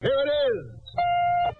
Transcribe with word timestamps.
Here 0.00 0.14
it 0.16 0.30
is. 0.56 1.56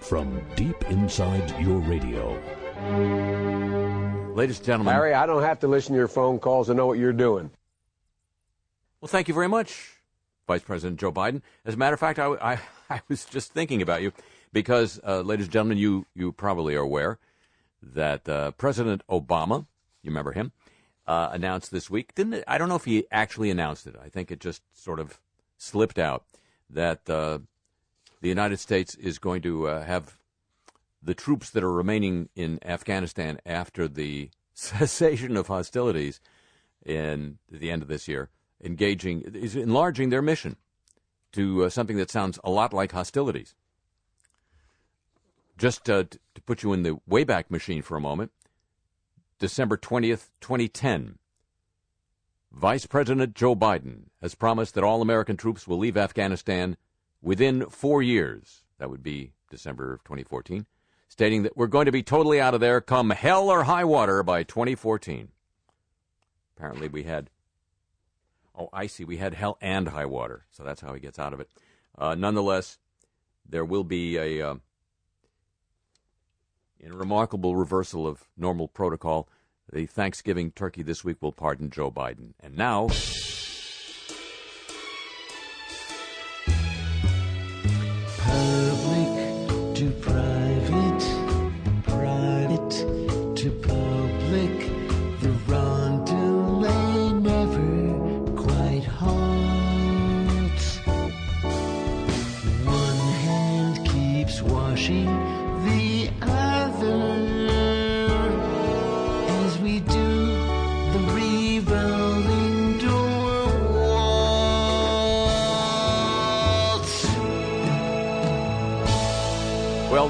From 0.00 0.40
deep 0.54 0.80
inside 0.84 1.52
your 1.60 1.80
radio. 1.80 2.40
Ladies 4.32 4.58
and 4.58 4.66
gentlemen. 4.66 4.94
Harry, 4.94 5.12
I 5.12 5.26
don't 5.26 5.42
have 5.42 5.58
to 5.60 5.66
listen 5.66 5.94
to 5.94 5.98
your 5.98 6.06
phone 6.06 6.38
calls 6.38 6.68
to 6.68 6.74
know 6.74 6.86
what 6.86 6.98
you're 6.98 7.12
doing. 7.12 7.50
Well, 9.00 9.08
thank 9.08 9.26
you 9.26 9.34
very 9.34 9.48
much, 9.48 9.94
Vice 10.46 10.62
President 10.62 11.00
Joe 11.00 11.10
Biden. 11.10 11.42
As 11.64 11.74
a 11.74 11.76
matter 11.76 11.94
of 11.94 12.00
fact, 12.00 12.20
I, 12.20 12.28
I, 12.34 12.60
I 12.90 13.00
was 13.08 13.24
just 13.24 13.52
thinking 13.52 13.82
about 13.82 14.02
you 14.02 14.12
because, 14.52 15.00
uh, 15.04 15.22
ladies 15.22 15.46
and 15.46 15.52
gentlemen, 15.52 15.78
you, 15.78 16.06
you 16.14 16.30
probably 16.30 16.76
are 16.76 16.82
aware 16.82 17.18
that 17.82 18.28
uh, 18.28 18.52
President 18.52 19.02
Obama, 19.10 19.66
you 20.02 20.10
remember 20.12 20.30
him, 20.30 20.52
uh, 21.08 21.30
announced 21.32 21.72
this 21.72 21.90
week. 21.90 22.14
Didn't 22.14 22.34
it, 22.34 22.44
I 22.46 22.56
don't 22.56 22.68
know 22.68 22.76
if 22.76 22.84
he 22.84 23.04
actually 23.10 23.50
announced 23.50 23.88
it. 23.88 23.96
I 24.00 24.08
think 24.08 24.30
it 24.30 24.38
just 24.38 24.62
sort 24.72 25.00
of 25.00 25.18
slipped 25.56 25.98
out 25.98 26.22
that 26.70 27.08
uh, 27.08 27.38
the 28.20 28.28
United 28.28 28.58
States 28.58 28.94
is 28.94 29.18
going 29.18 29.42
to 29.42 29.68
uh, 29.68 29.84
have 29.84 30.18
the 31.02 31.14
troops 31.14 31.50
that 31.50 31.62
are 31.62 31.72
remaining 31.72 32.28
in 32.34 32.58
Afghanistan 32.64 33.38
after 33.46 33.88
the 33.88 34.30
cessation 34.54 35.36
of 35.36 35.46
hostilities 35.46 36.20
in 36.84 37.38
the 37.50 37.70
end 37.70 37.82
of 37.82 37.88
this 37.88 38.08
year 38.08 38.30
engaging 38.62 39.22
is 39.22 39.56
enlarging 39.56 40.10
their 40.10 40.22
mission 40.22 40.56
to 41.32 41.64
uh, 41.64 41.68
something 41.68 41.96
that 41.96 42.10
sounds 42.10 42.38
a 42.42 42.50
lot 42.50 42.72
like 42.72 42.92
hostilities. 42.92 43.54
Just 45.56 45.88
uh, 45.90 46.04
to 46.04 46.42
put 46.42 46.62
you 46.62 46.72
in 46.72 46.82
the 46.82 46.98
Wayback 47.08 47.50
Machine 47.50 47.82
for 47.82 47.96
a 47.96 48.00
moment, 48.00 48.32
December 49.38 49.76
20th, 49.76 50.28
2010, 50.40 51.18
Vice 52.52 52.86
President 52.86 53.34
Joe 53.34 53.54
Biden 53.54 54.04
has 54.20 54.34
promised 54.34 54.74
that 54.74 54.84
all 54.84 55.02
American 55.02 55.36
troops 55.36 55.66
will 55.66 55.78
leave 55.78 55.96
Afghanistan 55.96 56.76
within 57.22 57.66
four 57.66 58.02
years. 58.02 58.62
That 58.78 58.90
would 58.90 59.02
be 59.02 59.32
December 59.50 59.92
of 59.92 60.04
2014, 60.04 60.66
stating 61.08 61.42
that 61.42 61.56
we're 61.56 61.66
going 61.66 61.86
to 61.86 61.92
be 61.92 62.02
totally 62.02 62.40
out 62.40 62.54
of 62.54 62.60
there 62.60 62.80
come 62.80 63.10
hell 63.10 63.48
or 63.48 63.64
high 63.64 63.84
water 63.84 64.22
by 64.22 64.42
2014. 64.42 65.28
Apparently, 66.56 66.88
we 66.88 67.04
had 67.04 67.30
Oh, 68.58 68.68
I 68.72 68.88
see. 68.88 69.04
We 69.04 69.18
had 69.18 69.34
hell 69.34 69.56
and 69.60 69.88
high 69.88 70.06
water, 70.06 70.44
so 70.50 70.64
that's 70.64 70.80
how 70.80 70.92
he 70.92 71.00
gets 71.00 71.18
out 71.18 71.32
of 71.32 71.38
it. 71.38 71.48
Uh, 71.96 72.16
nonetheless, 72.16 72.78
there 73.48 73.64
will 73.64 73.84
be 73.84 74.16
a 74.16 74.42
uh, 74.42 74.54
in 76.80 76.92
a 76.92 76.96
remarkable 76.96 77.54
reversal 77.54 78.06
of 78.06 78.24
normal 78.36 78.66
protocol. 78.66 79.28
The 79.70 79.86
Thanksgiving 79.86 80.52
turkey 80.52 80.82
this 80.82 81.04
week 81.04 81.18
will 81.20 81.32
pardon 81.32 81.70
Joe 81.70 81.90
Biden. 81.90 82.32
And 82.40 82.56
now. 82.56 82.88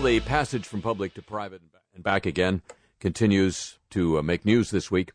The 0.08 0.20
passage 0.20 0.64
from 0.64 0.80
public 0.80 1.12
to 1.12 1.20
private 1.20 1.60
and 1.94 2.02
back 2.02 2.24
again 2.24 2.62
continues 2.98 3.78
to 3.90 4.18
uh, 4.18 4.22
make 4.22 4.42
news 4.42 4.70
this 4.70 4.90
week, 4.90 5.12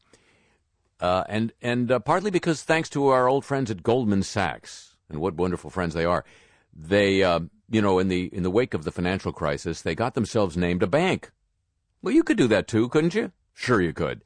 uh, 0.99 1.23
and 1.27 1.51
and 1.63 1.91
uh, 1.91 1.97
partly 1.97 2.29
because 2.29 2.61
thanks 2.61 2.89
to 2.89 3.07
our 3.07 3.27
old 3.27 3.43
friends 3.43 3.71
at 3.71 3.81
Goldman 3.81 4.21
Sachs, 4.21 4.95
and 5.09 5.19
what 5.19 5.33
wonderful 5.33 5.71
friends 5.71 5.95
they 5.95 6.05
are, 6.05 6.23
they 6.71 7.23
uh, 7.23 7.39
you 7.71 7.81
know 7.81 7.97
in 7.97 8.07
the 8.07 8.29
in 8.31 8.43
the 8.43 8.51
wake 8.51 8.75
of 8.75 8.83
the 8.83 8.91
financial 8.91 9.31
crisis, 9.31 9.81
they 9.81 9.95
got 9.95 10.13
themselves 10.13 10.55
named 10.55 10.83
a 10.83 10.87
bank. 10.87 11.31
Well, 12.03 12.13
you 12.13 12.23
could 12.23 12.37
do 12.37 12.47
that 12.49 12.67
too, 12.67 12.87
couldn't 12.89 13.15
you? 13.15 13.31
Sure, 13.55 13.81
you 13.81 13.93
could. 13.93 14.21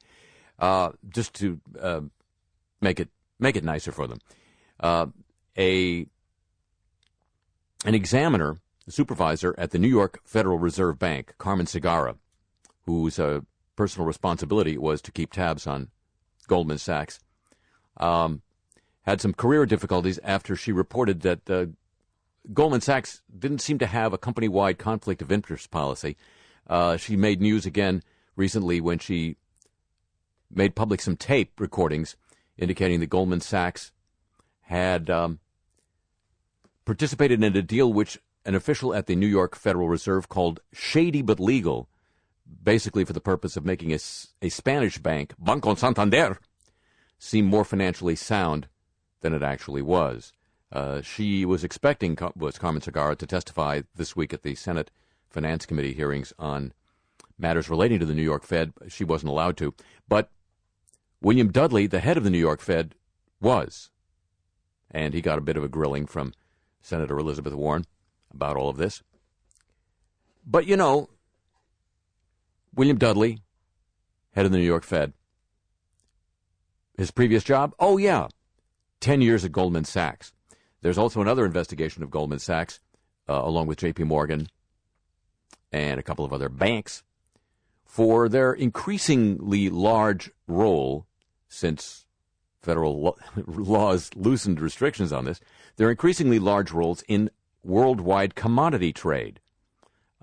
Uh, 0.58 0.90
just 1.08 1.32
to 1.36 1.58
uh, 1.80 2.02
make 2.82 3.00
it 3.00 3.08
make 3.38 3.56
it 3.56 3.64
nicer 3.64 3.90
for 3.90 4.06
them, 4.06 4.18
a 5.56 6.06
an 7.86 7.94
examiner, 7.94 8.58
supervisor 8.88 9.54
at 9.58 9.70
the 9.70 9.78
New 9.78 9.88
York 9.88 10.20
Federal 10.24 10.58
Reserve 10.58 10.98
Bank, 10.98 11.34
Carmen 11.38 11.66
Segarra, 11.66 12.16
whose 12.86 13.18
uh, 13.18 13.40
personal 13.76 14.06
responsibility 14.06 14.76
was 14.78 15.00
to 15.02 15.12
keep 15.12 15.32
tabs 15.32 15.66
on 15.66 15.88
Goldman 16.46 16.78
Sachs, 16.78 17.20
um, 17.98 18.42
had 19.02 19.20
some 19.20 19.32
career 19.32 19.66
difficulties 19.66 20.18
after 20.22 20.56
she 20.56 20.72
reported 20.72 21.20
that 21.20 21.50
uh, 21.50 21.66
Goldman 22.52 22.80
Sachs 22.80 23.22
didn't 23.38 23.60
seem 23.60 23.78
to 23.78 23.86
have 23.86 24.12
a 24.12 24.18
company 24.18 24.48
wide 24.48 24.78
conflict 24.78 25.22
of 25.22 25.30
interest 25.30 25.70
policy. 25.70 26.16
Uh, 26.66 26.96
she 26.96 27.16
made 27.16 27.40
news 27.40 27.66
again 27.66 28.02
recently 28.36 28.80
when 28.80 28.98
she 28.98 29.36
made 30.50 30.74
public 30.74 31.00
some 31.00 31.16
tape 31.16 31.60
recordings 31.60 32.16
indicating 32.56 33.00
that 33.00 33.10
Goldman 33.10 33.40
Sachs 33.40 33.92
had 34.62 35.08
um, 35.08 35.38
participated 36.84 37.42
in 37.42 37.56
a 37.56 37.62
deal 37.62 37.92
which 37.92 38.18
an 38.48 38.54
official 38.54 38.94
at 38.94 39.04
the 39.04 39.14
New 39.14 39.26
York 39.26 39.54
Federal 39.54 39.90
Reserve 39.90 40.30
called 40.30 40.60
shady 40.72 41.20
but 41.20 41.38
legal, 41.38 41.86
basically 42.64 43.04
for 43.04 43.12
the 43.12 43.20
purpose 43.20 43.58
of 43.58 43.66
making 43.66 43.92
a 43.92 44.48
Spanish 44.48 44.96
bank, 44.96 45.34
Banco 45.38 45.74
Santander, 45.74 46.38
seem 47.18 47.44
more 47.44 47.62
financially 47.62 48.16
sound 48.16 48.66
than 49.20 49.34
it 49.34 49.42
actually 49.42 49.82
was. 49.82 50.32
Uh, 50.72 51.02
she 51.02 51.44
was 51.44 51.62
expecting 51.62 52.16
was 52.34 52.56
Carmen 52.56 52.80
Segarra 52.80 53.18
to 53.18 53.26
testify 53.26 53.82
this 53.94 54.16
week 54.16 54.32
at 54.32 54.42
the 54.42 54.54
Senate 54.54 54.90
Finance 55.28 55.66
Committee 55.66 55.92
hearings 55.92 56.32
on 56.38 56.72
matters 57.36 57.68
relating 57.68 57.98
to 57.98 58.06
the 58.06 58.14
New 58.14 58.22
York 58.22 58.44
Fed. 58.44 58.72
She 58.88 59.04
wasn't 59.04 59.28
allowed 59.28 59.58
to, 59.58 59.74
but 60.08 60.30
William 61.20 61.52
Dudley, 61.52 61.86
the 61.86 62.00
head 62.00 62.16
of 62.16 62.24
the 62.24 62.30
New 62.30 62.38
York 62.38 62.62
Fed, 62.62 62.94
was, 63.42 63.90
and 64.90 65.12
he 65.12 65.20
got 65.20 65.36
a 65.36 65.42
bit 65.42 65.58
of 65.58 65.64
a 65.64 65.68
grilling 65.68 66.06
from 66.06 66.32
Senator 66.80 67.18
Elizabeth 67.18 67.52
Warren 67.52 67.84
about 68.32 68.56
all 68.56 68.68
of 68.68 68.76
this. 68.76 69.02
But 70.46 70.66
you 70.66 70.76
know, 70.76 71.08
William 72.74 72.98
Dudley, 72.98 73.42
head 74.34 74.46
of 74.46 74.52
the 74.52 74.58
New 74.58 74.64
York 74.64 74.84
Fed, 74.84 75.12
his 76.96 77.10
previous 77.10 77.44
job, 77.44 77.74
oh 77.78 77.96
yeah, 77.96 78.28
10 79.00 79.20
years 79.20 79.44
at 79.44 79.52
Goldman 79.52 79.84
Sachs. 79.84 80.32
There's 80.80 80.98
also 80.98 81.20
another 81.20 81.44
investigation 81.44 82.02
of 82.02 82.10
Goldman 82.10 82.38
Sachs, 82.38 82.80
uh, 83.28 83.40
along 83.44 83.66
with 83.66 83.80
JP 83.80 84.06
Morgan 84.06 84.48
and 85.72 86.00
a 86.00 86.02
couple 86.02 86.24
of 86.24 86.32
other 86.32 86.48
banks, 86.48 87.02
for 87.84 88.28
their 88.28 88.52
increasingly 88.52 89.68
large 89.68 90.30
role 90.46 91.06
since 91.48 92.06
federal 92.62 93.00
lo- 93.00 93.16
laws 93.46 94.10
loosened 94.14 94.60
restrictions 94.60 95.12
on 95.12 95.24
this, 95.24 95.40
their 95.76 95.90
increasingly 95.90 96.38
large 96.38 96.70
roles 96.70 97.02
in 97.08 97.30
worldwide 97.68 98.34
commodity 98.34 98.92
trade. 98.92 99.40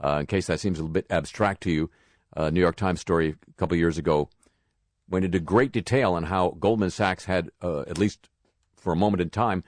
Uh, 0.04 0.18
in 0.22 0.26
case 0.26 0.48
that 0.48 0.60
seems 0.60 0.78
a 0.78 0.82
little 0.82 0.94
bit 0.94 1.06
abstract 1.10 1.62
to 1.62 1.72
you, 1.72 1.90
a 2.36 2.52
New 2.52 2.60
York 2.60 2.76
Times 2.76 3.00
story 3.00 3.36
a 3.48 3.54
couple 3.54 3.78
years 3.78 3.98
ago 3.98 4.30
went 5.08 5.24
into 5.24 5.40
great 5.40 5.72
detail 5.72 6.14
on 6.14 6.24
how 6.24 6.58
Goldman 6.60 6.90
Sachs 6.90 7.26
had, 7.26 7.52
uh, 7.62 7.82
at 7.82 7.98
least 7.98 8.28
for 8.76 8.92
a 8.92 8.96
moment 8.96 9.22
in 9.22 9.30
time, 9.30 9.64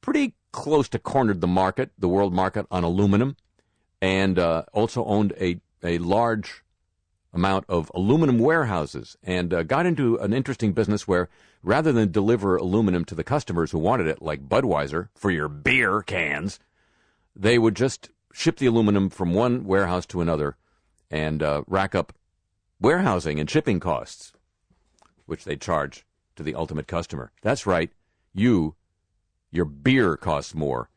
pretty 0.00 0.34
close 0.52 0.88
to 0.90 0.98
cornered 0.98 1.40
the 1.40 1.46
market, 1.46 1.90
the 1.98 2.08
world 2.08 2.32
market 2.32 2.66
on 2.70 2.84
aluminum, 2.84 3.36
and 4.00 4.38
uh, 4.38 4.62
also 4.72 5.04
owned 5.06 5.32
a, 5.40 5.60
a 5.82 5.98
large 5.98 6.62
amount 7.32 7.64
of 7.68 7.90
aluminum 7.94 8.38
warehouses 8.38 9.16
and 9.22 9.52
uh, 9.52 9.62
got 9.62 9.86
into 9.86 10.16
an 10.18 10.32
interesting 10.32 10.72
business 10.72 11.08
where 11.08 11.28
rather 11.62 11.92
than 11.92 12.10
deliver 12.10 12.56
aluminum 12.56 13.04
to 13.04 13.14
the 13.14 13.24
customers 13.24 13.70
who 13.70 13.78
wanted 13.78 14.06
it, 14.06 14.22
like 14.22 14.48
Budweiser, 14.48 15.08
for 15.14 15.30
your 15.30 15.48
beer 15.48 16.02
cans, 16.02 16.58
they 17.34 17.58
would 17.58 17.74
just 17.74 18.10
ship 18.32 18.58
the 18.58 18.66
aluminum 18.66 19.10
from 19.10 19.34
one 19.34 19.64
warehouse 19.64 20.06
to 20.06 20.20
another 20.20 20.56
and 21.10 21.42
uh, 21.42 21.62
rack 21.66 21.94
up 21.94 22.12
warehousing 22.80 23.40
and 23.40 23.50
shipping 23.50 23.80
costs, 23.80 24.32
which 25.26 25.44
they 25.44 25.56
charge 25.56 26.04
to 26.36 26.42
the 26.42 26.54
ultimate 26.54 26.86
customer. 26.86 27.32
That's 27.42 27.66
right, 27.66 27.90
you, 28.32 28.74
your 29.50 29.64
beer 29.64 30.16
costs 30.16 30.54
more, 30.54 30.90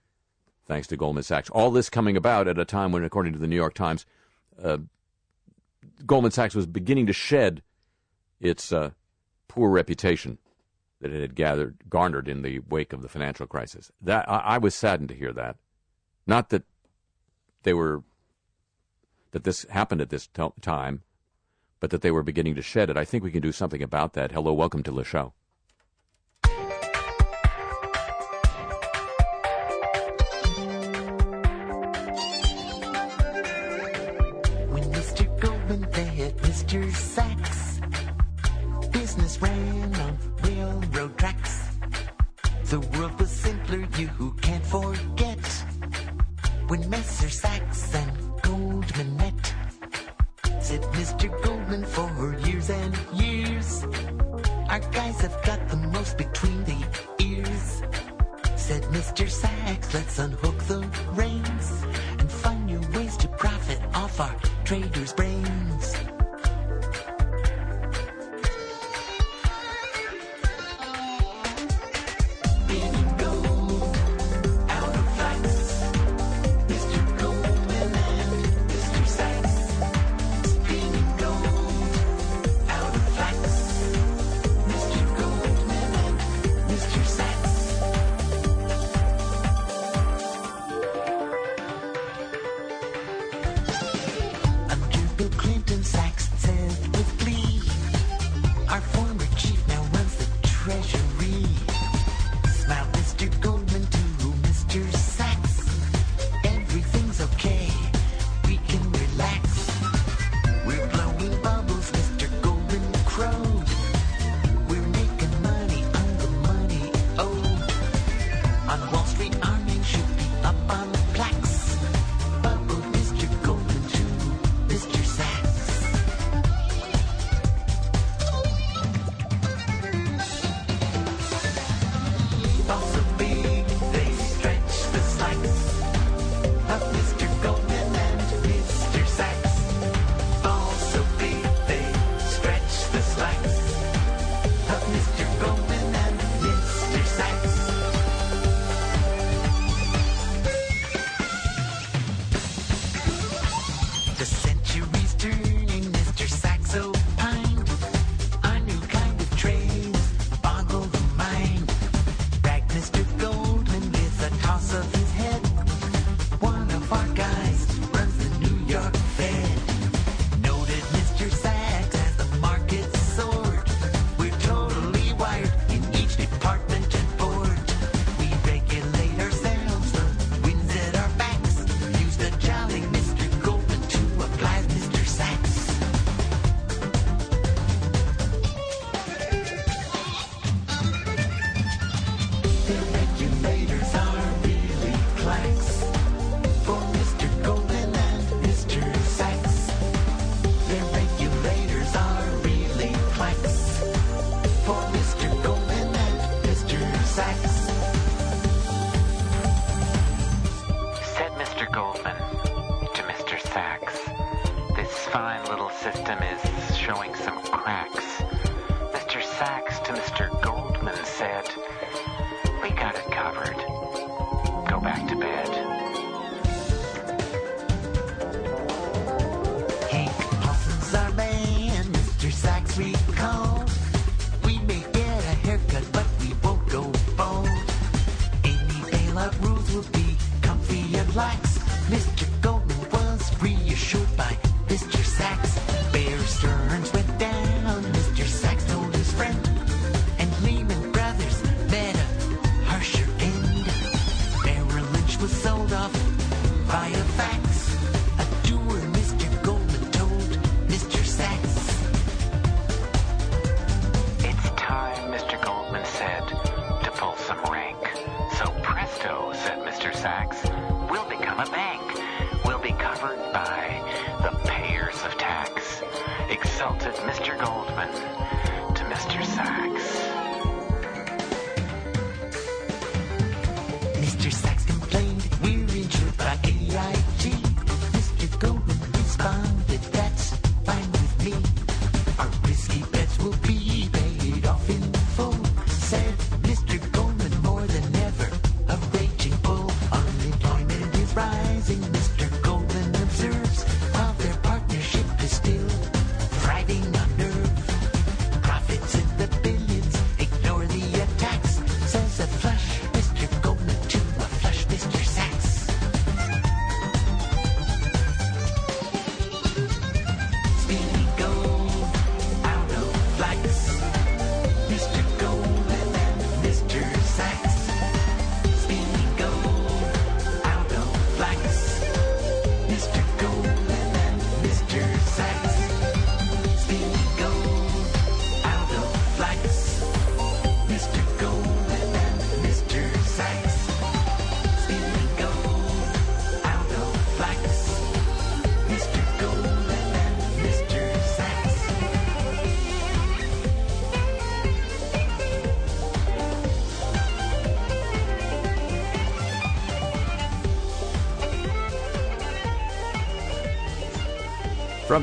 thanks 0.68 0.88
to 0.88 0.98
Goldman 0.98 1.24
Sachs. 1.24 1.50
All 1.50 1.72
this 1.72 1.90
coming 1.90 2.16
about 2.16 2.48
at 2.48 2.60
a 2.60 2.66
time 2.66 2.92
when, 2.92 3.04
according 3.04 3.34
to 3.34 3.40
the 3.40 3.48
New 3.48 3.56
York 3.56 3.74
Times, 3.74 4.06
uh, 4.62 4.78
Goldman 6.06 6.32
Sachs 6.32 6.54
was 6.54 6.68
beginning 6.68 7.08
to 7.08 7.14
shed 7.14 7.64
its 8.40 8.72
uh, 8.72 8.92
poor 9.48 9.70
reputation 9.70 10.38
that 11.02 11.12
it 11.12 11.22
had 11.22 11.36
gathered, 11.36 11.78
garnered 11.90 12.28
in 12.28 12.44
the 12.44 12.60
wake 12.60 12.94
of 12.94 13.02
the 13.02 13.10
financial 13.10 13.48
crisis. 13.48 13.92
That 14.02 14.30
I, 14.30 14.38
I 14.38 14.58
was 14.60 14.76
saddened 14.76 15.10
to 15.10 15.16
hear 15.16 15.34
that. 15.34 15.58
Not 16.26 16.50
that 16.50 16.64
they 17.64 17.74
were 17.74 18.04
that 19.32 19.44
this 19.44 19.66
happened 19.70 20.02
at 20.02 20.10
this 20.10 20.28
t- 20.28 20.54
time, 20.62 21.02
but 21.80 21.90
that 21.90 22.02
they 22.02 22.12
were 22.12 22.24
beginning 22.24 22.56
to 22.56 22.62
shed 22.62 22.90
it. 22.90 22.98
I 22.98 23.06
think 23.06 23.24
we 23.24 23.32
can 23.32 23.42
do 23.42 23.52
something 23.52 23.82
about 23.82 24.14
that. 24.14 24.32
Hello, 24.32 24.54
welcome 24.54 24.84
to 24.84 24.92
the 24.92 25.04
show. 25.04 25.34
when 46.72 46.90
Messer 46.90 47.30
Sachs 47.30 47.94
and 47.94 48.42
Goldman 48.44 49.18
met. 49.18 49.54
Said 50.62 50.82
Mr. 50.96 51.28
Goldman 51.44 51.84
for 51.84 52.34
years 52.48 52.70
and 52.70 52.96
years. 53.12 53.84
Our 54.70 54.80
guys 54.80 55.20
have 55.20 55.38
got 55.44 55.68
the 55.68 55.76
most 55.76 56.18
between 56.18 56.64
the 56.64 56.80
ears. 57.20 57.82
Said 58.56 58.84
Mr. 58.84 59.30
Sachs, 59.30 59.94
let's 59.94 60.18
unhook 60.18 60.60
the 60.72 60.80
reins 61.12 61.84
and 62.20 62.32
find 62.32 62.66
new 62.66 62.80
ways 62.98 63.18
to 63.18 63.28
profit 63.28 63.82
off 63.94 64.22
our 64.22 64.34
traders' 64.64 65.12
brains. 65.12 66.11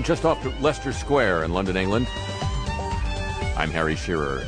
Just 0.08 0.24
off 0.24 0.42
Leicester 0.62 0.90
Square 0.90 1.44
in 1.44 1.52
London, 1.52 1.76
England, 1.76 2.08
I'm 3.58 3.70
Harry 3.70 3.94
Shearer. 3.94 4.42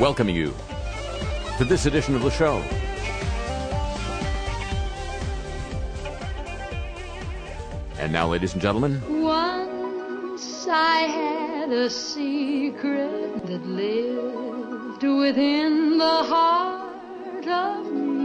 Welcoming 0.00 0.34
you 0.34 0.52
to 1.56 1.64
this 1.64 1.86
edition 1.86 2.16
of 2.16 2.22
the 2.22 2.30
show. 2.30 2.60
And 8.00 8.12
now, 8.12 8.26
ladies 8.26 8.54
and 8.54 8.60
gentlemen, 8.60 9.00
Once 9.22 10.66
I 10.68 11.02
had 11.02 11.70
a 11.70 11.88
secret 11.88 13.46
that 13.46 13.64
lived 13.64 15.04
within 15.04 15.96
the 15.96 16.24
heart 16.24 17.46
of 17.46 17.92
me. 17.92 18.17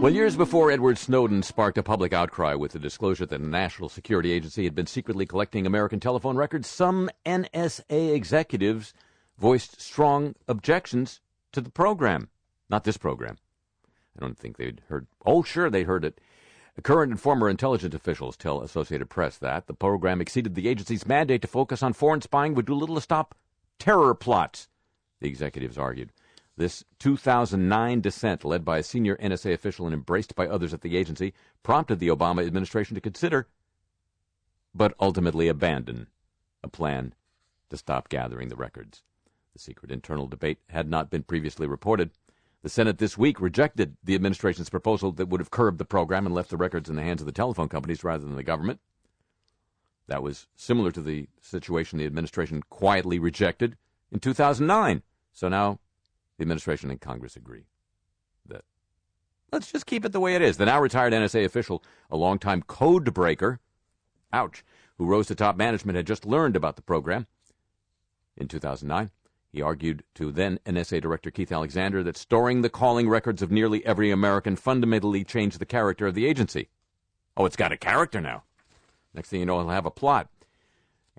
Well, 0.00 0.12
years 0.12 0.36
before 0.36 0.70
Edward 0.70 0.96
Snowden 0.96 1.42
sparked 1.42 1.76
a 1.76 1.82
public 1.82 2.12
outcry 2.12 2.54
with 2.54 2.70
the 2.70 2.78
disclosure 2.78 3.26
that 3.26 3.40
the 3.40 3.46
National 3.46 3.88
Security 3.88 4.30
Agency 4.30 4.62
had 4.62 4.74
been 4.74 4.86
secretly 4.86 5.26
collecting 5.26 5.66
American 5.66 5.98
telephone 5.98 6.36
records, 6.36 6.68
some 6.68 7.10
NSA 7.26 8.14
executives 8.14 8.94
voiced 9.38 9.80
strong 9.80 10.36
objections 10.46 11.20
to 11.50 11.60
the 11.60 11.70
program. 11.70 12.28
Not 12.70 12.84
this 12.84 12.96
program. 12.96 13.38
I 14.16 14.20
don't 14.20 14.38
think 14.38 14.56
they'd 14.56 14.82
heard. 14.88 15.08
Oh, 15.26 15.42
sure, 15.42 15.68
they 15.68 15.82
heard 15.82 16.04
it. 16.04 16.20
Current 16.82 17.10
and 17.10 17.20
former 17.20 17.48
intelligence 17.48 17.94
officials 17.94 18.36
tell 18.36 18.60
Associated 18.62 19.10
Press 19.10 19.36
that 19.38 19.66
the 19.66 19.74
program 19.74 20.20
exceeded 20.20 20.54
the 20.54 20.68
agency's 20.68 21.08
mandate 21.08 21.42
to 21.42 21.48
focus 21.48 21.82
on 21.82 21.92
foreign 21.92 22.20
spying, 22.20 22.54
would 22.54 22.66
do 22.66 22.74
little 22.74 22.94
to 22.94 23.00
stop 23.00 23.34
terror 23.80 24.14
plots, 24.14 24.68
the 25.20 25.28
executives 25.28 25.76
argued. 25.76 26.12
This 26.58 26.84
2009 26.98 28.00
dissent, 28.00 28.44
led 28.44 28.64
by 28.64 28.78
a 28.78 28.82
senior 28.82 29.16
NSA 29.18 29.52
official 29.52 29.86
and 29.86 29.94
embraced 29.94 30.34
by 30.34 30.48
others 30.48 30.74
at 30.74 30.80
the 30.80 30.96
agency, 30.96 31.32
prompted 31.62 32.00
the 32.00 32.08
Obama 32.08 32.44
administration 32.44 32.96
to 32.96 33.00
consider, 33.00 33.46
but 34.74 34.92
ultimately 34.98 35.46
abandon, 35.46 36.08
a 36.64 36.68
plan 36.68 37.14
to 37.70 37.76
stop 37.76 38.08
gathering 38.08 38.48
the 38.48 38.56
records. 38.56 39.04
The 39.52 39.60
secret 39.60 39.92
internal 39.92 40.26
debate 40.26 40.58
had 40.70 40.90
not 40.90 41.10
been 41.10 41.22
previously 41.22 41.68
reported. 41.68 42.10
The 42.62 42.68
Senate 42.68 42.98
this 42.98 43.16
week 43.16 43.40
rejected 43.40 43.96
the 44.02 44.16
administration's 44.16 44.68
proposal 44.68 45.12
that 45.12 45.28
would 45.28 45.40
have 45.40 45.52
curbed 45.52 45.78
the 45.78 45.84
program 45.84 46.26
and 46.26 46.34
left 46.34 46.50
the 46.50 46.56
records 46.56 46.90
in 46.90 46.96
the 46.96 47.04
hands 47.04 47.22
of 47.22 47.26
the 47.26 47.32
telephone 47.32 47.68
companies 47.68 48.02
rather 48.02 48.24
than 48.24 48.34
the 48.34 48.42
government. 48.42 48.80
That 50.08 50.24
was 50.24 50.48
similar 50.56 50.90
to 50.90 51.02
the 51.02 51.28
situation 51.40 52.00
the 52.00 52.06
administration 52.06 52.64
quietly 52.68 53.20
rejected 53.20 53.76
in 54.10 54.18
2009. 54.18 55.04
So 55.32 55.48
now 55.48 55.78
the 56.38 56.42
administration 56.42 56.90
and 56.90 57.00
Congress 57.00 57.36
agree 57.36 57.66
that 58.46 58.64
let's 59.52 59.70
just 59.70 59.86
keep 59.86 60.04
it 60.04 60.12
the 60.12 60.20
way 60.20 60.34
it 60.34 60.42
is. 60.42 60.56
The 60.56 60.66
now 60.66 60.80
retired 60.80 61.12
NSA 61.12 61.44
official, 61.44 61.82
a 62.10 62.16
longtime 62.16 62.62
code 62.62 63.12
breaker, 63.12 63.60
ouch, 64.32 64.64
who 64.96 65.06
rose 65.06 65.26
to 65.26 65.34
top 65.34 65.56
management, 65.56 65.96
had 65.96 66.06
just 66.06 66.24
learned 66.24 66.56
about 66.56 66.76
the 66.76 66.82
program 66.82 67.26
in 68.36 68.48
2009. 68.48 69.10
He 69.50 69.62
argued 69.62 70.04
to 70.14 70.30
then 70.30 70.58
NSA 70.66 71.00
Director 71.00 71.30
Keith 71.30 71.50
Alexander 71.50 72.02
that 72.02 72.16
storing 72.16 72.62
the 72.62 72.68
calling 72.68 73.08
records 73.08 73.42
of 73.42 73.50
nearly 73.50 73.84
every 73.84 74.10
American 74.10 74.56
fundamentally 74.56 75.24
changed 75.24 75.58
the 75.58 75.66
character 75.66 76.06
of 76.06 76.14
the 76.14 76.26
agency. 76.26 76.68
Oh, 77.36 77.46
it's 77.46 77.56
got 77.56 77.72
a 77.72 77.76
character 77.76 78.20
now. 78.20 78.44
Next 79.14 79.30
thing 79.30 79.40
you 79.40 79.46
know, 79.46 79.58
it'll 79.58 79.72
have 79.72 79.86
a 79.86 79.90
plot. 79.90 80.28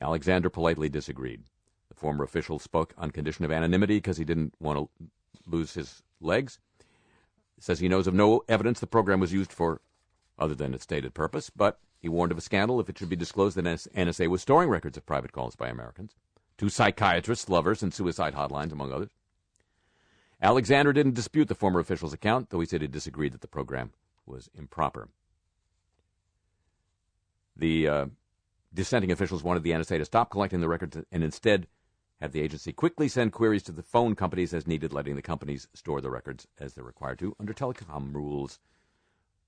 Alexander 0.01 0.49
politely 0.49 0.89
disagreed. 0.89 1.43
Former 1.99 2.23
official 2.23 2.59
spoke 2.59 2.93
on 2.97 3.11
condition 3.11 3.43
of 3.43 3.51
anonymity 3.51 3.97
because 3.97 4.15
he 4.15 4.23
didn't 4.23 4.53
want 4.59 4.79
to 4.79 5.09
lose 5.45 5.73
his 5.73 6.01
legs. 6.21 6.57
Says 7.59 7.79
he 7.79 7.89
knows 7.89 8.07
of 8.07 8.13
no 8.13 8.41
evidence 8.47 8.79
the 8.79 8.87
program 8.87 9.19
was 9.19 9.33
used 9.33 9.51
for 9.51 9.81
other 10.37 10.55
than 10.55 10.73
its 10.73 10.83
stated 10.83 11.13
purpose, 11.13 11.49
but 11.49 11.77
he 11.99 12.07
warned 12.07 12.31
of 12.31 12.37
a 12.37 12.41
scandal 12.41 12.79
if 12.79 12.87
it 12.87 12.97
should 12.97 13.09
be 13.09 13.17
disclosed 13.17 13.57
that 13.57 13.65
NSA 13.65 14.29
was 14.29 14.41
storing 14.41 14.69
records 14.69 14.97
of 14.97 15.05
private 15.05 15.33
calls 15.33 15.57
by 15.57 15.67
Americans 15.67 16.15
to 16.57 16.69
psychiatrists, 16.69 17.49
lovers, 17.49 17.83
and 17.83 17.93
suicide 17.93 18.33
hotlines, 18.33 18.71
among 18.71 18.93
others. 18.93 19.11
Alexander 20.41 20.93
didn't 20.93 21.15
dispute 21.15 21.49
the 21.49 21.55
former 21.55 21.81
official's 21.81 22.13
account, 22.13 22.49
though 22.49 22.61
he 22.61 22.65
said 22.65 22.81
he 22.81 22.87
disagreed 22.87 23.33
that 23.33 23.41
the 23.41 23.47
program 23.47 23.91
was 24.25 24.49
improper. 24.53 25.09
The 27.57 27.87
uh, 27.89 28.05
dissenting 28.73 29.11
officials 29.11 29.43
wanted 29.43 29.63
the 29.63 29.71
NSA 29.71 29.97
to 29.97 30.05
stop 30.05 30.31
collecting 30.31 30.61
the 30.61 30.69
records 30.69 30.97
and 31.11 31.23
instead 31.25 31.67
have 32.21 32.31
the 32.31 32.41
agency 32.41 32.73
quickly 32.73 33.07
send 33.07 33.31
queries 33.31 33.63
to 33.63 33.71
the 33.71 33.83
phone 33.83 34.15
companies 34.15 34.53
as 34.53 34.67
needed, 34.67 34.91
letting 34.91 35.15
the 35.15 35.21
companies 35.21 35.67
store 35.73 36.01
the 36.01 36.09
records 36.09 36.47
as 36.59 36.73
they're 36.73 36.83
required 36.83 37.19
to 37.19 37.35
under 37.39 37.53
telecom 37.53 38.13
rules. 38.13 38.59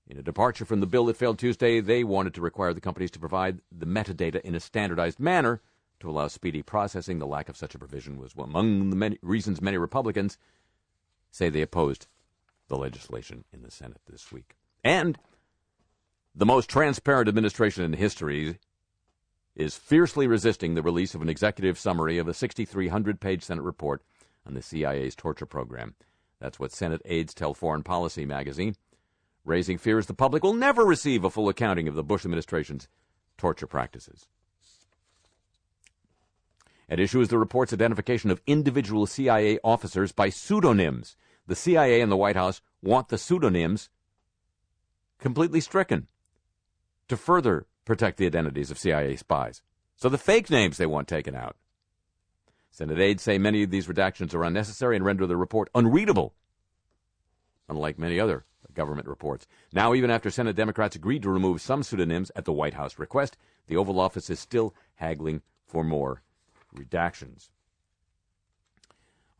In 0.06 0.18
a 0.18 0.22
departure 0.22 0.64
from 0.64 0.80
the 0.80 0.86
bill 0.86 1.06
that 1.06 1.16
failed 1.16 1.38
Tuesday, 1.38 1.80
they 1.80 2.02
wanted 2.02 2.34
to 2.34 2.40
require 2.40 2.72
the 2.72 2.80
companies 2.80 3.10
to 3.12 3.20
provide 3.20 3.60
the 3.70 3.86
metadata 3.86 4.40
in 4.40 4.54
a 4.54 4.60
standardized 4.60 5.20
manner 5.20 5.60
to 6.00 6.10
allow 6.10 6.28
speedy 6.28 6.62
processing. 6.62 7.18
The 7.18 7.26
lack 7.26 7.48
of 7.48 7.56
such 7.56 7.74
a 7.74 7.78
provision 7.78 8.18
was 8.18 8.32
among 8.36 8.90
the 8.90 8.96
many 8.96 9.18
reasons 9.22 9.60
many 9.60 9.76
Republicans 9.76 10.38
say 11.30 11.48
they 11.48 11.62
opposed 11.62 12.06
the 12.68 12.76
legislation 12.76 13.44
in 13.52 13.62
the 13.62 13.70
Senate 13.70 14.00
this 14.10 14.32
week. 14.32 14.56
And 14.82 15.18
the 16.34 16.46
most 16.46 16.68
transparent 16.68 17.28
administration 17.28 17.84
in 17.84 17.92
history 17.92 18.58
is 19.54 19.76
fiercely 19.76 20.26
resisting 20.26 20.74
the 20.74 20.82
release 20.82 21.14
of 21.14 21.22
an 21.22 21.28
executive 21.28 21.78
summary 21.78 22.18
of 22.18 22.28
a 22.28 22.34
6,300 22.34 23.20
page 23.20 23.42
Senate 23.42 23.62
report 23.62 24.02
on 24.46 24.54
the 24.54 24.62
CIA's 24.62 25.14
torture 25.14 25.46
program. 25.46 25.94
That's 26.40 26.58
what 26.58 26.72
Senate 26.72 27.02
aides 27.04 27.34
tell 27.34 27.54
Foreign 27.54 27.82
Policy 27.82 28.26
magazine, 28.26 28.76
raising 29.44 29.78
fears 29.78 30.06
the 30.06 30.14
public 30.14 30.42
will 30.42 30.54
never 30.54 30.84
receive 30.84 31.24
a 31.24 31.30
full 31.30 31.48
accounting 31.48 31.86
of 31.86 31.94
the 31.94 32.02
Bush 32.02 32.24
administration's 32.24 32.88
torture 33.38 33.66
practices. 33.66 34.26
At 36.88 37.00
issue 37.00 37.20
is 37.20 37.28
the 37.28 37.38
report's 37.38 37.72
identification 37.72 38.30
of 38.30 38.42
individual 38.46 39.06
CIA 39.06 39.58
officers 39.64 40.12
by 40.12 40.28
pseudonyms. 40.28 41.16
The 41.46 41.54
CIA 41.54 42.00
and 42.00 42.10
the 42.10 42.16
White 42.16 42.36
House 42.36 42.60
want 42.82 43.08
the 43.08 43.18
pseudonyms 43.18 43.88
completely 45.18 45.60
stricken 45.60 46.08
to 47.08 47.16
further 47.16 47.66
protect 47.84 48.18
the 48.18 48.26
identities 48.26 48.70
of 48.70 48.78
CIA 48.78 49.16
spies. 49.16 49.62
So 49.96 50.08
the 50.08 50.18
fake 50.18 50.50
names 50.50 50.76
they 50.76 50.86
want 50.86 51.08
taken 51.08 51.34
out. 51.34 51.56
Senate 52.70 52.98
aides 52.98 53.22
say 53.22 53.38
many 53.38 53.62
of 53.62 53.70
these 53.70 53.86
redactions 53.86 54.34
are 54.34 54.44
unnecessary 54.44 54.96
and 54.96 55.04
render 55.04 55.26
the 55.26 55.36
report 55.36 55.68
unreadable, 55.74 56.34
unlike 57.68 57.98
many 57.98 58.18
other 58.18 58.44
government 58.74 59.06
reports. 59.06 59.46
Now, 59.72 59.94
even 59.94 60.10
after 60.10 60.30
Senate 60.30 60.56
Democrats 60.56 60.96
agreed 60.96 61.22
to 61.22 61.30
remove 61.30 61.60
some 61.60 61.82
pseudonyms 61.82 62.32
at 62.34 62.46
the 62.46 62.52
White 62.52 62.74
House 62.74 62.98
request, 62.98 63.36
the 63.66 63.76
Oval 63.76 64.00
Office 64.00 64.30
is 64.30 64.40
still 64.40 64.74
haggling 64.94 65.42
for 65.66 65.84
more 65.84 66.22
redactions. 66.74 67.50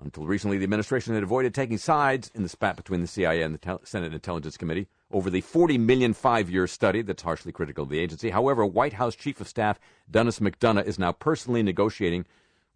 Until 0.03 0.27
recently, 0.27 0.59
the 0.59 0.65
administration 0.65 1.15
had 1.15 1.23
avoided 1.23 1.55
taking 1.55 1.79
sides 1.79 2.31
in 2.35 2.43
the 2.43 2.49
spat 2.49 2.77
between 2.77 3.01
the 3.01 3.07
CIA 3.07 3.43
and 3.43 3.55
the 3.55 3.79
Senate 3.85 4.13
Intelligence 4.13 4.57
Committee 4.57 4.89
over 5.13 5.31
the 5.31 5.41
40 5.41 5.79
million 5.79 6.15
five 6.15 6.51
year 6.51 6.67
study 6.67 7.03
that's 7.03 7.23
harshly 7.23 7.53
critical 7.53 7.85
of 7.85 7.91
the 7.91 7.99
agency. 7.99 8.31
However, 8.31 8.65
White 8.65 8.95
House 8.95 9.15
Chief 9.15 9.41
of 9.41 9.49
Staff 9.49 9.79
Denis 10.11 10.41
McDonough 10.41 10.85
is 10.85 10.99
now 10.99 11.13
personally 11.13 11.63
negotiating 11.63 12.27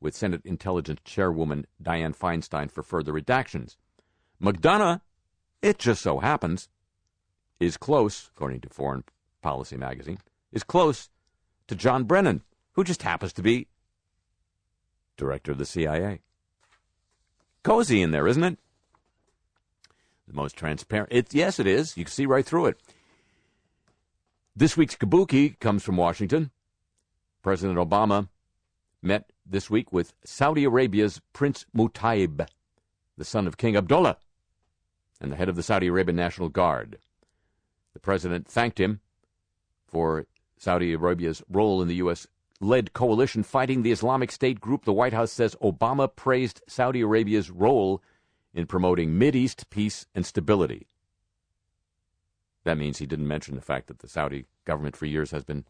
with 0.00 0.14
Senate 0.14 0.42
Intelligence 0.44 1.00
Chairwoman 1.04 1.66
Dianne 1.82 2.16
Feinstein 2.16 2.70
for 2.70 2.82
further 2.82 3.12
redactions. 3.12 3.76
McDonough, 4.42 5.00
it 5.62 5.78
just 5.78 6.02
so 6.02 6.18
happens, 6.18 6.68
is 7.58 7.76
close, 7.76 8.30
according 8.34 8.60
to 8.60 8.68
Foreign 8.68 9.04
Policy 9.42 9.76
magazine, 9.76 10.18
is 10.52 10.62
close 10.62 11.08
to 11.68 11.74
John 11.74 12.04
Brennan, 12.04 12.42
who 12.72 12.84
just 12.84 13.02
happens 13.02 13.32
to 13.34 13.42
be 13.42 13.68
director 15.16 15.52
of 15.52 15.58
the 15.58 15.64
CIA. 15.64 16.20
Cozy 17.62 18.02
in 18.02 18.10
there, 18.10 18.26
isn't 18.26 18.44
it? 18.44 18.58
The 20.26 20.34
most 20.34 20.56
transparent. 20.56 21.08
It, 21.12 21.32
yes, 21.32 21.58
it 21.60 21.66
is. 21.66 21.96
You 21.96 22.04
can 22.04 22.12
see 22.12 22.26
right 22.26 22.44
through 22.44 22.66
it. 22.66 22.80
This 24.54 24.76
week's 24.76 24.96
kabuki 24.96 25.58
comes 25.60 25.82
from 25.82 25.96
Washington. 25.96 26.50
President 27.42 27.78
Obama 27.78 28.28
met 29.02 29.30
this 29.44 29.70
week 29.70 29.92
with 29.92 30.14
Saudi 30.24 30.64
Arabia's 30.64 31.20
Prince 31.32 31.66
Mutaib, 31.76 32.46
the 33.16 33.24
son 33.24 33.46
of 33.46 33.56
King 33.56 33.76
Abdullah, 33.76 34.16
and 35.20 35.30
the 35.30 35.36
head 35.36 35.48
of 35.48 35.56
the 35.56 35.62
Saudi 35.62 35.86
Arabian 35.86 36.16
National 36.16 36.48
Guard. 36.48 36.98
The 37.92 38.00
president 38.00 38.48
thanked 38.48 38.80
him 38.80 39.00
for 39.86 40.26
Saudi 40.58 40.92
Arabia's 40.92 41.42
role 41.48 41.80
in 41.80 41.88
the 41.88 41.96
U.S. 41.96 42.26
led 42.60 42.92
coalition 42.92 43.42
fighting 43.42 43.82
the 43.82 43.92
Islamic 43.92 44.32
State 44.32 44.60
group. 44.60 44.84
The 44.84 44.92
White 44.92 45.12
House 45.12 45.32
says 45.32 45.56
Obama 45.62 46.14
praised 46.14 46.62
Saudi 46.66 47.00
Arabia's 47.00 47.50
role 47.50 48.02
in 48.56 48.66
promoting 48.66 49.10
Mideast 49.10 49.68
peace 49.68 50.06
and 50.14 50.24
stability. 50.24 50.88
That 52.64 52.78
means 52.78 52.98
he 52.98 53.06
didn't 53.06 53.28
mention 53.28 53.54
the 53.54 53.60
fact 53.60 53.86
that 53.86 53.98
the 53.98 54.08
Saudi 54.08 54.46
government 54.64 54.96
for 54.96 55.04
years 55.04 55.30
has 55.30 55.44
been 55.44 55.66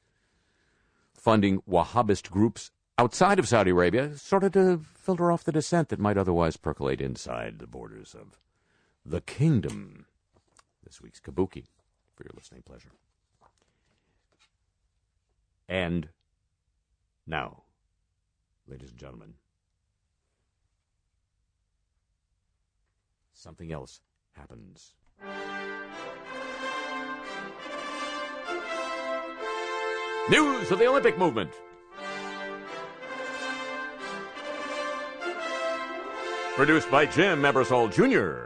funding 1.12 1.60
Wahhabist 1.68 2.30
groups 2.30 2.70
outside 2.96 3.40
of 3.40 3.48
Saudi 3.48 3.72
Arabia, 3.72 4.16
sort 4.16 4.44
of 4.44 4.52
to 4.52 4.80
filter 4.94 5.32
off 5.32 5.42
the 5.42 5.52
dissent 5.52 5.88
that 5.88 5.98
might 5.98 6.16
otherwise 6.16 6.56
percolate 6.56 7.00
inside 7.00 7.58
the 7.58 7.66
borders 7.66 8.14
of 8.14 8.38
the 9.04 9.20
kingdom. 9.20 10.06
This 10.84 11.02
week's 11.02 11.20
Kabuki, 11.20 11.64
for 12.14 12.22
your 12.22 12.32
listening 12.36 12.62
pleasure. 12.62 12.92
And 15.68 16.08
now, 17.26 17.64
ladies 18.68 18.90
and 18.90 18.98
gentlemen, 18.98 19.34
something 23.36 23.70
else 23.70 24.00
happens. 24.32 24.94
News 30.28 30.70
of 30.72 30.78
the 30.78 30.86
Olympic 30.86 31.16
movement. 31.18 31.52
Produced 36.56 36.90
by 36.90 37.06
Jim 37.06 37.42
Ebersol 37.42 37.92
Jr. 37.92 38.45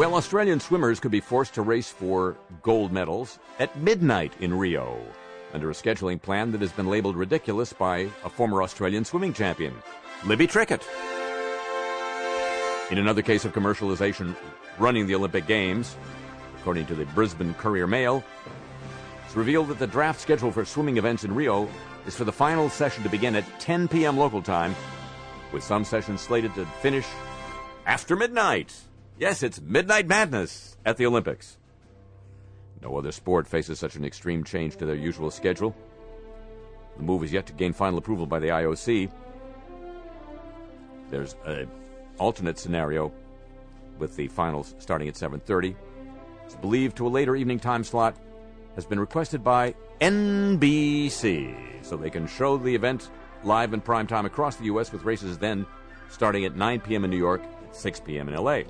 Well, 0.00 0.14
Australian 0.14 0.60
swimmers 0.60 0.98
could 0.98 1.10
be 1.10 1.20
forced 1.20 1.52
to 1.52 1.60
race 1.60 1.90
for 1.90 2.34
gold 2.62 2.90
medals 2.90 3.38
at 3.58 3.76
midnight 3.76 4.32
in 4.40 4.58
Rio 4.58 4.98
under 5.52 5.68
a 5.68 5.74
scheduling 5.74 6.22
plan 6.22 6.52
that 6.52 6.62
has 6.62 6.72
been 6.72 6.86
labeled 6.86 7.16
ridiculous 7.16 7.74
by 7.74 8.08
a 8.24 8.30
former 8.30 8.62
Australian 8.62 9.04
swimming 9.04 9.34
champion, 9.34 9.74
Libby 10.24 10.46
Trickett. 10.46 10.80
In 12.90 12.96
another 12.96 13.20
case 13.20 13.44
of 13.44 13.52
commercialization 13.52 14.34
running 14.78 15.06
the 15.06 15.14
Olympic 15.14 15.46
Games, 15.46 15.94
according 16.60 16.86
to 16.86 16.94
the 16.94 17.04
Brisbane 17.04 17.52
Courier 17.52 17.86
Mail, 17.86 18.24
it's 19.26 19.36
revealed 19.36 19.68
that 19.68 19.78
the 19.78 19.86
draft 19.86 20.18
schedule 20.18 20.50
for 20.50 20.64
swimming 20.64 20.96
events 20.96 21.24
in 21.24 21.34
Rio 21.34 21.68
is 22.06 22.16
for 22.16 22.24
the 22.24 22.32
final 22.32 22.70
session 22.70 23.02
to 23.02 23.10
begin 23.10 23.36
at 23.36 23.60
10 23.60 23.86
p.m. 23.86 24.16
local 24.16 24.40
time, 24.40 24.74
with 25.52 25.62
some 25.62 25.84
sessions 25.84 26.22
slated 26.22 26.54
to 26.54 26.64
finish 26.64 27.06
after 27.84 28.16
midnight. 28.16 28.74
Yes, 29.20 29.42
it's 29.42 29.60
midnight 29.60 30.08
madness 30.08 30.78
at 30.86 30.96
the 30.96 31.04
Olympics. 31.04 31.58
No 32.80 32.96
other 32.96 33.12
sport 33.12 33.46
faces 33.46 33.78
such 33.78 33.94
an 33.96 34.02
extreme 34.06 34.44
change 34.44 34.76
to 34.78 34.86
their 34.86 34.94
usual 34.94 35.30
schedule. 35.30 35.76
The 36.96 37.02
move 37.02 37.22
is 37.22 37.30
yet 37.30 37.44
to 37.48 37.52
gain 37.52 37.74
final 37.74 37.98
approval 37.98 38.24
by 38.24 38.38
the 38.38 38.48
IOC. 38.48 39.12
There's 41.10 41.36
an 41.44 41.68
alternate 42.16 42.58
scenario 42.58 43.12
with 43.98 44.16
the 44.16 44.28
finals 44.28 44.74
starting 44.78 45.06
at 45.06 45.18
7:30. 45.18 45.76
It's 46.46 46.54
believed 46.54 46.96
to 46.96 47.06
a 47.06 47.12
later 47.12 47.36
evening 47.36 47.58
time 47.58 47.84
slot 47.84 48.16
has 48.74 48.86
been 48.86 48.98
requested 48.98 49.44
by 49.44 49.74
NBC 50.00 51.54
so 51.82 51.98
they 51.98 52.08
can 52.08 52.26
show 52.26 52.56
the 52.56 52.74
event 52.74 53.10
live 53.44 53.74
in 53.74 53.82
prime 53.82 54.06
time 54.06 54.24
across 54.24 54.56
the 54.56 54.64
US 54.64 54.92
with 54.92 55.04
races 55.04 55.36
then 55.36 55.66
starting 56.08 56.46
at 56.46 56.56
9 56.56 56.80
p.m. 56.80 57.04
in 57.04 57.10
New 57.10 57.18
York, 57.18 57.42
6 57.72 58.00
p.m. 58.00 58.26
in 58.26 58.34
LA. 58.34 58.62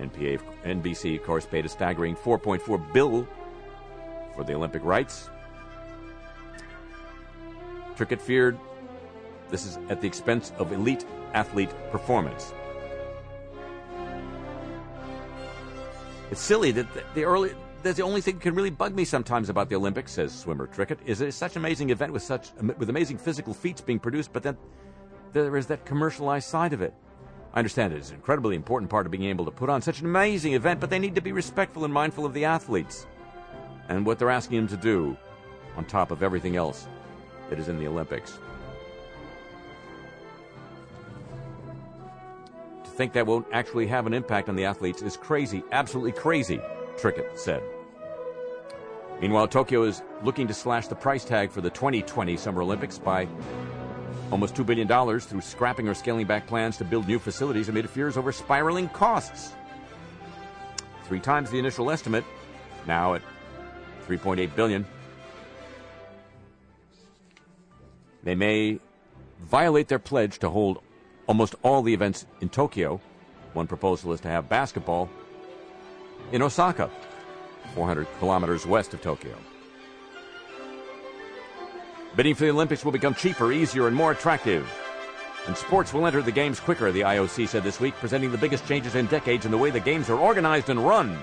NPA, 0.00 0.40
NBC, 0.64 1.18
of 1.18 1.24
course, 1.24 1.46
paid 1.46 1.64
a 1.66 1.68
staggering 1.68 2.16
4.4 2.16 2.92
bill 2.92 3.28
for 4.34 4.44
the 4.44 4.54
Olympic 4.54 4.84
rights. 4.84 5.28
Trickett 7.96 8.20
feared 8.20 8.58
this 9.50 9.66
is 9.66 9.78
at 9.88 10.00
the 10.00 10.06
expense 10.06 10.52
of 10.58 10.72
elite 10.72 11.04
athlete 11.34 11.70
performance. 11.90 12.54
It's 16.30 16.40
silly 16.40 16.70
that 16.72 16.86
the- 17.14 17.24
early 17.24 17.54
that's 17.82 17.96
the 17.96 18.02
only 18.02 18.20
thing 18.20 18.34
that 18.34 18.42
can 18.42 18.54
really 18.54 18.70
bug 18.70 18.94
me 18.94 19.04
sometimes 19.04 19.48
about 19.48 19.70
the 19.70 19.74
Olympics, 19.76 20.12
says 20.12 20.38
swimmer 20.38 20.66
Trickett, 20.66 20.98
is 21.06 21.20
it's 21.20 21.36
such 21.36 21.56
an 21.56 21.62
amazing 21.62 21.90
event 21.90 22.12
with 22.12 22.22
such 22.22 22.50
with 22.78 22.90
amazing 22.90 23.18
physical 23.18 23.54
feats 23.54 23.80
being 23.80 23.98
produced, 23.98 24.32
but 24.32 24.42
then 24.42 24.56
there 25.32 25.56
is 25.56 25.66
that 25.68 25.84
commercialized 25.84 26.48
side 26.48 26.72
of 26.72 26.82
it. 26.82 26.94
I 27.52 27.58
understand 27.58 27.92
it 27.92 28.00
is 28.00 28.10
an 28.10 28.16
incredibly 28.16 28.54
important 28.54 28.90
part 28.90 29.06
of 29.06 29.12
being 29.12 29.24
able 29.24 29.44
to 29.44 29.50
put 29.50 29.68
on 29.68 29.82
such 29.82 30.00
an 30.00 30.06
amazing 30.06 30.52
event, 30.52 30.78
but 30.78 30.88
they 30.88 31.00
need 31.00 31.16
to 31.16 31.20
be 31.20 31.32
respectful 31.32 31.84
and 31.84 31.92
mindful 31.92 32.24
of 32.24 32.32
the 32.32 32.44
athletes 32.44 33.06
and 33.88 34.06
what 34.06 34.18
they're 34.18 34.30
asking 34.30 34.58
them 34.58 34.68
to 34.68 34.76
do 34.76 35.16
on 35.76 35.84
top 35.84 36.12
of 36.12 36.22
everything 36.22 36.54
else 36.54 36.86
that 37.48 37.58
is 37.58 37.68
in 37.68 37.78
the 37.78 37.88
Olympics. 37.88 38.38
To 42.84 42.90
think 42.90 43.12
that 43.14 43.26
won't 43.26 43.46
actually 43.52 43.88
have 43.88 44.06
an 44.06 44.14
impact 44.14 44.48
on 44.48 44.54
the 44.54 44.64
athletes 44.64 45.02
is 45.02 45.16
crazy, 45.16 45.64
absolutely 45.72 46.12
crazy, 46.12 46.60
Trickett 46.96 47.36
said. 47.36 47.62
Meanwhile, 49.20 49.48
Tokyo 49.48 49.82
is 49.82 50.02
looking 50.22 50.46
to 50.46 50.54
slash 50.54 50.86
the 50.86 50.94
price 50.94 51.24
tag 51.24 51.50
for 51.50 51.60
the 51.60 51.70
2020 51.70 52.36
Summer 52.36 52.62
Olympics 52.62 52.98
by 52.98 53.26
almost 54.30 54.54
$2 54.54 54.64
billion 54.64 54.88
through 55.20 55.40
scrapping 55.40 55.88
or 55.88 55.94
scaling 55.94 56.26
back 56.26 56.46
plans 56.46 56.76
to 56.76 56.84
build 56.84 57.06
new 57.06 57.18
facilities 57.18 57.68
amid 57.68 57.88
fears 57.88 58.16
over 58.16 58.32
spiraling 58.32 58.88
costs. 58.90 59.52
Three 61.04 61.20
times 61.20 61.50
the 61.50 61.58
initial 61.58 61.90
estimate, 61.90 62.24
now 62.86 63.14
at 63.14 63.22
3.8 64.06 64.54
billion. 64.54 64.86
They 68.22 68.34
may 68.34 68.78
violate 69.40 69.88
their 69.88 69.98
pledge 69.98 70.38
to 70.40 70.50
hold 70.50 70.82
almost 71.26 71.54
all 71.62 71.82
the 71.82 71.94
events 71.94 72.26
in 72.40 72.48
Tokyo. 72.48 73.00
One 73.54 73.66
proposal 73.66 74.12
is 74.12 74.20
to 74.20 74.28
have 74.28 74.48
basketball 74.48 75.08
in 76.32 76.42
Osaka, 76.42 76.90
400 77.74 78.06
kilometers 78.18 78.66
west 78.66 78.94
of 78.94 79.00
Tokyo. 79.00 79.34
Bidding 82.16 82.34
for 82.34 82.44
the 82.44 82.50
Olympics 82.50 82.84
will 82.84 82.92
become 82.92 83.14
cheaper, 83.14 83.52
easier, 83.52 83.86
and 83.86 83.94
more 83.94 84.10
attractive. 84.10 84.68
And 85.46 85.56
sports 85.56 85.94
will 85.94 86.06
enter 86.06 86.20
the 86.22 86.32
games 86.32 86.58
quicker, 86.58 86.90
the 86.90 87.02
IOC 87.02 87.48
said 87.48 87.62
this 87.62 87.78
week, 87.78 87.94
presenting 87.94 88.32
the 88.32 88.38
biggest 88.38 88.66
changes 88.66 88.96
in 88.96 89.06
decades 89.06 89.44
in 89.44 89.52
the 89.52 89.58
way 89.58 89.70
the 89.70 89.80
games 89.80 90.10
are 90.10 90.18
organized 90.18 90.70
and 90.70 90.84
run. 90.84 91.16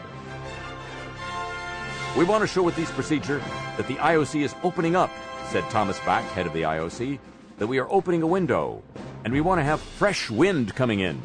We 2.18 2.24
want 2.24 2.42
to 2.42 2.48
show 2.48 2.64
with 2.64 2.76
this 2.76 2.90
procedure 2.92 3.40
that 3.76 3.88
the 3.88 3.96
IOC 3.96 4.44
is 4.44 4.56
opening 4.64 4.96
up, 4.96 5.12
said 5.50 5.70
Thomas 5.70 6.00
Bach, 6.06 6.24
head 6.32 6.48
of 6.48 6.54
the 6.54 6.64
IOC, 6.64 7.20
that 7.60 7.68
we 7.68 7.80
are 7.80 7.92
opening 7.92 8.24
a 8.24 8.28
window, 8.28 8.82
and 9.24 9.34
we 9.34 9.42
want 9.42 9.60
to 9.60 9.66
have 9.66 9.82
fresh 9.82 10.30
wind 10.30 10.74
coming 10.74 11.02
in. 11.02 11.22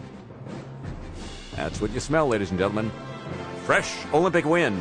That's 1.54 1.80
what 1.80 1.92
you 1.92 2.00
smell, 2.00 2.26
ladies 2.26 2.50
and 2.50 2.58
gentlemen. 2.58 2.90
Fresh 3.64 3.94
Olympic 4.12 4.44
wind. 4.44 4.80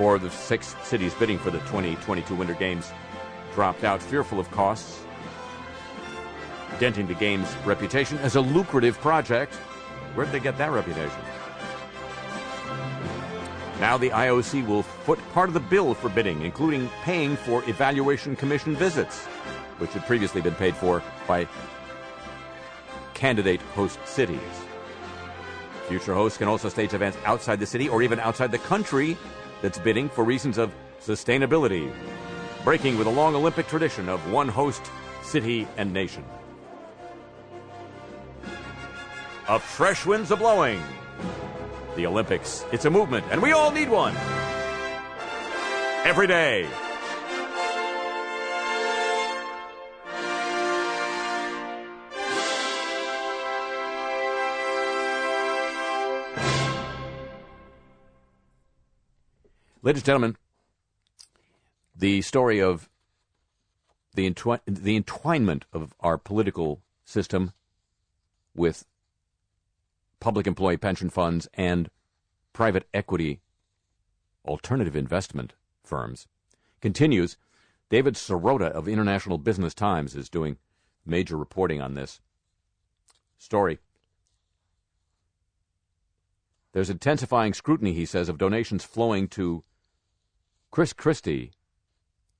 Four 0.00 0.14
of 0.14 0.22
the 0.22 0.30
six 0.30 0.74
cities 0.82 1.12
bidding 1.12 1.38
for 1.38 1.50
the 1.50 1.58
2022 1.58 2.34
Winter 2.34 2.54
Games 2.54 2.90
dropped 3.52 3.84
out, 3.84 4.02
fearful 4.02 4.40
of 4.40 4.50
costs, 4.50 5.02
denting 6.78 7.06
the 7.06 7.12
Games' 7.12 7.54
reputation 7.66 8.16
as 8.20 8.34
a 8.34 8.40
lucrative 8.40 8.96
project. 9.00 9.52
Where'd 10.14 10.32
they 10.32 10.40
get 10.40 10.56
that 10.56 10.70
reputation? 10.70 11.20
Now 13.78 13.98
the 13.98 14.08
IOC 14.08 14.66
will 14.66 14.84
foot 14.84 15.18
part 15.34 15.50
of 15.50 15.52
the 15.52 15.60
bill 15.60 15.92
for 15.92 16.08
bidding, 16.08 16.40
including 16.46 16.88
paying 17.02 17.36
for 17.36 17.62
evaluation 17.68 18.36
commission 18.36 18.74
visits, 18.74 19.26
which 19.76 19.92
had 19.92 20.06
previously 20.06 20.40
been 20.40 20.54
paid 20.54 20.74
for 20.74 21.02
by 21.28 21.46
candidate 23.12 23.60
host 23.74 23.98
cities. 24.06 24.40
Future 25.88 26.14
hosts 26.14 26.38
can 26.38 26.48
also 26.48 26.70
stage 26.70 26.94
events 26.94 27.18
outside 27.26 27.60
the 27.60 27.66
city 27.66 27.86
or 27.86 28.02
even 28.02 28.18
outside 28.18 28.50
the 28.50 28.58
country 28.60 29.18
that's 29.62 29.78
bidding 29.78 30.08
for 30.08 30.24
reasons 30.24 30.58
of 30.58 30.72
sustainability, 31.00 31.92
breaking 32.64 32.98
with 32.98 33.06
a 33.06 33.10
long 33.10 33.34
Olympic 33.34 33.66
tradition 33.66 34.08
of 34.08 34.30
one 34.30 34.48
host, 34.48 34.82
city, 35.22 35.66
and 35.76 35.92
nation. 35.92 36.24
A 39.48 39.58
fresh 39.58 40.06
winds 40.06 40.30
a 40.30 40.36
blowing. 40.36 40.80
The 41.96 42.06
Olympics, 42.06 42.64
it's 42.72 42.84
a 42.84 42.90
movement, 42.90 43.24
and 43.30 43.42
we 43.42 43.52
all 43.52 43.70
need 43.70 43.90
one. 43.90 44.14
Every 46.04 46.26
day. 46.26 46.68
Ladies 59.82 60.02
and 60.02 60.06
gentlemen, 60.06 60.36
the 61.96 62.20
story 62.20 62.60
of 62.60 62.90
the, 64.14 64.30
entwi- 64.30 64.60
the 64.66 65.00
entwinement 65.00 65.62
of 65.72 65.94
our 66.00 66.18
political 66.18 66.82
system 67.06 67.52
with 68.54 68.84
public 70.18 70.46
employee 70.46 70.76
pension 70.76 71.08
funds 71.08 71.48
and 71.54 71.88
private 72.52 72.88
equity 72.92 73.40
alternative 74.44 74.94
investment 74.94 75.54
firms 75.82 76.28
continues. 76.82 77.38
David 77.88 78.16
Sirota 78.16 78.70
of 78.70 78.86
International 78.86 79.38
Business 79.38 79.72
Times 79.72 80.14
is 80.14 80.28
doing 80.28 80.58
major 81.06 81.38
reporting 81.38 81.80
on 81.80 81.94
this 81.94 82.20
story. 83.38 83.78
There's 86.72 86.90
intensifying 86.90 87.54
scrutiny, 87.54 87.94
he 87.94 88.04
says, 88.04 88.28
of 88.28 88.36
donations 88.36 88.84
flowing 88.84 89.26
to 89.28 89.64
Chris 90.70 90.92
Christie 90.92 91.52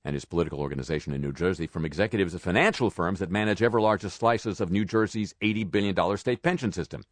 and 0.05 0.15
his 0.15 0.25
political 0.25 0.61
organization 0.61 1.13
in 1.13 1.21
New 1.21 1.33
Jersey 1.33 1.67
from 1.67 1.85
executives 1.85 2.33
of 2.33 2.43
financial 2.43 2.91
firms 2.91 3.19
that 3.19 3.31
manage 3.31 3.63
ever 3.63 3.81
larger 3.81 4.09
slices 4.09 4.61
of 4.61 4.71
New 4.71 4.85
Jersey's 4.85 5.35
$80 5.43 5.71
billion 5.71 6.17
state 6.17 6.43
pension 6.43 6.73
system. 6.73 7.03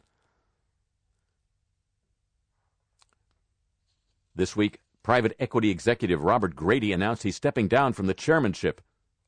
This 4.35 4.54
week, 4.54 4.78
private 5.02 5.35
equity 5.40 5.70
executive 5.70 6.22
Robert 6.22 6.54
Grady 6.54 6.92
announced 6.92 7.24
he's 7.24 7.37
stepping 7.37 7.66
down 7.66 7.92
from 7.92 8.07
the 8.07 8.14
chairmanship 8.14 8.81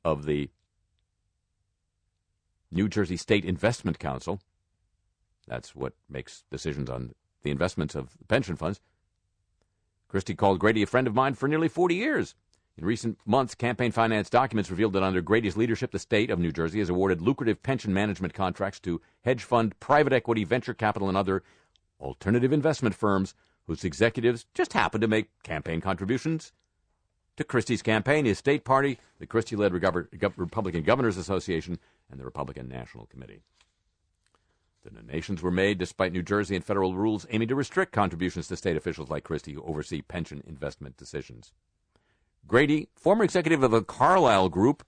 of 0.05 0.24
the 0.24 0.50
New 2.70 2.88
Jersey 2.88 3.16
State 3.16 3.44
Investment 3.44 3.98
Council. 3.98 4.40
That's 5.48 5.74
what 5.74 5.94
makes 6.09 6.44
decisions 6.50 6.88
on 6.88 7.14
the 7.42 7.50
investments 7.50 7.96
of 7.96 8.11
pension 8.29 8.55
funds. 8.55 8.81
Christie 10.11 10.35
called 10.35 10.59
Grady 10.59 10.83
a 10.83 10.87
friend 10.87 11.07
of 11.07 11.14
mine 11.14 11.35
for 11.35 11.49
nearly 11.49 11.68
40 11.68 11.94
years. 11.94 12.35
In 12.77 12.85
recent 12.85 13.16
months, 13.25 13.55
campaign 13.55 13.92
finance 13.92 14.29
documents 14.29 14.68
revealed 14.68 14.92
that 14.94 15.05
under 15.05 15.20
Grady's 15.20 15.57
leadership, 15.57 15.92
the 15.92 16.01
state 16.01 16.31
of 16.31 16.40
New 16.40 16.51
Jersey 16.51 16.81
has 16.81 16.88
awarded 16.88 17.23
lucrative 17.23 17.62
pension 17.62 17.94
management 17.94 18.35
contracts 18.35 18.81
to 18.81 19.01
hedge 19.23 19.44
fund, 19.44 19.79
private 19.79 20.12
equity, 20.12 20.42
venture 20.42 20.75
capital, 20.75 21.09
and 21.09 21.16
other 21.16 21.44
alternative 22.01 22.53
investment 22.53 22.96
firms 22.96 23.37
whose 23.68 23.85
executives 23.85 24.46
just 24.53 24.73
happen 24.73 25.01
to 25.01 25.07
make 25.07 25.29
campaign 25.44 25.81
contributions 25.81 26.53
to 27.37 27.44
Christie's 27.44 27.81
campaign, 27.81 28.25
his 28.25 28.38
state 28.38 28.64
party, 28.64 28.99
the 29.20 29.27
Christie 29.27 29.57
led 29.57 29.73
Republican 29.73 30.83
Governors 30.83 31.16
Association, 31.16 31.79
and 32.11 32.18
the 32.18 32.25
Republican 32.25 32.68
National 32.68 33.07
Committee. 33.07 33.42
The 34.83 34.90
donations 34.90 35.43
were 35.43 35.51
made 35.51 35.79
despite 35.79 36.12
New 36.12 36.23
Jersey 36.23 36.57
and 36.57 36.64
federal 36.64 36.95
rules 36.95 37.27
aiming 37.31 37.49
to 37.49 37.55
restrict 37.55 37.93
contributions 37.93 38.49
to 38.49 38.57
state 38.57 38.77
officials 38.77 39.11
like 39.11 39.25
Christie 39.25 39.53
who 39.53 39.62
oversee 39.62 40.01
pension 40.01 40.43
investment 40.47 40.97
decisions. 40.97 41.53
Grady, 42.47 42.88
former 42.95 43.25
executive 43.25 43.62
of 43.62 43.71
the 43.71 43.83
Carlyle 43.83 44.49
Group, 44.49 44.85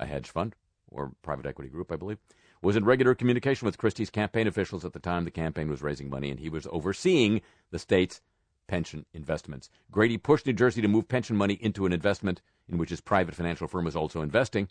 a 0.00 0.06
hedge 0.06 0.28
fund 0.28 0.56
or 0.88 1.12
private 1.22 1.46
equity 1.46 1.70
group, 1.70 1.92
I 1.92 1.96
believe, 1.96 2.18
was 2.62 2.76
in 2.76 2.84
regular 2.84 3.14
communication 3.14 3.64
with 3.64 3.78
Christie's 3.78 4.10
campaign 4.10 4.46
officials 4.46 4.84
at 4.84 4.92
the 4.92 4.98
time 4.98 5.24
the 5.24 5.30
campaign 5.30 5.70
was 5.70 5.82
raising 5.82 6.10
money, 6.10 6.30
and 6.30 6.40
he 6.40 6.48
was 6.48 6.66
overseeing 6.70 7.40
the 7.70 7.78
state's 7.78 8.20
pension 8.66 9.06
investments. 9.14 9.70
Grady 9.90 10.18
pushed 10.18 10.46
New 10.46 10.52
Jersey 10.52 10.82
to 10.82 10.88
move 10.88 11.08
pension 11.08 11.36
money 11.36 11.54
into 11.54 11.86
an 11.86 11.92
investment 11.92 12.42
in 12.68 12.76
which 12.76 12.90
his 12.90 13.00
private 13.00 13.34
financial 13.34 13.66
firm 13.66 13.84
was 13.84 13.96
also 13.96 14.20
investing. 14.20 14.68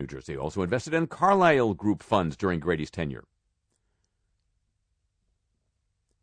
New 0.00 0.06
Jersey 0.06 0.34
also 0.34 0.62
invested 0.62 0.94
in 0.94 1.06
Carlyle 1.06 1.74
Group 1.74 2.02
funds 2.02 2.34
during 2.34 2.58
Grady's 2.58 2.90
tenure. 2.90 3.24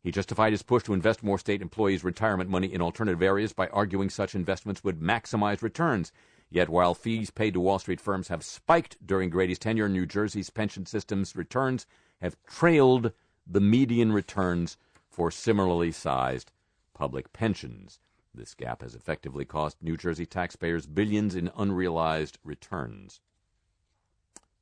He 0.02 0.10
justified 0.10 0.52
his 0.52 0.64
push 0.64 0.82
to 0.84 0.94
invest 0.94 1.22
more 1.22 1.38
state 1.38 1.62
employees' 1.62 2.02
retirement 2.02 2.50
money 2.50 2.72
in 2.72 2.82
alternative 2.82 3.22
areas 3.22 3.52
by 3.52 3.68
arguing 3.68 4.10
such 4.10 4.34
investments 4.34 4.82
would 4.82 4.98
maximize 4.98 5.62
returns. 5.62 6.12
Yet, 6.50 6.68
while 6.68 6.92
fees 6.92 7.30
paid 7.30 7.54
to 7.54 7.60
Wall 7.60 7.78
Street 7.78 8.00
firms 8.00 8.26
have 8.28 8.42
spiked 8.42 8.96
during 9.06 9.30
Grady's 9.30 9.60
tenure, 9.60 9.88
New 9.88 10.06
Jersey's 10.06 10.50
pension 10.50 10.84
system's 10.84 11.36
returns 11.36 11.86
have 12.20 12.36
trailed 12.48 13.12
the 13.46 13.60
median 13.60 14.12
returns 14.12 14.76
for 15.08 15.30
similarly 15.30 15.92
sized 15.92 16.50
public 16.94 17.32
pensions. 17.32 18.00
This 18.34 18.54
gap 18.54 18.82
has 18.82 18.96
effectively 18.96 19.44
cost 19.44 19.76
New 19.80 19.96
Jersey 19.96 20.26
taxpayers 20.26 20.86
billions 20.86 21.36
in 21.36 21.52
unrealized 21.56 22.38
returns. 22.42 23.20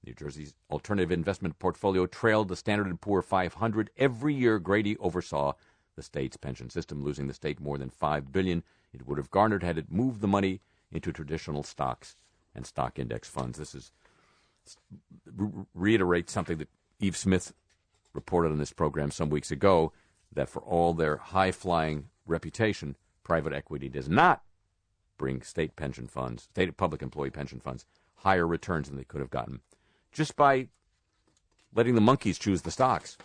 New 0.07 0.15
Jersey's 0.15 0.55
alternative 0.71 1.11
investment 1.11 1.59
portfolio 1.59 2.07
trailed 2.07 2.49
the 2.49 2.57
Standard 2.57 3.01
& 3.01 3.01
Poor 3.01 3.23
500 3.23 3.91
every 3.97 4.35
year 4.35 4.59
Grady 4.59 4.97
oversaw 4.99 5.53
the 5.97 6.03
state's 6.03 6.37
pension 6.37 6.71
system, 6.71 7.03
losing 7.03 7.27
the 7.27 7.35
state 7.35 7.61
more 7.61 7.79
than 7.79 7.91
5 7.91 8.31
billion 8.33 8.63
it 8.93 9.07
would 9.07 9.19
have 9.19 9.31
garnered 9.31 9.63
had 9.63 9.77
it 9.79 9.93
moved 9.93 10.21
the 10.21 10.27
money 10.27 10.61
into 10.91 11.13
traditional 11.13 11.63
stocks 11.63 12.17
and 12.55 12.67
stock 12.67 12.99
index 12.99 13.29
funds. 13.29 13.59
This 13.59 13.75
is 13.75 13.93
reiterates 15.75 16.33
something 16.33 16.59
that 16.59 16.71
Yves 17.01 17.19
Smith 17.19 17.53
reported 18.15 18.51
on 18.51 18.59
this 18.59 18.73
program 18.73 19.11
some 19.11 19.29
weeks 19.29 19.51
ago 19.51 19.93
that 20.33 20.49
for 20.49 20.63
all 20.63 20.95
their 20.95 21.19
high 21.19 21.53
flying 21.53 22.09
reputation, 22.27 22.97
private 23.23 23.53
equity 23.53 23.89
does 23.89 24.09
not 24.09 24.43
bring 25.19 25.43
state 25.43 25.77
pension 25.77 26.07
funds, 26.07 26.45
state 26.45 26.75
public 26.77 27.03
employee 27.03 27.31
pension 27.31 27.61
funds, 27.61 27.85
higher 28.17 28.47
returns 28.47 28.89
than 28.89 28.97
they 28.97 29.05
could 29.05 29.21
have 29.21 29.31
gotten 29.31 29.61
just 30.13 30.37
by 30.37 30.69
letting 31.75 31.95
the 31.95 32.01
monkeys 32.01 32.39
choose 32.39 32.63
the 32.63 32.71
stocks. 32.71 33.17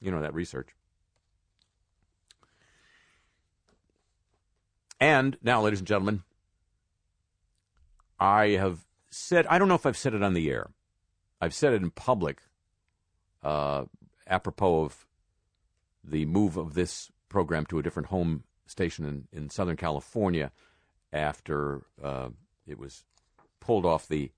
You 0.00 0.10
know 0.10 0.20
that 0.20 0.34
research. 0.34 0.68
And 5.00 5.36
now, 5.42 5.60
ladies 5.62 5.80
and 5.80 5.88
gentlemen, 5.88 6.22
I 8.18 8.50
have 8.50 8.86
said, 9.10 9.46
I 9.46 9.58
don't 9.58 9.68
know 9.68 9.74
if 9.74 9.86
I've 9.86 9.96
said 9.96 10.14
it 10.14 10.22
on 10.22 10.34
the 10.34 10.50
air. 10.50 10.70
I've 11.40 11.54
said 11.54 11.72
it 11.72 11.82
in 11.82 11.90
public 11.90 12.40
uh, 13.42 13.84
apropos 14.26 14.84
of 14.84 15.06
the 16.02 16.24
move 16.24 16.56
of 16.56 16.74
this 16.74 17.10
program 17.28 17.66
to 17.66 17.78
a 17.78 17.82
different 17.82 18.08
home 18.08 18.44
station 18.66 19.04
in, 19.04 19.28
in 19.32 19.50
Southern 19.50 19.76
California 19.76 20.52
after 21.12 21.82
uh, 22.02 22.28
it 22.66 22.78
was 22.78 23.04
pulled 23.60 23.84
off 23.84 24.08
the 24.08 24.30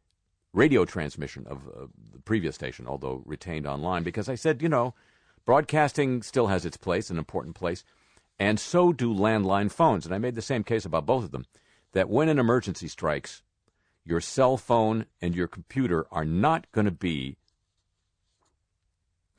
radio 0.56 0.86
transmission 0.86 1.46
of 1.46 1.68
uh, 1.68 1.86
the 2.12 2.18
previous 2.20 2.54
station, 2.54 2.86
although 2.88 3.22
retained 3.26 3.66
online, 3.66 4.02
because 4.02 4.26
I 4.26 4.34
said, 4.34 4.62
you 4.62 4.70
know, 4.70 4.94
broadcasting 5.44 6.22
still 6.22 6.46
has 6.46 6.64
its 6.64 6.78
place, 6.78 7.10
an 7.10 7.18
important 7.18 7.54
place, 7.54 7.84
and 8.38 8.58
so 8.58 8.92
do 8.92 9.14
landline 9.14 9.70
phones. 9.70 10.06
And 10.06 10.14
I 10.14 10.18
made 10.18 10.34
the 10.34 10.42
same 10.42 10.64
case 10.64 10.86
about 10.86 11.04
both 11.04 11.24
of 11.24 11.30
them 11.30 11.44
that 11.92 12.08
when 12.08 12.30
an 12.30 12.38
emergency 12.38 12.88
strikes, 12.88 13.42
your 14.02 14.20
cell 14.20 14.56
phone 14.56 15.04
and 15.20 15.34
your 15.34 15.46
computer 15.46 16.06
are 16.10 16.24
not 16.24 16.70
going 16.72 16.86
to 16.86 16.90
be 16.90 17.36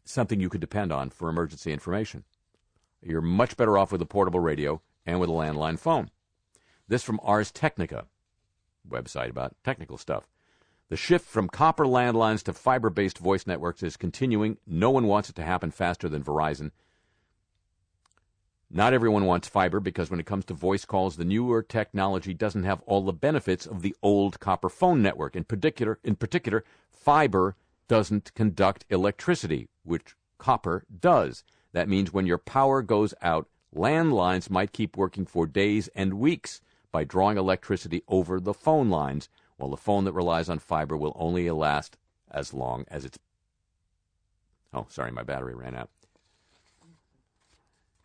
something 0.05 0.39
you 0.39 0.49
could 0.49 0.61
depend 0.61 0.91
on 0.91 1.09
for 1.09 1.29
emergency 1.29 1.73
information. 1.73 2.25
You're 3.01 3.21
much 3.21 3.57
better 3.57 3.77
off 3.77 3.91
with 3.91 4.01
a 4.01 4.05
portable 4.05 4.39
radio 4.39 4.81
and 5.05 5.19
with 5.19 5.29
a 5.29 5.33
landline 5.33 5.79
phone. 5.79 6.11
This 6.87 7.03
from 7.03 7.19
Ars 7.23 7.51
Technica, 7.51 8.05
website 8.87 9.29
about 9.29 9.55
technical 9.63 9.97
stuff. 9.97 10.27
The 10.89 10.95
shift 10.95 11.25
from 11.25 11.49
copper 11.49 11.85
landlines 11.85 12.43
to 12.43 12.53
fiber 12.53 12.89
based 12.89 13.17
voice 13.17 13.45
networks 13.45 13.83
is 13.83 13.97
continuing. 13.97 14.57
No 14.65 14.89
one 14.89 15.07
wants 15.07 15.29
it 15.29 15.35
to 15.35 15.43
happen 15.43 15.71
faster 15.71 16.07
than 16.07 16.23
Verizon. 16.23 16.71
Not 18.69 18.93
everyone 18.93 19.25
wants 19.25 19.47
fiber 19.47 19.79
because 19.79 20.09
when 20.09 20.19
it 20.19 20.25
comes 20.25 20.45
to 20.45 20.53
voice 20.53 20.85
calls, 20.85 21.15
the 21.15 21.25
newer 21.25 21.61
technology 21.61 22.33
doesn't 22.33 22.63
have 22.63 22.81
all 22.81 23.01
the 23.01 23.13
benefits 23.13 23.65
of 23.65 23.81
the 23.81 23.95
old 24.01 24.39
copper 24.39 24.69
phone 24.69 25.01
network. 25.01 25.35
In 25.35 25.43
particular, 25.43 25.99
in 26.03 26.15
particular, 26.15 26.63
fiber 26.89 27.55
doesn't 27.87 28.33
conduct 28.33 28.85
electricity, 28.89 29.69
which 29.83 30.15
copper 30.37 30.85
does. 30.99 31.43
That 31.73 31.89
means 31.89 32.13
when 32.13 32.25
your 32.25 32.37
power 32.37 32.81
goes 32.81 33.13
out, 33.21 33.47
landlines 33.75 34.49
might 34.49 34.73
keep 34.73 34.97
working 34.97 35.25
for 35.25 35.47
days 35.47 35.89
and 35.95 36.15
weeks 36.15 36.61
by 36.91 37.03
drawing 37.03 37.37
electricity 37.37 38.03
over 38.07 38.39
the 38.39 38.53
phone 38.53 38.89
lines 38.89 39.29
while 39.57 39.69
the 39.69 39.77
phone 39.77 40.05
that 40.05 40.13
relies 40.13 40.49
on 40.49 40.59
fiber 40.59 40.95
will 40.95 41.15
only 41.15 41.49
last 41.51 41.97
as 42.31 42.53
long 42.53 42.85
as 42.89 43.05
its. 43.05 43.17
Oh, 44.73 44.85
sorry, 44.89 45.11
my 45.11 45.23
battery 45.23 45.55
ran 45.55 45.75
out. 45.75 45.89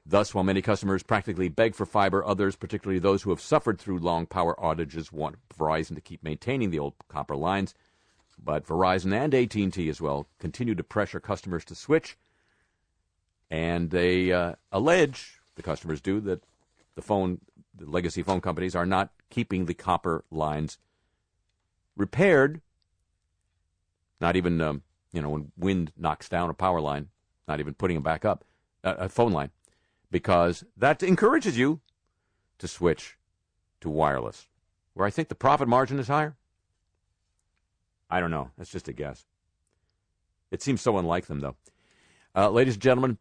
Thus, 0.04 0.34
while 0.34 0.42
many 0.42 0.62
customers 0.62 1.04
practically 1.04 1.48
beg 1.48 1.74
for 1.74 1.86
fiber, 1.86 2.24
others, 2.24 2.56
particularly 2.56 2.98
those 2.98 3.22
who 3.22 3.30
have 3.30 3.40
suffered 3.40 3.78
through 3.78 3.98
long 3.98 4.26
power 4.26 4.56
outages, 4.60 5.12
want 5.12 5.36
Verizon 5.56 5.94
to 5.94 6.00
keep 6.00 6.24
maintaining 6.24 6.70
the 6.70 6.78
old 6.78 6.94
copper 7.08 7.36
lines. 7.36 7.74
But 8.42 8.66
Verizon 8.66 9.12
and 9.14 9.32
AT&T 9.32 9.88
as 9.88 10.00
well 10.00 10.26
continue 10.40 10.74
to 10.74 10.82
pressure 10.82 11.20
customers 11.20 11.64
to 11.66 11.76
switch, 11.76 12.16
and 13.48 13.90
they 13.90 14.32
uh, 14.32 14.54
allege 14.72 15.40
the 15.54 15.62
customers 15.62 16.00
do 16.00 16.18
that 16.20 16.42
the 16.96 17.02
phone, 17.02 17.40
the 17.74 17.88
legacy 17.88 18.22
phone 18.22 18.40
companies 18.40 18.74
are 18.74 18.86
not 18.86 19.10
keeping 19.30 19.66
the 19.66 19.74
copper 19.74 20.24
lines 20.30 20.78
repaired. 21.96 22.61
Not 24.20 24.37
even, 24.37 24.61
um, 24.61 24.83
you 25.12 25.20
know, 25.20 25.31
when 25.31 25.52
wind 25.57 25.92
knocks 25.96 26.28
down 26.28 26.50
a 26.50 26.55
power 26.55 26.81
line, 26.81 27.09
not 27.48 27.61
even 27.61 27.74
putting 27.74 27.96
them 27.96 28.05
back 28.05 28.24
up, 28.24 28.44
uh, 28.85 28.94
a 28.98 29.09
phone 29.09 29.33
line, 29.33 29.50
because 30.11 30.64
that 30.76 31.02
encourages 31.02 31.59
you 31.59 31.81
to 32.59 32.68
switch 32.68 33.16
to 33.81 33.88
wireless, 33.88 34.48
where 34.94 35.07
I 35.07 35.11
think 35.11 35.28
the 35.28 35.35
profit 35.35 35.68
margin 35.68 35.98
is 35.98 36.09
higher. 36.09 36.37
I 38.09 38.20
don't 38.20 38.31
know. 38.31 38.50
That's 38.57 38.70
just 38.70 38.88
a 38.88 38.92
guess. 38.92 39.24
It 40.50 40.62
seems 40.62 40.83
so 40.83 40.98
unlike 40.98 41.26
them, 41.26 41.40
though. 41.40 41.57
Uh, 42.35 42.50
ladies 42.50 42.74
and 42.74 42.83
gentlemen, 42.83 43.18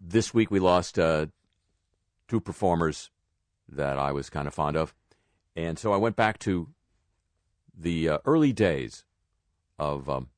this 0.00 0.34
week 0.34 0.50
we 0.50 0.58
lost 0.58 0.98
uh, 0.98 1.26
two 2.28 2.40
performers 2.40 3.10
that 3.68 3.98
I 3.98 4.12
was 4.12 4.30
kind 4.30 4.48
of 4.48 4.54
fond 4.54 4.76
of. 4.76 4.94
And 5.54 5.78
so 5.78 5.92
I 5.92 5.98
went 5.98 6.16
back 6.16 6.38
to 6.40 6.68
the 7.80 8.08
uh, 8.08 8.18
early 8.24 8.52
days 8.52 9.04
of 9.78 10.08
um, 10.08 10.28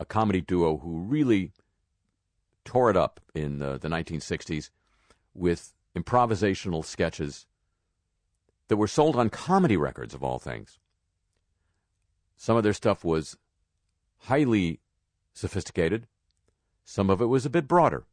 a 0.00 0.04
comedy 0.04 0.40
duo 0.40 0.78
who 0.78 0.98
really 0.98 1.52
tore 2.64 2.90
it 2.90 2.96
up 2.96 3.20
in 3.34 3.58
the, 3.58 3.78
the 3.78 3.88
1960s 3.88 4.70
with 5.34 5.72
improvisational 5.96 6.84
sketches 6.84 7.46
that 8.68 8.76
were 8.76 8.88
sold 8.88 9.16
on 9.16 9.30
comedy 9.30 9.76
records, 9.76 10.14
of 10.14 10.22
all 10.22 10.38
things. 10.38 10.78
Some 12.36 12.56
of 12.56 12.62
their 12.62 12.72
stuff 12.72 13.04
was 13.04 13.36
highly 14.20 14.80
sophisticated, 15.34 16.06
some 16.84 17.10
of 17.10 17.20
it 17.20 17.26
was 17.26 17.46
a 17.46 17.50
bit 17.50 17.68
broader. 17.68 18.04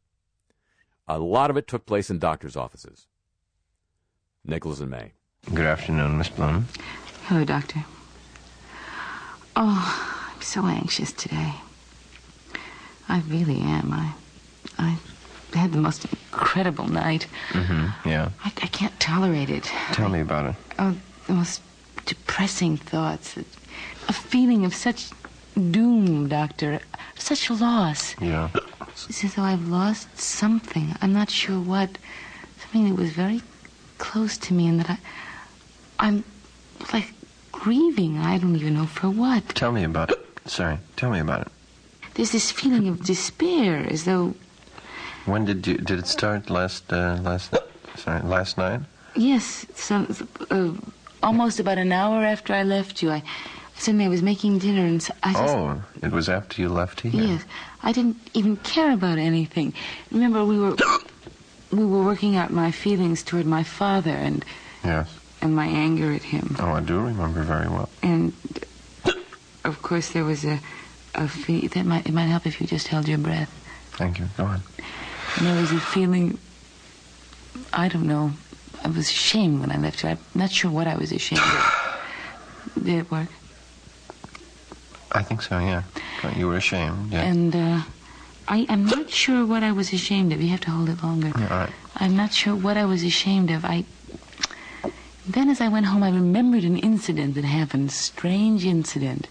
A 1.08 1.18
lot 1.18 1.50
of 1.50 1.56
it 1.56 1.66
took 1.66 1.86
place 1.86 2.08
in 2.08 2.18
doctors' 2.18 2.56
offices. 2.56 3.08
Nichols 4.44 4.80
and 4.80 4.90
May. 4.90 5.12
Good 5.52 5.66
afternoon, 5.66 6.18
Miss 6.18 6.28
Bloom. 6.28 6.68
Hello, 7.26 7.44
Doctor. 7.44 7.84
Oh, 9.56 10.32
I'm 10.34 10.42
so 10.42 10.66
anxious 10.66 11.12
today. 11.12 11.54
I 13.08 13.20
really 13.28 13.60
am. 13.60 13.92
I, 13.92 14.12
I 14.78 14.98
had 15.58 15.72
the 15.72 15.78
most 15.78 16.04
incredible 16.04 16.86
night. 16.88 17.26
Mm-hmm. 17.50 18.08
Yeah. 18.08 18.30
I, 18.44 18.48
I 18.48 18.66
can't 18.68 18.98
tolerate 19.00 19.50
it. 19.50 19.64
Tell 19.92 20.08
me 20.08 20.20
about 20.20 20.46
it. 20.50 20.54
Oh, 20.78 20.96
the 21.26 21.32
most 21.34 21.62
depressing 22.06 22.76
thoughts. 22.76 23.36
A 24.08 24.12
feeling 24.12 24.64
of 24.64 24.74
such 24.74 25.10
doom, 25.54 26.28
Doctor. 26.28 26.80
Such 27.16 27.50
loss. 27.50 28.14
Yeah. 28.20 28.48
It's 29.08 29.24
as 29.24 29.34
though 29.34 29.42
I've 29.42 29.68
lost 29.68 30.18
something. 30.18 30.94
I'm 31.02 31.12
not 31.12 31.30
sure 31.30 31.58
what. 31.60 31.98
Something 32.60 32.90
that 32.90 33.00
was 33.00 33.10
very 33.10 33.42
close 33.98 34.38
to 34.38 34.54
me, 34.54 34.68
and 34.68 34.80
that 34.80 34.90
I, 34.90 34.98
I'm 36.06 36.24
like 36.92 37.12
grieving. 37.60 38.18
I 38.18 38.38
don't 38.38 38.56
even 38.56 38.74
know 38.74 38.86
for 38.86 39.08
what. 39.10 39.42
Tell 39.54 39.72
me 39.72 39.84
about 39.84 40.10
it. 40.10 40.18
Sorry. 40.46 40.78
Tell 40.96 41.10
me 41.10 41.20
about 41.20 41.42
it. 41.42 41.48
There's 42.14 42.32
this 42.32 42.50
feeling 42.50 42.88
of 42.88 43.04
despair, 43.04 43.86
as 43.88 44.04
though 44.04 44.34
When 45.26 45.44
did 45.44 45.66
you 45.66 45.76
did 45.78 45.98
it 45.98 46.06
start? 46.06 46.50
Last 46.50 46.92
uh, 46.92 47.18
last 47.22 47.54
sorry 47.96 48.22
last 48.36 48.56
night. 48.58 48.80
yes, 49.14 49.66
some 49.74 50.06
uh, 50.50 50.72
almost 51.22 51.60
about 51.60 51.78
an 51.78 51.92
hour 51.92 52.24
after 52.24 52.52
I 52.54 52.62
left 52.64 53.02
you, 53.02 53.10
I 53.12 53.22
suddenly 53.76 54.06
I 54.06 54.08
was 54.08 54.22
making 54.22 54.58
dinner, 54.58 54.84
and 54.84 55.02
so 55.02 55.12
I 55.22 55.32
just 55.32 55.44
Oh, 55.54 55.82
it 56.02 56.10
was 56.12 56.28
after 56.28 56.62
you 56.62 56.68
left 56.68 57.00
here. 57.02 57.12
yes, 57.12 57.42
I 57.82 57.92
didn't 57.92 58.16
even 58.34 58.56
care 58.56 58.92
about 58.92 59.18
anything. 59.18 59.72
Remember, 60.10 60.44
we 60.44 60.58
were 60.58 60.76
we 61.70 61.84
were 61.84 62.02
working 62.04 62.34
out 62.36 62.50
my 62.50 62.70
feelings 62.72 63.22
toward 63.22 63.46
my 63.46 63.62
father 63.62 64.16
and 64.26 64.44
Yes. 64.84 65.08
And 65.42 65.54
my 65.54 65.66
anger 65.66 66.12
at 66.12 66.22
him. 66.22 66.56
Oh, 66.58 66.72
I 66.72 66.80
do 66.80 67.00
remember 67.00 67.42
very 67.42 67.68
well. 67.68 67.88
And 68.02 68.32
of 69.64 69.80
course, 69.82 70.10
there 70.10 70.24
was 70.24 70.44
a, 70.44 70.60
a 71.14 71.28
fe- 71.28 71.66
that 71.68 71.84
might 71.86 72.06
it 72.06 72.12
might 72.12 72.26
help 72.26 72.46
if 72.46 72.60
you 72.60 72.66
just 72.66 72.88
held 72.88 73.08
your 73.08 73.18
breath. 73.18 73.50
Thank 73.92 74.18
you. 74.18 74.26
Go 74.36 74.44
on. 74.44 74.62
And 75.36 75.46
there 75.46 75.60
was 75.60 75.72
a 75.72 75.80
feeling. 75.80 76.38
I 77.72 77.88
don't 77.88 78.06
know. 78.06 78.32
I 78.84 78.88
was 78.88 79.08
ashamed 79.10 79.60
when 79.60 79.70
I 79.70 79.76
left 79.76 80.02
you. 80.02 80.10
I'm 80.10 80.18
not 80.34 80.50
sure 80.50 80.70
what 80.70 80.86
I 80.86 80.96
was 80.96 81.12
ashamed 81.12 81.42
of. 81.42 82.00
Did 82.84 82.98
it 83.00 83.10
work? 83.10 83.28
I 85.12 85.22
think 85.22 85.42
so. 85.42 85.58
Yeah. 85.58 85.82
You 86.36 86.48
were 86.48 86.56
ashamed. 86.56 87.12
Yeah. 87.12 87.22
And 87.22 87.54
uh, 87.54 87.82
I, 88.48 88.64
I'm 88.68 88.86
not 88.86 89.10
sure 89.10 89.44
what 89.44 89.62
I 89.62 89.72
was 89.72 89.92
ashamed 89.92 90.32
of. 90.32 90.40
You 90.40 90.48
have 90.50 90.60
to 90.62 90.70
hold 90.70 90.88
it 90.88 91.02
longer. 91.02 91.28
yeah 91.36 91.48
all 91.50 91.58
right. 91.60 91.72
I'm 91.96 92.16
not 92.16 92.32
sure 92.32 92.54
what 92.54 92.76
I 92.76 92.84
was 92.84 93.02
ashamed 93.02 93.50
of. 93.50 93.64
I. 93.64 93.84
Then, 95.28 95.48
as 95.50 95.60
I 95.60 95.68
went 95.68 95.86
home, 95.86 96.02
I 96.02 96.10
remembered 96.10 96.64
an 96.64 96.78
incident 96.78 97.34
that 97.34 97.44
happened. 97.44 97.92
Strange 97.92 98.64
incident. 98.64 99.28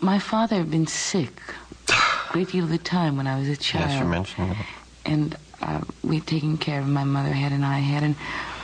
My 0.00 0.18
father 0.18 0.56
had 0.56 0.70
been 0.70 0.86
sick 0.86 1.40
a 1.88 2.32
great 2.32 2.48
deal 2.50 2.64
of 2.64 2.70
the 2.70 2.78
time 2.78 3.16
when 3.16 3.26
I 3.26 3.38
was 3.38 3.48
a 3.48 3.56
child. 3.56 3.90
Yes, 3.90 4.00
you 4.00 4.06
mentioned 4.06 4.50
that. 4.52 4.66
and 5.04 5.36
uh, 5.62 5.80
we'd 6.02 6.26
taken 6.26 6.58
care 6.58 6.80
of 6.80 6.88
my 6.88 7.04
mother 7.04 7.32
had 7.32 7.52
and 7.52 7.64
I 7.64 7.78
had. 7.78 8.02
And 8.02 8.14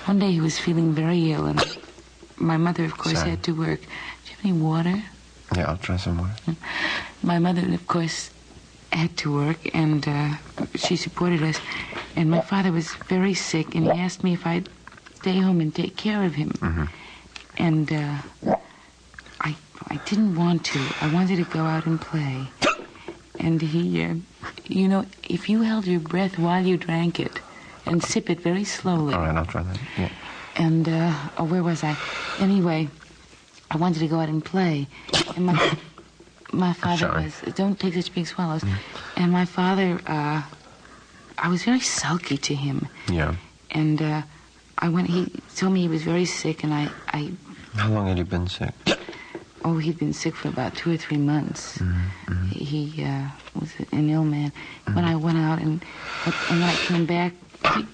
one 0.07 0.18
day 0.18 0.33
he 0.33 0.40
was 0.40 0.59
feeling 0.59 0.92
very 0.92 1.33
ill, 1.33 1.47
and 1.47 1.61
my 2.37 2.57
mother, 2.57 2.85
of 2.85 2.97
course, 2.99 3.18
Sorry. 3.18 3.31
had 3.31 3.42
to 3.45 3.53
work. 3.53 3.81
Do 3.81 3.87
you 4.31 4.37
have 4.37 4.45
any 4.45 4.53
water? 4.53 5.03
Yeah, 5.55 5.68
I'll 5.71 5.77
try 5.77 5.97
some 5.97 6.16
more. 6.16 6.31
My 7.23 7.38
mother, 7.38 7.62
of 7.73 7.87
course, 7.87 8.31
had 8.90 9.16
to 9.18 9.33
work, 9.33 9.75
and 9.75 10.07
uh, 10.09 10.31
she 10.75 10.97
supported 10.97 11.42
us. 11.42 11.61
And 12.16 12.31
my 12.31 12.40
father 12.40 12.73
was 12.73 12.95
very 13.09 13.35
sick, 13.35 13.75
and 13.75 13.85
he 13.85 13.90
asked 13.90 14.25
me 14.25 14.33
if 14.33 14.47
I'd 14.47 14.68
stay 15.23 15.39
home 15.39 15.61
and 15.61 15.73
take 15.73 15.97
care 15.97 16.25
of 16.25 16.35
him. 16.35 16.51
Mm-hmm. 16.51 16.85
And 17.59 17.93
uh, 17.93 18.57
I, 19.41 19.55
I 19.89 19.97
didn't 20.09 20.35
want 20.35 20.65
to. 20.67 20.81
I 21.01 21.07
wanted 21.13 21.37
to 21.37 21.45
go 21.45 21.61
out 21.61 21.87
and 21.87 22.01
play. 22.01 22.49
And 23.39 23.63
he, 23.63 24.03
uh, 24.05 24.15
you 24.67 24.89
know, 24.89 25.07
if 25.29 25.49
you 25.49 25.63
held 25.63 25.87
your 25.87 26.01
breath 26.01 26.39
while 26.39 26.65
you 26.67 26.77
drank 26.77 27.21
it, 27.21 27.41
and 27.87 28.03
sip 28.03 28.31
it 28.31 28.41
very 28.41 28.65
slowly. 28.65 29.15
All 29.15 29.21
right, 29.21 29.35
I'll 29.35 29.47
try 29.47 29.63
that. 29.63 29.79
Yeah. 29.99 30.09
And 30.57 30.89
uh, 30.89 31.13
oh, 31.39 31.45
where 31.45 31.63
was 31.63 31.83
I? 31.85 31.97
Anyway, 32.39 32.89
I 33.71 33.77
wanted 33.77 34.01
to 34.01 34.09
go 34.09 34.19
out 34.21 34.29
and 34.29 34.45
play, 34.45 34.87
and 35.37 35.47
my 35.47 35.77
my 36.53 36.73
father 36.75 37.07
Sorry. 37.09 37.25
was 37.25 37.55
don't 37.55 37.79
take 37.81 37.95
such 37.95 38.13
big 38.15 38.27
swallows, 38.27 38.63
and 39.17 39.33
my 39.33 39.45
father, 39.47 40.01
uh, 40.07 40.43
I 41.39 41.49
was 41.49 41.65
very 41.65 41.81
sulky 41.81 42.37
to 42.39 42.55
him, 42.55 42.87
Yeah. 43.09 43.35
and 43.71 44.01
uh, 44.01 44.23
I 44.79 44.89
went. 44.89 45.09
He 45.09 45.31
told 45.57 45.73
me 45.73 45.81
he 45.83 45.89
was 45.89 46.03
very 46.03 46.25
sick, 46.25 46.65
and 46.65 46.73
I, 46.75 46.89
I 47.09 47.31
How 47.77 47.89
long 47.91 48.07
had 48.09 48.17
he 48.19 48.25
been 48.25 48.49
sick? 48.49 48.73
oh, 49.65 49.79
he'd 49.79 49.99
been 49.99 50.13
sick 50.13 50.35
for 50.35 50.49
about 50.49 50.75
two 50.75 50.93
or 50.93 50.97
three 50.97 51.19
months. 51.19 51.79
Mm-hmm, 51.79 52.49
He 52.49 53.05
uh, 53.05 53.29
was 53.61 53.71
an 53.93 54.11
ill 54.11 54.25
man. 54.25 54.53
When 54.93 55.05
I 55.05 55.15
went 55.17 55.39
out 55.39 55.59
and 55.61 55.85
and 56.51 56.61
when 56.61 56.69
I 56.69 56.75
came 56.75 57.07
back, 57.07 57.33
he, 57.75 57.87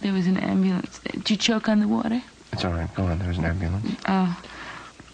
there 0.00 0.12
was 0.12 0.26
an 0.26 0.36
ambulance. 0.36 1.00
Did 1.00 1.28
you 1.30 1.36
choke 1.36 1.68
on 1.68 1.80
the 1.80 1.88
water? 1.88 2.22
It's 2.52 2.64
all 2.64 2.72
right. 2.72 2.92
Go 2.94 3.04
on. 3.04 3.18
There's 3.18 3.38
an 3.38 3.44
ambulance. 3.46 3.96
uh, 4.06 4.34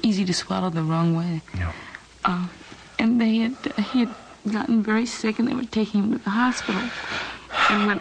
easy 0.03 0.25
to 0.27 0.35
swallow 0.35 0.69
the 0.71 0.83
wrong 0.83 1.17
way. 1.17 1.41
Yeah. 1.57 1.73
Uh, 2.25 2.47
and 2.99 3.21
they 3.21 3.39
had 3.39 3.57
he 3.93 4.01
had 4.01 4.15
gotten 4.53 4.83
very 4.83 5.07
sick, 5.07 5.39
and 5.39 5.49
they 5.49 5.55
were 5.55 5.65
taking 5.65 6.03
him 6.05 6.13
to 6.13 6.19
the 6.19 6.31
hospital. 6.31 6.83
And 7.71 7.87
when 7.87 8.01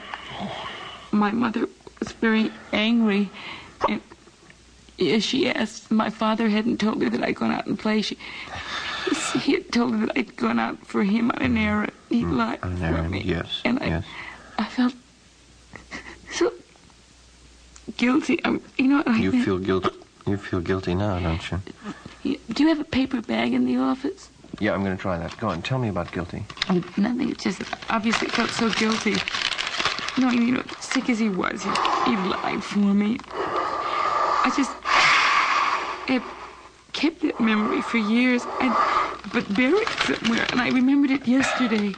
my 1.12 1.32
mother 1.32 1.68
was 2.04 2.12
very 2.14 2.52
angry, 2.74 3.30
and 3.88 4.02
yeah, 4.98 5.20
she 5.20 5.50
asked, 5.50 5.90
my 5.90 6.10
father 6.10 6.50
hadn't 6.50 6.80
told 6.80 7.02
her 7.02 7.10
that 7.10 7.24
I'd 7.24 7.36
gone 7.36 7.52
out 7.52 7.66
and 7.66 7.80
play. 7.80 8.02
She, 8.02 8.18
he 9.40 9.54
had 9.54 9.72
told 9.72 9.94
her 9.96 10.06
that 10.08 10.18
I'd 10.18 10.36
gone 10.36 10.60
out 10.60 10.86
for 10.86 11.04
him 11.04 11.32
on 11.32 11.42
an 11.42 11.58
errand. 11.58 11.94
He 12.10 12.24
mm, 12.24 12.36
lied 12.36 12.60
on 12.62 12.74
an 12.74 12.96
for 13.04 13.10
me. 13.10 13.22
yes, 13.22 13.62
And 13.64 13.80
I, 13.80 13.88
yes. 13.88 14.06
I 14.60 14.66
felt 14.66 14.94
so 16.32 16.52
guilty. 17.98 18.44
I, 18.44 18.60
you 18.78 18.88
know, 18.88 19.04
I 19.06 19.18
You 19.18 19.44
feel 19.44 19.58
guilty. 19.58 19.90
You 20.28 20.38
feel 20.38 20.60
guilty 20.60 20.96
now, 20.96 21.20
don't 21.20 21.52
you? 21.52 22.38
Do 22.54 22.64
you 22.64 22.70
have 22.70 22.80
a 22.80 22.86
paper 22.86 23.22
bag 23.22 23.54
in 23.54 23.66
the 23.66 23.78
office? 23.78 24.30
Yeah, 24.60 24.74
I'm 24.74 24.84
going 24.84 24.96
to 24.96 25.02
try 25.02 25.18
that. 25.18 25.38
Go 25.38 25.48
on. 25.50 25.62
Tell 25.62 25.80
me 25.80 25.90
about 25.90 26.12
guilty. 26.12 26.46
Nothing. 26.98 27.30
It 27.32 27.40
just 27.40 27.62
obviously 27.90 28.28
felt 28.28 28.50
so 28.52 28.70
guilty. 28.70 29.16
Knowing, 30.18 30.48
you 30.48 30.54
know, 30.54 30.64
sick 30.94 31.10
as 31.10 31.18
he 31.18 31.30
was, 31.30 31.64
he, 31.64 31.70
he 32.06 32.16
lied 32.16 32.64
for 32.64 32.80
me. 32.80 33.18
I 34.46 34.52
just 34.56 34.72
I 36.14 36.22
kept 36.94 37.22
that 37.22 37.40
memory 37.40 37.82
for 37.82 37.98
years, 37.98 38.44
and 38.62 38.74
but 39.34 39.44
buried 39.56 39.88
somewhere. 40.06 40.46
And 40.52 40.62
I 40.62 40.70
remembered 40.70 41.10
it 41.10 41.28
yesterday. 41.28 41.96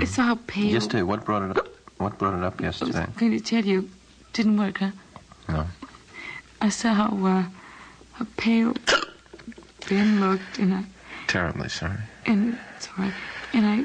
I 0.00 0.04
saw 0.04 0.22
how 0.22 0.38
pale. 0.46 0.64
Yesterday, 0.64 1.02
what 1.02 1.24
brought 1.24 1.42
it 1.50 1.56
up? 1.56 1.68
What 1.98 2.18
brought 2.18 2.34
it 2.34 2.42
up 2.42 2.60
yesterday? 2.60 2.98
I 2.98 3.06
was 3.06 3.16
going 3.16 3.32
to 3.32 3.40
tell 3.40 3.64
you, 3.64 3.90
didn't 4.32 4.56
work, 4.56 4.78
huh? 4.78 4.92
No. 5.48 5.66
I 6.60 6.70
saw 6.70 6.94
how 6.94 7.10
uh, 7.26 7.44
how 8.14 8.26
pale 8.38 8.74
Ben 9.88 10.20
looked, 10.20 10.58
and 10.58 10.72
I 10.74 10.84
Terribly 11.26 11.68
sorry. 11.68 11.98
and 12.24 12.58
sorry, 12.78 13.12
and 13.52 13.66
I. 13.66 13.84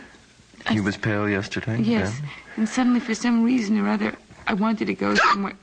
I 0.68 0.74
He 0.74 0.80
was 0.80 0.98
pale 0.98 1.28
yesterday. 1.30 1.80
Yes. 1.82 2.22
And 2.58 2.68
suddenly, 2.68 3.00
for 3.00 3.16
some 3.16 3.44
reason 3.44 3.80
or 3.80 3.90
other, 3.90 4.16
I 4.48 4.54
wanted 4.54 4.86
to 4.88 4.94
go 4.94 5.16
somewhere. 5.16 5.54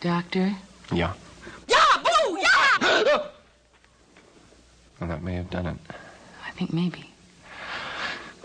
Doctor? 0.00 0.54
Yeah. 0.92 1.12
Yeah. 1.68 1.84
Boo. 2.02 2.38
Yeah. 2.38 3.18
Well, 5.00 5.08
that 5.10 5.22
may 5.22 5.34
have 5.34 5.50
done 5.50 5.66
it. 5.66 5.76
I 6.46 6.50
think 6.52 6.72
maybe. 6.72 7.10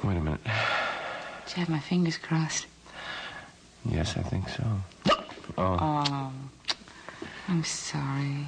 Wait 0.04 0.18
a 0.18 0.20
minute. 0.20 0.44
Did 0.44 1.56
you 1.56 1.60
have 1.60 1.70
my 1.70 1.80
fingers 1.80 2.18
crossed? 2.18 2.66
Yes, 3.86 4.18
I 4.18 4.22
think 4.24 4.50
so. 4.50 4.64
Oh, 5.58 5.78
Oh, 5.80 6.32
I'm 7.48 7.64
sorry. 7.64 8.48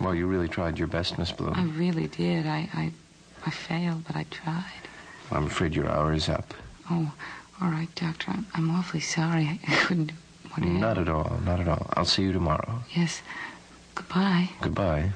well, 0.00 0.14
you 0.14 0.26
really 0.26 0.48
tried 0.48 0.78
your 0.78 0.88
best, 0.88 1.18
Miss 1.18 1.32
Bloom. 1.32 1.54
I 1.54 1.64
really 1.78 2.06
did. 2.08 2.46
I, 2.46 2.68
I, 2.74 2.92
I 3.46 3.50
failed, 3.50 4.04
but 4.06 4.16
I 4.16 4.24
tried. 4.30 4.88
I'm 5.30 5.46
afraid 5.46 5.74
your 5.74 5.88
hour 5.90 6.12
is 6.12 6.28
up. 6.28 6.52
Oh, 6.90 7.12
all 7.60 7.68
right, 7.68 7.88
Doctor. 7.94 8.30
I'm, 8.32 8.46
I'm 8.54 8.70
awfully 8.70 9.00
sorry. 9.00 9.44
I, 9.44 9.60
I 9.72 9.76
couldn't 9.86 10.06
do 10.08 10.14
what 10.54 10.66
Not 10.66 10.98
at 10.98 11.08
all. 11.08 11.40
Not 11.44 11.60
at 11.60 11.68
all. 11.68 11.86
I'll 11.94 12.04
see 12.04 12.22
you 12.22 12.32
tomorrow. 12.32 12.82
Yes. 12.94 13.22
Goodbye. 13.94 14.50
Goodbye. 14.60 15.12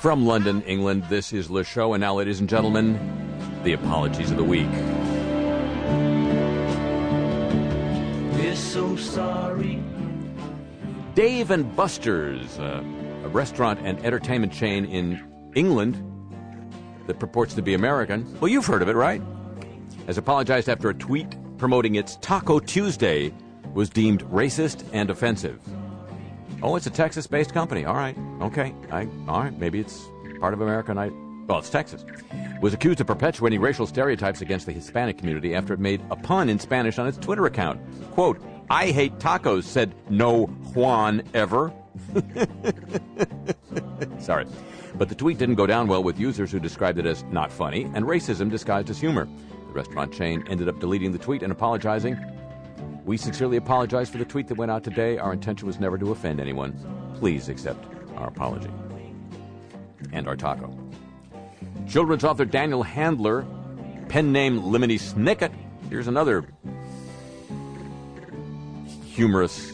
From 0.00 0.24
London, 0.24 0.62
England, 0.62 1.04
this 1.10 1.30
is 1.30 1.50
Le 1.50 1.62
Show. 1.62 1.92
And 1.92 2.00
now, 2.00 2.14
ladies 2.14 2.40
and 2.40 2.48
gentlemen, 2.48 2.98
the 3.64 3.74
apologies 3.74 4.30
of 4.30 4.38
the 4.38 4.42
week. 4.42 4.66
We're 8.32 8.56
so 8.56 8.96
sorry. 8.96 9.82
Dave 11.14 11.50
and 11.50 11.76
Buster's, 11.76 12.58
uh, 12.58 12.82
a 13.24 13.28
restaurant 13.28 13.78
and 13.82 14.02
entertainment 14.02 14.54
chain 14.54 14.86
in 14.86 15.22
England 15.54 16.02
that 17.06 17.18
purports 17.18 17.52
to 17.56 17.60
be 17.60 17.74
American. 17.74 18.40
Well, 18.40 18.48
you've 18.48 18.64
heard 18.64 18.80
of 18.80 18.88
it, 18.88 18.96
right? 18.96 19.20
Has 20.06 20.16
apologized 20.16 20.70
after 20.70 20.88
a 20.88 20.94
tweet 20.94 21.36
promoting 21.58 21.96
its 21.96 22.16
Taco 22.22 22.58
Tuesday 22.58 23.34
was 23.74 23.90
deemed 23.90 24.24
racist 24.30 24.82
and 24.94 25.10
offensive. 25.10 25.60
Oh, 26.62 26.76
it's 26.76 26.86
a 26.86 26.90
Texas-based 26.90 27.54
company. 27.54 27.84
All 27.84 27.94
right, 27.94 28.16
okay, 28.42 28.74
I, 28.90 29.08
all 29.26 29.40
right. 29.40 29.58
Maybe 29.58 29.80
it's 29.80 30.08
part 30.40 30.52
of 30.52 30.60
America. 30.60 30.90
And 30.90 31.00
I, 31.00 31.10
well, 31.46 31.58
it's 31.58 31.70
Texas. 31.70 32.04
Was 32.60 32.74
accused 32.74 33.00
of 33.00 33.06
perpetuating 33.06 33.60
racial 33.60 33.86
stereotypes 33.86 34.42
against 34.42 34.66
the 34.66 34.72
Hispanic 34.72 35.16
community 35.16 35.54
after 35.54 35.72
it 35.72 35.80
made 35.80 36.02
a 36.10 36.16
pun 36.16 36.50
in 36.50 36.58
Spanish 36.58 36.98
on 36.98 37.06
its 37.06 37.16
Twitter 37.16 37.46
account. 37.46 37.80
"Quote: 38.12 38.38
I 38.68 38.90
hate 38.90 39.18
tacos," 39.18 39.64
said 39.64 39.94
no 40.10 40.46
Juan 40.74 41.22
ever. 41.32 41.72
Sorry. 44.18 44.44
But 44.96 45.08
the 45.08 45.14
tweet 45.14 45.38
didn't 45.38 45.54
go 45.54 45.66
down 45.66 45.88
well 45.88 46.02
with 46.02 46.20
users 46.20 46.52
who 46.52 46.60
described 46.60 46.98
it 46.98 47.06
as 47.06 47.22
not 47.24 47.50
funny 47.50 47.84
and 47.94 48.04
racism 48.04 48.50
disguised 48.50 48.90
as 48.90 49.00
humor. 49.00 49.26
The 49.68 49.72
restaurant 49.72 50.12
chain 50.12 50.44
ended 50.48 50.68
up 50.68 50.78
deleting 50.80 51.12
the 51.12 51.18
tweet 51.18 51.42
and 51.42 51.52
apologizing. 51.52 52.18
We 53.10 53.16
sincerely 53.16 53.56
apologize 53.56 54.08
for 54.08 54.18
the 54.18 54.24
tweet 54.24 54.46
that 54.46 54.54
went 54.54 54.70
out 54.70 54.84
today. 54.84 55.18
Our 55.18 55.32
intention 55.32 55.66
was 55.66 55.80
never 55.80 55.98
to 55.98 56.12
offend 56.12 56.38
anyone. 56.38 56.78
Please 57.18 57.48
accept 57.48 57.84
our 58.16 58.28
apology. 58.28 58.70
And 60.12 60.28
our 60.28 60.36
taco. 60.36 60.72
Children's 61.88 62.22
author 62.22 62.44
Daniel 62.44 62.84
Handler, 62.84 63.44
pen 64.08 64.30
name 64.30 64.60
Lemony 64.60 64.94
Snicket. 64.94 65.52
Here's 65.88 66.06
another 66.06 66.44
humorous 69.06 69.72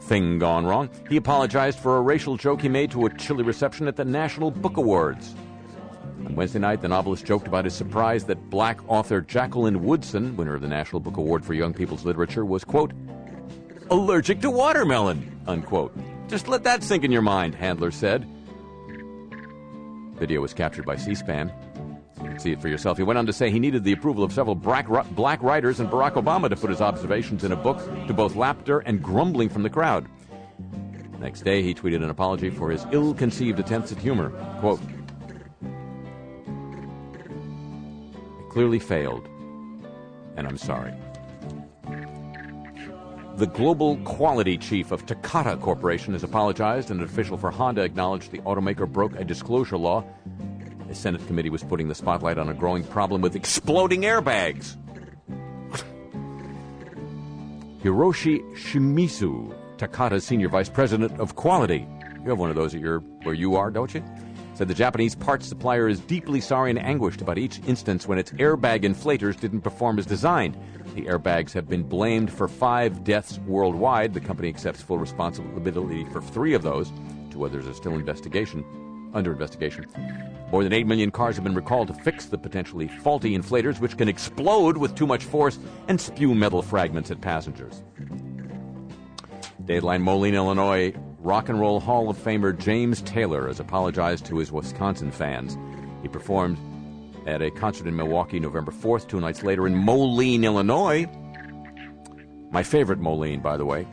thing 0.00 0.40
gone 0.40 0.66
wrong. 0.66 0.90
He 1.08 1.16
apologized 1.16 1.78
for 1.78 1.98
a 1.98 2.00
racial 2.00 2.36
joke 2.36 2.60
he 2.60 2.68
made 2.68 2.90
to 2.90 3.06
a 3.06 3.14
chilly 3.16 3.44
reception 3.44 3.86
at 3.86 3.94
the 3.94 4.04
National 4.04 4.50
Book 4.50 4.78
Awards. 4.78 5.32
On 6.26 6.36
Wednesday 6.36 6.58
night, 6.58 6.80
the 6.80 6.88
novelist 6.88 7.24
joked 7.24 7.46
about 7.46 7.64
his 7.64 7.74
surprise 7.74 8.24
that 8.24 8.50
black 8.50 8.80
author 8.88 9.20
Jacqueline 9.20 9.82
Woodson, 9.82 10.36
winner 10.36 10.54
of 10.54 10.62
the 10.62 10.68
National 10.68 11.00
Book 11.00 11.16
Award 11.16 11.44
for 11.44 11.54
Young 11.54 11.74
People's 11.74 12.04
Literature, 12.04 12.44
was, 12.44 12.64
quote, 12.64 12.92
allergic 13.90 14.40
to 14.40 14.50
watermelon, 14.50 15.40
unquote. 15.46 15.96
Just 16.28 16.48
let 16.48 16.64
that 16.64 16.82
sink 16.82 17.04
in 17.04 17.12
your 17.12 17.22
mind, 17.22 17.54
Handler 17.54 17.90
said. 17.90 18.26
Video 20.14 20.40
was 20.40 20.54
captured 20.54 20.86
by 20.86 20.96
C 20.96 21.14
SPAN. 21.14 21.52
See 22.38 22.52
it 22.52 22.60
for 22.60 22.68
yourself. 22.68 22.96
He 22.96 23.02
went 23.02 23.18
on 23.18 23.26
to 23.26 23.32
say 23.32 23.50
he 23.50 23.58
needed 23.60 23.84
the 23.84 23.92
approval 23.92 24.24
of 24.24 24.32
several 24.32 24.54
black, 24.54 24.86
black 25.14 25.42
writers 25.42 25.78
and 25.80 25.90
Barack 25.90 26.14
Obama 26.14 26.48
to 26.48 26.56
put 26.56 26.70
his 26.70 26.80
observations 26.80 27.44
in 27.44 27.52
a 27.52 27.56
book 27.56 27.78
to 28.06 28.14
both 28.14 28.34
laughter 28.34 28.78
and 28.80 29.02
grumbling 29.02 29.48
from 29.48 29.62
the 29.62 29.70
crowd. 29.70 30.08
Next 31.20 31.42
day, 31.42 31.62
he 31.62 31.74
tweeted 31.74 32.02
an 32.02 32.10
apology 32.10 32.50
for 32.50 32.70
his 32.70 32.86
ill 32.92 33.14
conceived 33.14 33.58
attempts 33.60 33.92
at 33.92 33.98
humor. 33.98 34.30
Quote, 34.60 34.80
clearly 38.54 38.78
failed, 38.78 39.26
and 40.36 40.46
I'm 40.46 40.56
sorry. 40.56 40.94
The 43.36 43.48
global 43.48 43.96
quality 44.04 44.56
chief 44.56 44.92
of 44.92 45.04
Takata 45.06 45.56
Corporation 45.56 46.12
has 46.12 46.22
apologized, 46.22 46.92
and 46.92 47.00
an 47.00 47.04
official 47.04 47.36
for 47.36 47.50
Honda 47.50 47.82
acknowledged 47.82 48.30
the 48.30 48.38
automaker 48.42 48.88
broke 48.88 49.18
a 49.18 49.24
disclosure 49.24 49.76
law. 49.76 50.04
The 50.86 50.94
Senate 50.94 51.26
committee 51.26 51.50
was 51.50 51.64
putting 51.64 51.88
the 51.88 51.96
spotlight 51.96 52.38
on 52.38 52.48
a 52.48 52.54
growing 52.54 52.84
problem 52.84 53.22
with 53.22 53.34
exploding 53.34 54.02
airbags. 54.02 54.76
Hiroshi 57.82 58.40
Shimizu, 58.54 59.52
Takata's 59.78 60.24
senior 60.24 60.48
vice 60.48 60.68
president 60.68 61.18
of 61.18 61.34
quality. 61.34 61.88
You 62.22 62.30
have 62.30 62.38
one 62.38 62.50
of 62.50 62.56
those 62.56 62.72
at 62.72 62.80
your 62.80 63.00
where 63.24 63.34
you 63.34 63.56
are, 63.56 63.72
don't 63.72 63.92
you? 63.92 64.04
Said 64.54 64.68
the 64.68 64.74
Japanese 64.74 65.16
parts 65.16 65.48
supplier 65.48 65.88
is 65.88 65.98
deeply 65.98 66.40
sorry 66.40 66.70
and 66.70 66.78
anguished 66.78 67.20
about 67.20 67.38
each 67.38 67.60
instance 67.66 68.06
when 68.06 68.18
its 68.18 68.30
airbag 68.32 68.82
inflators 68.84 69.38
didn't 69.38 69.62
perform 69.62 69.98
as 69.98 70.06
designed. 70.06 70.56
The 70.94 71.06
airbags 71.06 71.52
have 71.52 71.68
been 71.68 71.82
blamed 71.82 72.32
for 72.32 72.46
five 72.46 73.02
deaths 73.02 73.40
worldwide. 73.46 74.14
The 74.14 74.20
company 74.20 74.48
accepts 74.48 74.80
full 74.80 74.98
responsibility 74.98 76.04
for 76.04 76.22
three 76.22 76.54
of 76.54 76.62
those. 76.62 76.92
Two 77.32 77.44
others 77.44 77.66
are 77.66 77.74
still 77.74 77.94
investigation 77.94 78.64
under 79.12 79.32
investigation. 79.32 79.86
More 80.52 80.62
than 80.62 80.72
8 80.72 80.86
million 80.86 81.10
cars 81.10 81.34
have 81.34 81.42
been 81.42 81.56
recalled 81.56 81.88
to 81.88 81.94
fix 81.94 82.26
the 82.26 82.38
potentially 82.38 82.86
faulty 82.86 83.36
inflators, 83.36 83.80
which 83.80 83.96
can 83.98 84.08
explode 84.08 84.76
with 84.76 84.94
too 84.94 85.06
much 85.06 85.24
force 85.24 85.58
and 85.88 86.00
spew 86.00 86.32
metal 86.32 86.62
fragments 86.62 87.10
at 87.10 87.20
passengers. 87.20 87.82
Dateline 89.64 90.02
Moline, 90.02 90.34
Illinois, 90.34 90.94
Rock 91.24 91.48
and 91.48 91.58
Roll 91.58 91.80
Hall 91.80 92.10
of 92.10 92.18
Famer 92.18 92.56
James 92.56 93.00
Taylor 93.00 93.46
has 93.46 93.58
apologized 93.58 94.26
to 94.26 94.36
his 94.36 94.52
Wisconsin 94.52 95.10
fans. 95.10 95.56
He 96.02 96.08
performed 96.08 96.58
at 97.26 97.40
a 97.40 97.50
concert 97.50 97.86
in 97.86 97.96
Milwaukee 97.96 98.38
November 98.38 98.70
4th, 98.70 99.08
two 99.08 99.20
nights 99.20 99.42
later 99.42 99.66
in 99.66 99.74
Moline, 99.74 100.44
Illinois. 100.44 101.06
My 102.50 102.62
favorite 102.62 102.98
Moline, 102.98 103.40
by 103.40 103.56
the 103.56 103.64
way. 103.64 103.86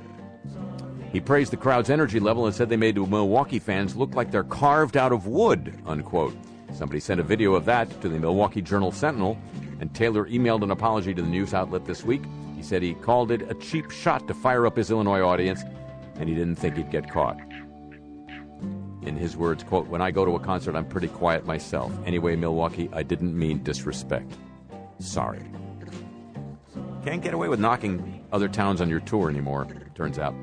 He 1.14 1.22
praised 1.22 1.54
the 1.54 1.58
crowd's 1.58 1.90
energy 1.90 2.20
level 2.20 2.48
and 2.48 2.54
said 2.54 2.68
they 2.68 2.76
made 2.76 2.96
the 2.96 3.06
Milwaukee 3.06 3.60
fans 3.60 3.96
look 3.96 4.14
like 4.14 4.30
they're 4.30 4.44
carved 4.44 4.98
out 4.98 5.14
of 5.14 5.26
wood, 5.26 5.74
unquote. 5.86 6.36
Somebody 6.74 7.00
sent 7.00 7.22
a 7.22 7.24
video 7.24 7.54
of 7.56 7.64
that 7.64 8.02
to 8.02 8.10
the 8.10 8.20
Milwaukee 8.20 8.62
Journal 8.62 8.92
Sentinel, 8.92 9.38
and 9.80 9.94
Taylor 9.96 10.26
emailed 10.28 10.64
an 10.64 10.72
apology 10.72 11.14
to 11.14 11.22
the 11.22 11.30
news 11.30 11.54
outlet 11.54 11.86
this 11.86 12.04
week. 12.04 12.24
He 12.58 12.62
said 12.62 12.82
he 12.82 12.94
called 12.94 13.32
it 13.32 13.50
a 13.50 13.54
cheap 13.54 13.90
shot 13.90 14.28
to 14.28 14.34
fire 14.34 14.68
up 14.68 14.76
his 14.76 14.92
Illinois 14.92 15.22
audience, 15.22 15.64
and 16.22 16.30
he 16.30 16.36
didn't 16.36 16.56
think 16.56 16.78
he'd 16.78 16.92
get 16.92 17.10
caught. 17.10 17.40
In 19.02 19.16
his 19.16 19.36
words, 19.36 19.64
quote, 19.64 19.88
When 19.88 20.04
I 20.04 20.12
go 20.12 20.24
to 20.24 20.36
a 20.36 20.40
concert, 20.40 20.76
I'm 20.76 20.86
pretty 20.86 21.08
quiet 21.08 21.48
myself. 21.48 21.92
Anyway, 22.06 22.36
Milwaukee, 22.36 22.90
I 22.94 23.02
didn't 23.02 23.38
mean 23.38 23.64
disrespect. 23.64 24.32
Sorry. 25.00 25.42
Can't 27.04 27.24
get 27.24 27.34
away 27.34 27.48
with 27.48 27.60
knocking 27.60 28.24
other 28.32 28.48
towns 28.48 28.82
on 28.82 28.88
your 28.88 29.00
tour 29.00 29.32
anymore, 29.32 29.68
turns 29.96 30.20
out. 30.20 30.36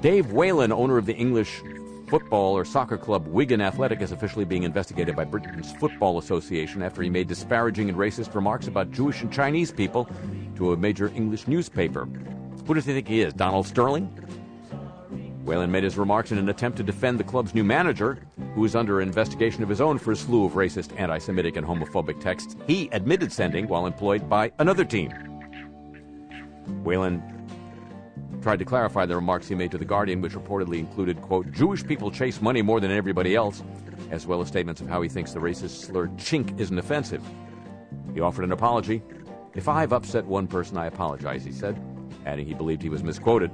Dave 0.00 0.32
Whelan, 0.32 0.72
owner 0.72 0.98
of 0.98 1.06
the 1.06 1.14
English 1.14 1.62
football 2.08 2.56
or 2.56 2.64
soccer 2.64 2.98
club 2.98 3.28
Wigan 3.28 3.60
Athletic, 3.60 4.00
is 4.00 4.10
officially 4.10 4.44
being 4.44 4.64
investigated 4.64 5.14
by 5.14 5.22
Britain's 5.22 5.70
Football 5.70 6.18
Association 6.18 6.82
after 6.82 7.00
he 7.00 7.08
made 7.08 7.28
disparaging 7.28 7.88
and 7.88 7.96
racist 7.96 8.34
remarks 8.34 8.66
about 8.66 8.90
Jewish 8.90 9.22
and 9.22 9.32
Chinese 9.32 9.70
people 9.70 10.10
to 10.56 10.72
a 10.72 10.76
major 10.76 11.12
English 11.14 11.46
newspaper. 11.46 12.06
Who 12.66 12.74
does 12.74 12.86
he 12.86 12.92
think 12.92 13.06
he 13.06 13.20
is? 13.20 13.32
Donald 13.32 13.68
Sterling? 13.68 14.12
Whelan 15.44 15.70
made 15.70 15.84
his 15.84 15.96
remarks 15.96 16.32
in 16.32 16.38
an 16.38 16.48
attempt 16.48 16.76
to 16.78 16.82
defend 16.82 17.18
the 17.18 17.24
club's 17.24 17.54
new 17.54 17.64
manager, 17.64 18.18
who 18.54 18.64
is 18.64 18.76
under 18.76 19.00
investigation 19.00 19.62
of 19.62 19.68
his 19.68 19.80
own 19.80 19.98
for 19.98 20.12
a 20.12 20.16
slew 20.16 20.44
of 20.44 20.52
racist, 20.52 20.98
anti 20.98 21.18
Semitic, 21.18 21.56
and 21.56 21.66
homophobic 21.66 22.20
texts 22.20 22.56
he 22.66 22.88
admitted 22.92 23.32
sending 23.32 23.66
while 23.66 23.86
employed 23.86 24.28
by 24.28 24.52
another 24.58 24.84
team. 24.84 25.10
Whelan 26.84 27.22
tried 28.42 28.58
to 28.58 28.64
clarify 28.64 29.06
the 29.06 29.14
remarks 29.14 29.48
he 29.48 29.54
made 29.54 29.70
to 29.70 29.78
The 29.78 29.84
Guardian, 29.84 30.20
which 30.20 30.32
reportedly 30.32 30.78
included, 30.78 31.20
quote, 31.20 31.50
Jewish 31.52 31.86
people 31.86 32.10
chase 32.10 32.40
money 32.40 32.62
more 32.62 32.80
than 32.80 32.90
everybody 32.90 33.34
else, 33.34 33.62
as 34.10 34.26
well 34.26 34.40
as 34.40 34.48
statements 34.48 34.80
of 34.80 34.88
how 34.88 35.02
he 35.02 35.08
thinks 35.08 35.32
the 35.32 35.40
racist 35.40 35.86
slur 35.86 36.08
chink 36.08 36.58
isn't 36.58 36.78
offensive. 36.78 37.22
He 38.14 38.20
offered 38.20 38.44
an 38.44 38.52
apology. 38.52 39.02
If 39.54 39.68
I've 39.68 39.92
upset 39.92 40.24
one 40.24 40.46
person, 40.46 40.76
I 40.76 40.86
apologize, 40.86 41.44
he 41.44 41.52
said, 41.52 41.80
adding 42.26 42.46
he 42.46 42.54
believed 42.54 42.82
he 42.82 42.88
was 42.88 43.02
misquoted. 43.02 43.50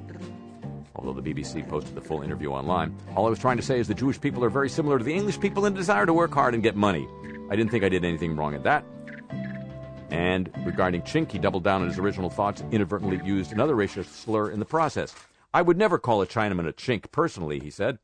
Although 0.97 1.19
the 1.19 1.33
BBC 1.33 1.67
posted 1.67 1.95
the 1.95 2.01
full 2.01 2.21
interview 2.21 2.51
online, 2.51 2.97
all 3.15 3.27
I 3.27 3.29
was 3.29 3.39
trying 3.39 3.57
to 3.57 3.63
say 3.63 3.79
is 3.79 3.87
the 3.87 3.93
Jewish 3.93 4.19
people 4.19 4.43
are 4.43 4.49
very 4.49 4.69
similar 4.69 4.97
to 4.97 5.03
the 5.03 5.13
English 5.13 5.39
people 5.39 5.65
in 5.65 5.73
the 5.73 5.79
desire 5.79 6.05
to 6.05 6.13
work 6.13 6.33
hard 6.33 6.53
and 6.53 6.63
get 6.63 6.75
money. 6.75 7.07
I 7.51 7.55
didn't 7.55 7.71
think 7.71 7.83
I 7.83 7.89
did 7.89 8.03
anything 8.03 8.35
wrong 8.35 8.55
at 8.55 8.63
that. 8.63 8.83
And 10.09 10.49
regarding 10.65 11.01
chink, 11.01 11.31
he 11.31 11.37
doubled 11.37 11.63
down 11.63 11.81
on 11.81 11.89
his 11.89 11.99
original 11.99 12.29
thoughts, 12.29 12.63
inadvertently 12.71 13.21
used 13.25 13.51
another 13.51 13.75
racist 13.75 14.05
slur 14.07 14.49
in 14.49 14.59
the 14.59 14.65
process. 14.65 15.13
I 15.53 15.61
would 15.61 15.77
never 15.77 15.97
call 15.97 16.21
a 16.21 16.27
Chinaman 16.27 16.67
a 16.67 16.73
chink 16.73 17.11
personally, 17.11 17.59
he 17.59 17.69
said. 17.69 17.99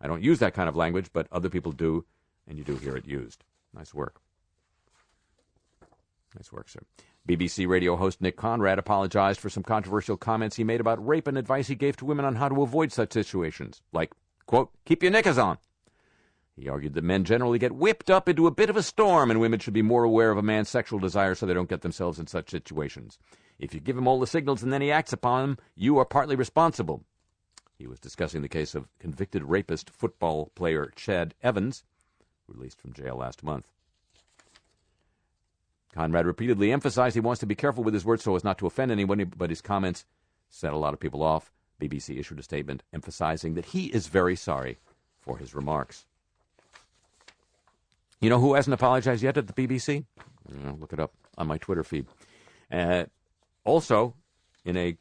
I 0.00 0.08
don't 0.08 0.22
use 0.22 0.40
that 0.40 0.54
kind 0.54 0.68
of 0.68 0.76
language, 0.76 1.10
but 1.12 1.28
other 1.30 1.48
people 1.48 1.72
do, 1.72 2.04
and 2.48 2.58
you 2.58 2.64
do 2.64 2.76
hear 2.76 2.96
it 2.96 3.06
used. 3.06 3.44
Nice 3.74 3.94
work. 3.94 4.20
Nice 6.34 6.50
work, 6.50 6.68
sir. 6.68 6.80
BBC 7.28 7.68
radio 7.68 7.94
host 7.94 8.20
Nick 8.20 8.36
Conrad 8.36 8.80
apologized 8.80 9.38
for 9.38 9.48
some 9.48 9.62
controversial 9.62 10.16
comments 10.16 10.56
he 10.56 10.64
made 10.64 10.80
about 10.80 11.06
rape 11.06 11.28
and 11.28 11.38
advice 11.38 11.68
he 11.68 11.76
gave 11.76 11.96
to 11.96 12.04
women 12.04 12.24
on 12.24 12.34
how 12.34 12.48
to 12.48 12.62
avoid 12.62 12.90
such 12.90 13.12
situations, 13.12 13.80
like, 13.92 14.12
quote, 14.46 14.70
keep 14.84 15.04
your 15.04 15.12
knickers 15.12 15.38
on. 15.38 15.58
He 16.56 16.68
argued 16.68 16.94
that 16.94 17.04
men 17.04 17.24
generally 17.24 17.60
get 17.60 17.76
whipped 17.76 18.10
up 18.10 18.28
into 18.28 18.48
a 18.48 18.50
bit 18.50 18.68
of 18.68 18.76
a 18.76 18.82
storm 18.82 19.30
and 19.30 19.40
women 19.40 19.60
should 19.60 19.72
be 19.72 19.82
more 19.82 20.02
aware 20.02 20.32
of 20.32 20.36
a 20.38 20.42
man's 20.42 20.68
sexual 20.68 20.98
desire 20.98 21.36
so 21.36 21.46
they 21.46 21.54
don't 21.54 21.70
get 21.70 21.82
themselves 21.82 22.18
in 22.18 22.26
such 22.26 22.50
situations. 22.50 23.18
If 23.58 23.72
you 23.72 23.78
give 23.78 23.96
him 23.96 24.08
all 24.08 24.18
the 24.18 24.26
signals 24.26 24.64
and 24.64 24.72
then 24.72 24.82
he 24.82 24.90
acts 24.90 25.12
upon 25.12 25.42
them, 25.42 25.58
you 25.76 25.98
are 25.98 26.04
partly 26.04 26.34
responsible. 26.34 27.04
He 27.78 27.86
was 27.86 28.00
discussing 28.00 28.42
the 28.42 28.48
case 28.48 28.74
of 28.74 28.88
convicted 28.98 29.44
rapist 29.44 29.90
football 29.90 30.50
player 30.56 30.92
Ched 30.96 31.32
Evans, 31.42 31.84
released 32.48 32.80
from 32.80 32.92
jail 32.92 33.16
last 33.16 33.44
month. 33.44 33.70
Conrad 35.94 36.26
repeatedly 36.26 36.72
emphasized 36.72 37.14
he 37.14 37.20
wants 37.20 37.40
to 37.40 37.46
be 37.46 37.54
careful 37.54 37.84
with 37.84 37.94
his 37.94 38.04
words 38.04 38.22
so 38.22 38.34
as 38.34 38.44
not 38.44 38.58
to 38.58 38.66
offend 38.66 38.90
anyone, 38.90 39.30
but 39.36 39.50
his 39.50 39.60
comments 39.60 40.06
set 40.48 40.72
a 40.72 40.78
lot 40.78 40.94
of 40.94 41.00
people 41.00 41.22
off. 41.22 41.52
BBC 41.80 42.18
issued 42.18 42.38
a 42.38 42.42
statement 42.42 42.82
emphasizing 42.92 43.54
that 43.54 43.66
he 43.66 43.86
is 43.86 44.06
very 44.06 44.36
sorry 44.36 44.78
for 45.20 45.38
his 45.38 45.54
remarks. 45.54 46.06
You 48.20 48.30
know 48.30 48.38
who 48.38 48.54
hasn't 48.54 48.74
apologized 48.74 49.22
yet 49.22 49.36
at 49.36 49.48
the 49.48 49.52
BBC? 49.52 50.04
Know, 50.48 50.76
look 50.78 50.92
it 50.92 51.00
up 51.00 51.12
on 51.36 51.46
my 51.46 51.58
Twitter 51.58 51.82
feed. 51.82 52.06
Uh, 52.70 53.04
also, 53.64 54.14
in 54.64 54.76
a 54.76 54.96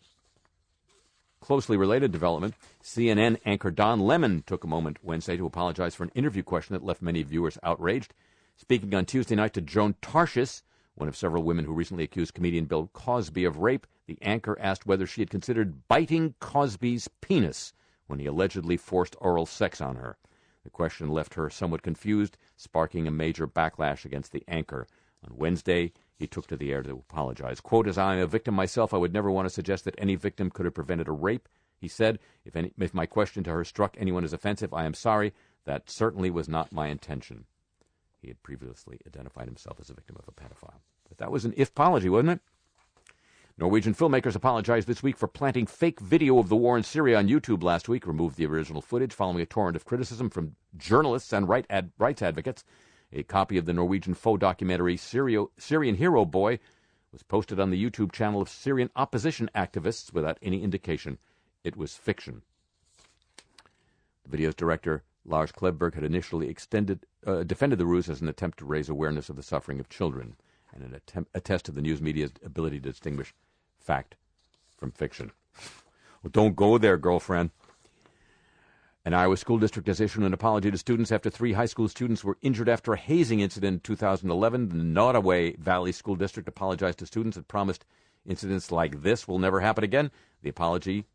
closely 1.40 1.78
related 1.78 2.12
development, 2.12 2.56
CNN 2.84 3.38
anchor 3.46 3.72
Don 3.72 4.00
Lemon 4.00 4.44
took 4.46 4.64
a 4.64 4.68
moment 4.68 4.98
Wednesday 5.04 5.38
to 5.38 5.46
apologize 5.46 5.94
for 5.94 6.04
an 6.04 6.12
interview 6.16 6.44
question 6.44 6.74
that 6.74 6.84
left 6.84 7.02
many 7.02 7.24
viewers 7.24 7.58
outraged. 7.64 8.14
Speaking 8.58 8.94
on 8.94 9.06
Tuesday 9.06 9.36
night 9.36 9.54
to 9.54 9.62
Joan 9.62 9.96
Tarshis, 10.02 10.62
one 10.96 11.08
of 11.08 11.16
several 11.16 11.44
women 11.44 11.66
who 11.66 11.74
recently 11.74 12.04
accused 12.04 12.34
comedian 12.34 12.66
Bill 12.66 12.90
Cosby 12.94 13.46
of 13.46 13.58
rape, 13.58 13.88
the 14.08 14.18
anchor 14.22 14.58
asked 14.60 14.86
whether 14.86 15.08
she 15.08 15.22
had 15.22 15.30
considered 15.30 15.88
biting 15.88 16.36
Cosby's 16.40 17.08
penis 17.22 17.74
when 18.08 18.20
he 18.20 18.26
allegedly 18.26 18.78
forced 18.78 19.16
oral 19.20 19.46
sex 19.46 19.80
on 19.80 19.96
her. 19.96 20.18
The 20.64 20.70
question 20.70 21.10
left 21.10 21.34
her 21.36 21.50
somewhat 21.50 21.82
confused, 21.82 22.38
sparking 22.56 23.08
a 23.08 23.12
major 23.12 23.48
backlash 23.48 24.06
against 24.06 24.32
the 24.32 24.44
anchor. 24.48 24.86
On 25.24 25.36
Wednesday, 25.36 25.94
he 26.16 26.28
took 26.28 26.46
to 26.48 26.58
the 26.58 26.72
air 26.72 26.84
to 26.84 26.92
apologize. 26.92 27.62
Quote, 27.62 27.88
as 27.88 27.98
I 27.98 28.16
am 28.16 28.22
a 28.22 28.28
victim 28.28 28.54
myself, 28.54 28.94
I 28.94 28.98
would 28.98 29.14
never 29.14 29.32
want 29.32 29.48
to 29.48 29.54
suggest 29.54 29.86
that 29.86 29.96
any 29.98 30.16
victim 30.16 30.52
could 30.52 30.66
have 30.66 30.76
prevented 30.76 31.08
a 31.08 31.14
rape. 31.14 31.50
He 31.80 31.88
said, 31.88 32.20
if, 32.46 32.56
any, 32.56 32.74
if 32.78 32.94
my 32.94 33.08
question 33.08 33.44
to 33.46 33.52
her 33.52 33.64
struck 33.64 33.96
anyone 33.98 34.24
as 34.24 34.34
offensive, 34.34 34.74
I 34.74 34.86
am 34.86 34.94
sorry. 34.94 35.34
That 35.66 35.90
certainly 35.90 36.30
was 36.30 36.48
not 36.48 36.72
my 36.72 36.88
intention. 36.88 37.46
He 38.22 38.28
had 38.28 38.42
previously 38.44 39.00
identified 39.08 39.48
himself 39.48 39.80
as 39.80 39.90
a 39.90 39.94
victim 39.94 40.16
of 40.20 40.28
a 40.28 40.32
pedophile. 40.32 40.80
But 41.10 41.18
that 41.18 41.32
was 41.32 41.44
an 41.44 41.54
if 41.58 41.70
apology, 41.70 42.10
wasn't 42.10 42.32
it? 42.32 42.40
Norwegian 43.58 43.94
filmmakers 43.94 44.36
apologized 44.36 44.88
this 44.88 45.04
week 45.04 45.18
for 45.18 45.28
planting 45.28 45.66
fake 45.66 46.00
video 46.00 46.40
of 46.40 46.50
the 46.50 46.56
war 46.56 46.78
in 46.78 46.84
Syria 46.84 47.18
on 47.18 47.28
YouTube 47.28 47.64
last 47.64 47.90
week, 47.90 48.08
removed 48.08 48.38
the 48.38 48.46
original 48.46 48.82
footage 48.82 49.14
following 49.14 49.42
a 49.42 49.46
torrent 49.46 49.76
of 49.76 49.86
criticism 49.86 50.30
from 50.30 50.56
journalists 50.78 51.34
and 51.34 51.50
right 51.50 51.66
ad- 51.70 51.92
rights 51.98 52.22
advocates. 52.22 52.64
A 53.12 53.24
copy 53.24 53.58
of 53.58 53.66
the 53.66 53.74
Norwegian 53.74 54.14
faux 54.14 54.40
documentary 54.40 54.96
Syrio- 54.96 55.50
Syrian 55.58 55.96
Hero 55.96 56.24
Boy 56.26 56.60
was 57.12 57.24
posted 57.24 57.60
on 57.60 57.70
the 57.70 57.84
YouTube 57.84 58.12
channel 58.12 58.42
of 58.42 58.50
Syrian 58.50 58.90
opposition 58.96 59.50
activists 59.54 60.14
without 60.14 60.38
any 60.42 60.64
indication 60.64 61.18
it 61.64 61.76
was 61.76 61.96
fiction. 61.96 62.42
The 64.24 64.30
video's 64.30 64.56
director, 64.56 65.04
Lars 65.26 65.52
Klevberg, 65.52 65.96
had 65.96 66.04
initially 66.04 66.48
extended, 66.48 67.06
uh, 67.26 67.44
defended 67.44 67.80
the 67.80 67.86
ruse 67.86 68.10
as 68.10 68.22
an 68.22 68.28
attempt 68.28 68.58
to 68.60 68.66
raise 68.66 68.90
awareness 68.90 69.30
of 69.30 69.36
the 69.36 69.44
suffering 69.44 69.80
of 69.80 69.90
children 69.90 70.36
and 70.74 70.84
an 70.84 70.94
attempt, 70.94 71.30
attest 71.36 71.66
to 71.66 71.72
the 71.72 71.82
news 71.82 72.02
media's 72.02 72.32
ability 72.44 72.80
to 72.80 72.90
distinguish 72.90 73.34
fact 73.80 74.16
from 74.78 74.92
fiction. 74.92 75.32
well, 76.24 76.32
don't 76.32 76.56
go 76.56 76.78
there, 76.78 76.98
girlfriend. 76.98 77.52
An 79.04 79.16
Iowa 79.16 79.36
school 79.36 79.58
district 79.58 79.88
has 79.88 80.00
issued 80.00 80.24
an 80.24 80.34
apology 80.34 80.70
to 80.70 80.78
students 80.78 81.12
after 81.12 81.32
three 81.32 81.54
high 81.54 81.66
school 81.66 81.88
students 81.88 82.24
were 82.24 82.38
injured 82.44 82.70
after 82.70 82.94
a 82.94 82.98
hazing 82.98 83.40
incident 83.40 83.74
in 83.74 83.80
2011. 83.80 84.70
The 84.70 84.76
Nodaway 84.76 85.58
Valley 85.58 85.92
School 85.92 86.16
District 86.16 86.48
apologized 86.48 87.00
to 87.00 87.08
students 87.08 87.36
and 87.36 87.48
promised 87.48 87.84
incidents 88.28 88.72
like 88.72 89.02
this 89.02 89.28
will 89.28 89.40
never 89.40 89.60
happen 89.60 89.84
again. 89.84 90.12
The 90.44 90.50
apology, 90.50 91.06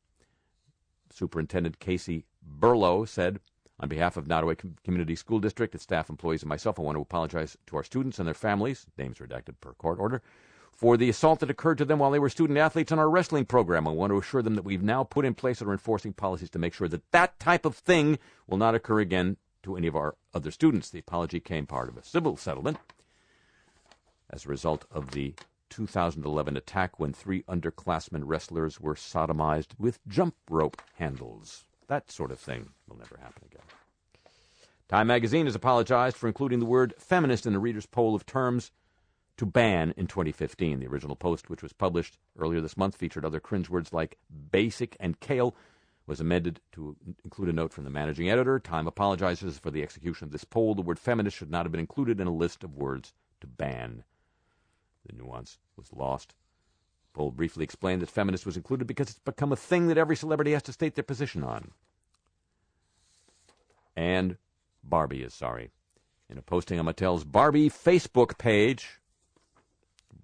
Superintendent 1.12 1.78
Casey 1.78 2.24
Burlow 2.44 3.04
said, 3.04 3.38
on 3.78 3.88
behalf 3.88 4.16
of 4.16 4.26
Nodaway 4.26 4.58
Community 4.84 5.14
School 5.16 5.38
District, 5.38 5.74
its 5.74 5.84
staff, 5.84 6.08
employees, 6.08 6.42
and 6.42 6.48
myself, 6.48 6.78
I 6.78 6.82
want 6.82 6.96
to 6.96 7.02
apologize 7.02 7.56
to 7.66 7.76
our 7.76 7.84
students 7.84 8.18
and 8.18 8.26
their 8.26 8.34
families, 8.34 8.86
names 8.96 9.18
redacted 9.18 9.60
per 9.60 9.72
court 9.74 9.98
order, 9.98 10.22
for 10.72 10.96
the 10.96 11.08
assault 11.08 11.40
that 11.40 11.50
occurred 11.50 11.78
to 11.78 11.84
them 11.84 11.98
while 11.98 12.10
they 12.10 12.18
were 12.18 12.28
student 12.28 12.58
athletes 12.58 12.92
in 12.92 12.98
our 12.98 13.08
wrestling 13.08 13.44
program. 13.44 13.86
I 13.86 13.92
want 13.92 14.10
to 14.10 14.18
assure 14.18 14.42
them 14.42 14.54
that 14.54 14.64
we've 14.64 14.82
now 14.82 15.04
put 15.04 15.24
in 15.24 15.34
place 15.34 15.60
and 15.60 15.68
are 15.68 15.72
enforcing 15.72 16.12
policies 16.12 16.50
to 16.50 16.58
make 16.58 16.74
sure 16.74 16.88
that 16.88 17.10
that 17.12 17.38
type 17.38 17.64
of 17.64 17.74
thing 17.76 18.18
will 18.46 18.58
not 18.58 18.74
occur 18.74 19.00
again 19.00 19.36
to 19.62 19.76
any 19.76 19.86
of 19.86 19.96
our 19.96 20.16
other 20.34 20.50
students. 20.50 20.90
The 20.90 20.98
apology 20.98 21.40
came 21.40 21.66
part 21.66 21.88
of 21.88 21.96
a 21.96 22.04
civil 22.04 22.36
settlement 22.36 22.78
as 24.30 24.44
a 24.44 24.48
result 24.48 24.84
of 24.90 25.12
the 25.12 25.34
2011 25.70 26.56
attack 26.56 26.98
when 26.98 27.12
three 27.12 27.42
underclassmen 27.42 28.22
wrestlers 28.24 28.80
were 28.80 28.94
sodomized 28.94 29.78
with 29.78 29.98
jump 30.06 30.34
rope 30.48 30.80
handles. 30.94 31.64
That 31.88 32.10
sort 32.10 32.32
of 32.32 32.38
thing 32.38 32.70
will 32.88 32.96
never 32.96 33.18
happen 33.20 33.42
again. 33.50 33.62
Time 34.88 35.08
magazine 35.08 35.46
has 35.46 35.54
apologized 35.54 36.16
for 36.16 36.28
including 36.28 36.60
the 36.60 36.66
word 36.66 36.94
feminist 36.98 37.46
in 37.46 37.52
the 37.52 37.58
reader's 37.58 37.86
poll 37.86 38.14
of 38.14 38.26
terms 38.26 38.70
to 39.36 39.46
ban 39.46 39.92
in 39.96 40.06
2015. 40.06 40.80
The 40.80 40.86
original 40.86 41.16
post, 41.16 41.50
which 41.50 41.62
was 41.62 41.72
published 41.72 42.18
earlier 42.38 42.60
this 42.60 42.76
month, 42.76 42.96
featured 42.96 43.24
other 43.24 43.40
cringe 43.40 43.68
words 43.68 43.92
like 43.92 44.16
basic 44.50 44.96
and 45.00 45.18
kale, 45.20 45.54
was 46.06 46.20
amended 46.20 46.60
to 46.72 46.96
include 47.24 47.48
a 47.48 47.52
note 47.52 47.72
from 47.72 47.84
the 47.84 47.90
managing 47.90 48.30
editor. 48.30 48.60
Time 48.60 48.86
apologizes 48.86 49.58
for 49.58 49.72
the 49.72 49.82
execution 49.82 50.26
of 50.26 50.32
this 50.32 50.44
poll. 50.44 50.74
The 50.74 50.82
word 50.82 51.00
feminist 51.00 51.36
should 51.36 51.50
not 51.50 51.64
have 51.64 51.72
been 51.72 51.80
included 51.80 52.20
in 52.20 52.28
a 52.28 52.34
list 52.34 52.62
of 52.62 52.76
words 52.76 53.12
to 53.40 53.46
ban. 53.46 54.04
The 55.04 55.16
nuance 55.16 55.58
was 55.76 55.92
lost. 55.92 56.34
Poll 57.16 57.30
briefly 57.30 57.64
explained 57.64 58.02
that 58.02 58.10
feminist 58.10 58.44
was 58.44 58.58
included 58.58 58.86
because 58.86 59.08
it's 59.08 59.18
become 59.20 59.50
a 59.50 59.56
thing 59.56 59.88
that 59.88 59.96
every 59.96 60.14
celebrity 60.14 60.52
has 60.52 60.62
to 60.64 60.72
state 60.72 60.96
their 60.96 61.02
position 61.02 61.42
on. 61.42 61.70
And 63.96 64.36
Barbie 64.84 65.22
is 65.22 65.32
sorry. 65.32 65.70
In 66.28 66.36
a 66.36 66.42
posting 66.42 66.78
on 66.78 66.84
Mattel's 66.84 67.24
Barbie 67.24 67.70
Facebook 67.70 68.36
page, 68.36 69.00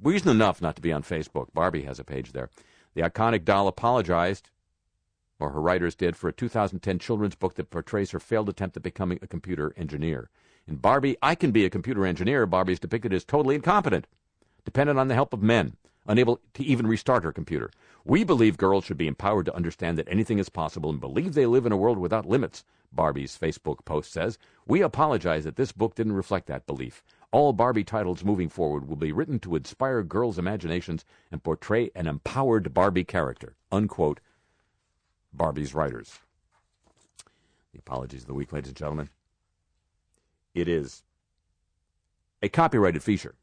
reason 0.02 0.28
enough 0.28 0.60
not 0.60 0.76
to 0.76 0.82
be 0.82 0.92
on 0.92 1.02
Facebook. 1.02 1.46
Barbie 1.54 1.84
has 1.84 1.98
a 1.98 2.04
page 2.04 2.32
there. 2.32 2.50
The 2.92 3.00
iconic 3.00 3.46
doll 3.46 3.68
apologized, 3.68 4.50
or 5.40 5.48
her 5.48 5.62
writers 5.62 5.94
did, 5.94 6.14
for 6.14 6.28
a 6.28 6.32
2010 6.34 6.98
children's 6.98 7.36
book 7.36 7.54
that 7.54 7.70
portrays 7.70 8.10
her 8.10 8.20
failed 8.20 8.50
attempt 8.50 8.76
at 8.76 8.82
becoming 8.82 9.18
a 9.22 9.26
computer 9.26 9.72
engineer. 9.78 10.28
In 10.68 10.76
Barbie, 10.76 11.16
I 11.22 11.36
Can 11.36 11.52
Be 11.52 11.64
a 11.64 11.70
Computer 11.70 12.04
Engineer, 12.04 12.44
Barbie 12.44 12.74
is 12.74 12.80
depicted 12.80 13.14
as 13.14 13.24
totally 13.24 13.54
incompetent, 13.54 14.06
dependent 14.66 14.98
on 14.98 15.08
the 15.08 15.14
help 15.14 15.32
of 15.32 15.42
men, 15.42 15.78
unable 16.06 16.40
to 16.54 16.64
even 16.64 16.86
restart 16.86 17.24
her 17.24 17.32
computer. 17.32 17.70
We 18.04 18.24
believe 18.24 18.56
girls 18.56 18.84
should 18.84 18.98
be 18.98 19.06
empowered 19.06 19.46
to 19.46 19.54
understand 19.54 19.96
that 19.98 20.08
anything 20.08 20.38
is 20.38 20.48
possible 20.48 20.90
and 20.90 21.00
believe 21.00 21.34
they 21.34 21.46
live 21.46 21.66
in 21.66 21.72
a 21.72 21.76
world 21.76 21.98
without 21.98 22.26
limits, 22.26 22.64
Barbie's 22.92 23.38
Facebook 23.38 23.84
post 23.84 24.12
says. 24.12 24.38
We 24.66 24.82
apologize 24.82 25.44
that 25.44 25.56
this 25.56 25.72
book 25.72 25.94
didn't 25.94 26.14
reflect 26.14 26.46
that 26.48 26.66
belief. 26.66 27.02
All 27.30 27.52
Barbie 27.52 27.84
titles 27.84 28.24
moving 28.24 28.48
forward 28.48 28.86
will 28.88 28.96
be 28.96 29.12
written 29.12 29.38
to 29.40 29.56
inspire 29.56 30.02
girls' 30.02 30.38
imaginations 30.38 31.04
and 31.30 31.42
portray 31.42 31.90
an 31.94 32.06
empowered 32.06 32.74
Barbie 32.74 33.04
character. 33.04 33.56
Unquote. 33.70 34.20
Barbie's 35.32 35.74
writers. 35.74 36.18
The 37.72 37.78
apologies 37.78 38.22
of 38.22 38.26
the 38.26 38.34
week, 38.34 38.52
ladies 38.52 38.68
and 38.68 38.76
gentlemen. 38.76 39.08
It 40.54 40.68
is 40.68 41.02
a 42.42 42.50
copyrighted 42.50 43.02
feature 43.02 43.34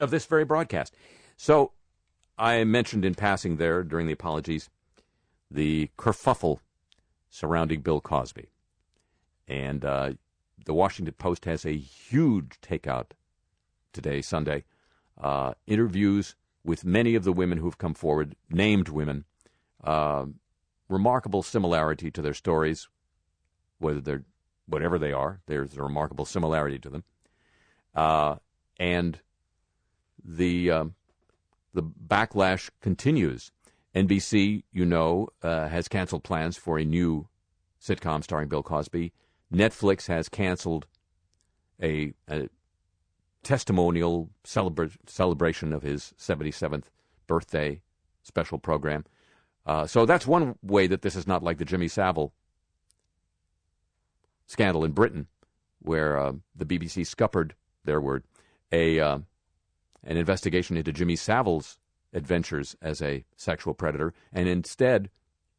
of 0.00 0.10
this 0.10 0.26
very 0.26 0.44
broadcast. 0.44 0.94
So 1.36 1.72
I 2.38 2.64
mentioned 2.64 3.04
in 3.04 3.14
passing 3.14 3.56
there 3.56 3.82
during 3.82 4.06
the 4.06 4.12
apologies 4.12 4.68
the 5.50 5.90
kerfuffle 5.98 6.58
surrounding 7.28 7.80
Bill 7.80 8.00
Cosby. 8.00 8.46
And 9.48 9.84
uh, 9.84 10.12
the 10.64 10.74
Washington 10.74 11.14
Post 11.18 11.44
has 11.44 11.64
a 11.64 11.76
huge 11.76 12.60
takeout 12.60 13.10
today, 13.92 14.22
Sunday. 14.22 14.64
Uh, 15.20 15.54
interviews 15.66 16.36
with 16.64 16.84
many 16.84 17.14
of 17.14 17.24
the 17.24 17.32
women 17.32 17.58
who've 17.58 17.78
come 17.78 17.94
forward, 17.94 18.36
named 18.48 18.88
women. 18.88 19.24
Uh, 19.82 20.26
remarkable 20.88 21.42
similarity 21.42 22.10
to 22.10 22.22
their 22.22 22.34
stories, 22.34 22.88
whether 23.78 24.00
they're 24.00 24.24
whatever 24.66 24.98
they 24.98 25.12
are. 25.12 25.40
There's 25.46 25.76
a 25.76 25.82
remarkable 25.82 26.24
similarity 26.24 26.78
to 26.80 26.90
them, 26.90 27.04
uh, 27.94 28.36
and 28.78 29.20
the 30.24 30.70
um, 30.70 30.94
the 31.74 31.82
backlash 31.82 32.70
continues. 32.80 33.52
NBC, 33.94 34.62
you 34.72 34.84
know, 34.84 35.28
uh, 35.42 35.68
has 35.68 35.88
canceled 35.88 36.22
plans 36.22 36.56
for 36.56 36.78
a 36.78 36.84
new 36.84 37.28
sitcom 37.82 38.22
starring 38.22 38.48
Bill 38.48 38.62
Cosby. 38.62 39.12
Netflix 39.52 40.06
has 40.06 40.28
canceled 40.28 40.86
a, 41.82 42.12
a 42.28 42.48
testimonial 43.42 44.30
celebra- 44.44 44.96
celebration 45.06 45.72
of 45.72 45.82
his 45.82 46.14
77th 46.18 46.84
birthday 47.26 47.80
special 48.22 48.58
program. 48.58 49.04
Uh, 49.66 49.86
so 49.86 50.06
that's 50.06 50.26
one 50.26 50.56
way 50.62 50.86
that 50.86 51.02
this 51.02 51.16
is 51.16 51.26
not 51.26 51.42
like 51.42 51.58
the 51.58 51.64
Jimmy 51.64 51.88
Savile 51.88 52.32
scandal 54.46 54.84
in 54.84 54.92
Britain, 54.92 55.26
where 55.80 56.18
uh, 56.18 56.32
the 56.54 56.64
BBC 56.64 57.06
scuppered, 57.06 57.54
their 57.84 58.00
word, 58.00 58.24
a 58.72 59.00
uh, 59.00 59.18
an 60.04 60.16
investigation 60.16 60.76
into 60.76 60.92
Jimmy 60.92 61.16
Savile's 61.16 61.78
adventures 62.12 62.76
as 62.82 63.00
a 63.00 63.24
sexual 63.36 63.74
predator, 63.74 64.12
and 64.32 64.48
instead 64.48 65.10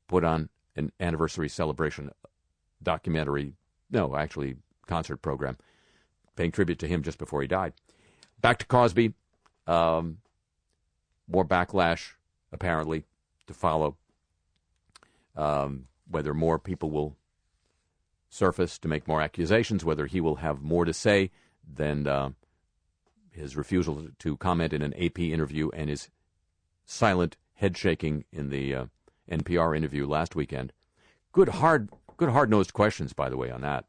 put 0.07 0.23
on 0.23 0.49
an 0.75 0.91
anniversary 0.99 1.49
celebration 1.49 2.11
documentary, 2.83 3.53
no, 3.89 4.15
actually 4.15 4.55
concert 4.87 5.17
program, 5.17 5.57
paying 6.35 6.51
tribute 6.51 6.79
to 6.79 6.87
him 6.87 7.03
just 7.03 7.17
before 7.17 7.41
he 7.41 7.47
died. 7.47 7.73
Back 8.39 8.57
to 8.59 8.65
Cosby, 8.65 9.13
um, 9.67 10.17
more 11.27 11.45
backlash 11.45 12.13
apparently 12.51 13.05
to 13.47 13.53
follow. 13.53 13.97
Um, 15.35 15.85
whether 16.09 16.33
more 16.33 16.59
people 16.59 16.91
will 16.91 17.15
surface 18.29 18.77
to 18.79 18.87
make 18.87 19.07
more 19.07 19.21
accusations, 19.21 19.85
whether 19.85 20.05
he 20.05 20.19
will 20.19 20.35
have 20.35 20.61
more 20.61 20.83
to 20.83 20.93
say 20.93 21.31
than 21.73 22.07
uh, 22.07 22.29
his 23.31 23.55
refusal 23.55 24.07
to 24.19 24.37
comment 24.37 24.73
in 24.73 24.81
an 24.81 24.93
AP 24.93 25.19
interview 25.19 25.69
and 25.73 25.89
his 25.89 26.09
silent 26.85 27.37
head 27.55 27.77
shaking 27.77 28.25
in 28.31 28.49
the 28.49 28.75
uh, 28.75 28.85
NPR 29.29 29.75
interview 29.75 30.07
last 30.07 30.35
weekend. 30.35 30.73
Good 31.31 31.49
hard, 31.49 31.89
good 32.17 32.29
hard 32.29 32.49
nosed 32.49 32.73
questions, 32.73 33.13
by 33.13 33.29
the 33.29 33.37
way, 33.37 33.49
on 33.49 33.61
that. 33.61 33.85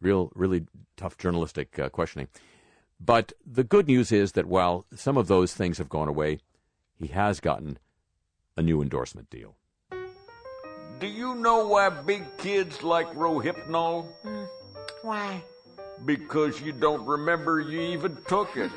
Real, 0.00 0.30
really 0.34 0.66
tough 0.96 1.18
journalistic 1.18 1.78
uh, 1.78 1.88
questioning. 1.88 2.28
But 3.00 3.32
the 3.44 3.64
good 3.64 3.88
news 3.88 4.12
is 4.12 4.32
that 4.32 4.46
while 4.46 4.86
some 4.94 5.16
of 5.16 5.26
those 5.26 5.54
things 5.54 5.78
have 5.78 5.88
gone 5.88 6.08
away, 6.08 6.38
he 6.94 7.08
has 7.08 7.40
gotten 7.40 7.78
a 8.56 8.62
new 8.62 8.80
endorsement 8.80 9.28
deal. 9.28 9.56
Do 10.98 11.06
you 11.06 11.34
know 11.34 11.66
why 11.68 11.90
big 11.90 12.24
kids 12.38 12.82
like 12.82 13.06
Rohypnol? 13.14 14.08
Mm, 14.24 14.48
why? 15.02 15.42
Because 16.04 16.60
you 16.60 16.72
don't 16.72 17.04
remember 17.06 17.60
you 17.60 17.80
even 17.80 18.16
took 18.28 18.56
it. 18.56 18.70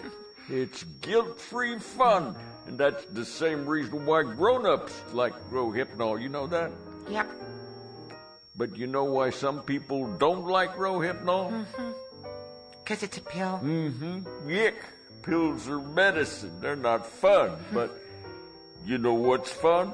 It's 0.50 0.84
guilt 1.02 1.40
free 1.40 1.78
fun. 1.78 2.36
And 2.66 2.80
that's 2.80 3.06
the 3.06 3.26
same 3.26 3.66
reason 3.66 4.06
why 4.06 4.24
grown 4.24 4.66
ups 4.66 4.94
like 5.12 5.34
Rohypnol. 5.52 6.22
You 6.22 6.30
know 6.30 6.48
that? 6.48 6.72
Yep. 7.10 7.30
But 8.56 8.78
you 8.78 8.88
know 8.88 9.06
why 9.06 9.30
some 9.30 9.62
people 9.62 10.08
don't 10.18 10.46
like 10.46 10.76
Rohypnol? 10.76 11.52
Mm-hmm. 11.52 11.92
Because 12.84 13.04
it's 13.04 13.18
a 13.18 13.22
pill. 13.22 13.60
Mm-hmm. 13.64 14.50
Yick. 14.50 14.84
Pills 15.22 15.68
are 15.68 15.80
medicine. 15.80 16.60
They're 16.60 16.76
not 16.76 17.06
fun. 17.06 17.58
But 17.74 18.00
you 18.86 18.98
know 18.98 19.14
what's 19.14 19.52
fun? 19.52 19.94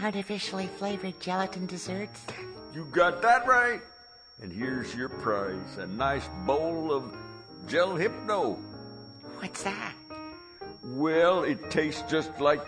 Artificially 0.00 0.68
flavored 0.78 1.18
gelatin 1.20 1.66
desserts. 1.66 2.24
You 2.72 2.86
got 2.86 3.22
that 3.22 3.46
right. 3.46 3.82
And 4.42 4.52
here's 4.52 4.94
your 4.94 5.08
prize 5.08 5.78
a 5.78 5.86
nice 5.86 6.28
bowl 6.46 6.92
of 6.92 7.16
Gel 7.66 7.94
Hypno. 7.94 8.58
What's 9.38 9.62
that? 9.62 9.94
Well, 10.84 11.44
it 11.44 11.70
tastes 11.70 12.02
just 12.10 12.40
like 12.40 12.60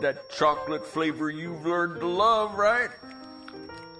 that 0.00 0.28
chocolate 0.30 0.84
flavor 0.84 1.30
you've 1.30 1.64
learned 1.64 2.00
to 2.00 2.06
love, 2.06 2.56
right? 2.56 2.90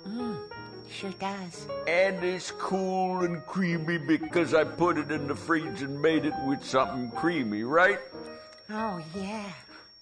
Mmm, 0.09 0.41
sure 0.89 1.13
does. 1.21 1.69
And 1.87 2.23
it's 2.25 2.51
cool 2.51 3.23
and 3.25 3.47
creamy 3.47 3.99
because 3.99 4.53
I 4.53 4.65
put 4.65 4.99
it 4.99 5.13
in 5.13 5.29
the 5.29 5.37
fridge 5.37 5.83
and 5.83 6.01
made 6.03 6.25
it 6.25 6.35
with 6.47 6.65
something 6.65 7.13
creamy, 7.13 7.63
right? 7.63 8.01
Oh, 8.71 9.01
yeah. 9.15 9.53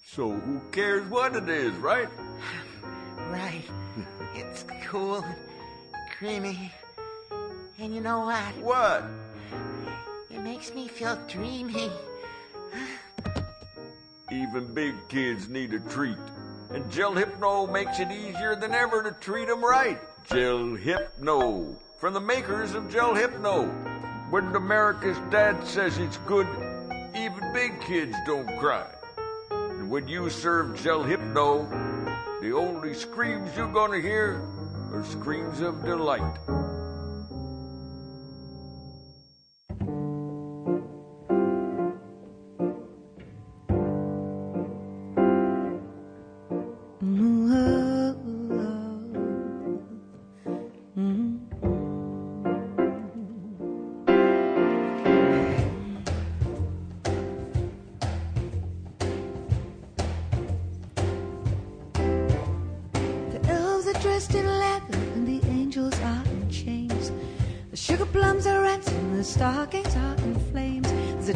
So 0.02 0.32
who 0.32 0.60
cares 0.72 1.06
what 1.08 1.36
it 1.36 1.48
is, 1.48 1.74
right? 1.74 2.08
Right. 3.28 3.64
it's 4.34 4.66
cool 4.84 5.24
and 5.24 6.10
creamy. 6.18 6.70
And 7.79 7.95
you 7.95 8.01
know 8.01 8.20
what? 8.20 8.57
What? 8.59 9.05
It 10.31 10.41
makes 10.41 10.75
me 10.75 10.89
feel 10.89 11.18
dreamy. 11.27 11.91
Even 14.31 14.73
big 14.73 14.95
kids 15.09 15.49
need 15.49 15.75
a 15.75 15.81
treat. 15.81 16.18
And 16.70 16.91
Gel 16.91 17.12
Hypno 17.12 17.66
makes 17.66 17.99
it 18.01 18.11
easier 18.11 18.57
than 18.57 18.73
ever 18.73 19.03
to 19.03 19.12
treat 19.12 19.49
'em 19.49 19.62
right. 19.62 20.01
Gel 20.25 20.75
Hypno. 20.75 21.77
From 21.99 22.14
the 22.14 22.20
makers 22.20 22.75
of 22.75 22.89
Gel 22.89 23.14
Hypno. 23.14 23.66
When 24.31 24.55
America's 24.57 25.18
dad 25.31 25.66
says 25.66 25.99
it's 25.99 26.16
good, 26.27 26.47
even 27.14 27.53
big 27.53 27.81
kids 27.83 28.16
don't 28.25 28.59
cry. 28.59 28.87
And 29.51 29.91
when 29.91 30.09
you 30.09 30.31
serve 30.31 30.81
Gel 30.83 31.03
Hypno, 31.03 31.68
the 32.41 32.53
only 32.53 32.95
screams 32.95 33.55
you're 33.57 33.73
gonna 33.73 34.01
hear 34.01 34.41
are 34.95 35.03
screams 35.05 35.61
of 35.61 35.85
delight. 35.85 36.39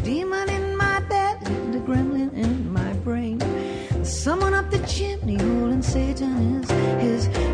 Demon 0.07 0.49
in 0.49 0.77
my 0.77 1.01
bed 1.09 1.37
a 1.75 1.81
gremlin 1.81 2.33
in 2.33 2.73
my 2.73 2.93
brain. 3.03 3.41
Someone 4.05 4.55
up 4.55 4.71
the 4.71 4.79
chimney 4.87 5.35
holding 5.35 5.83
Satan 5.83 6.63
is 6.63 7.27
his 7.27 7.46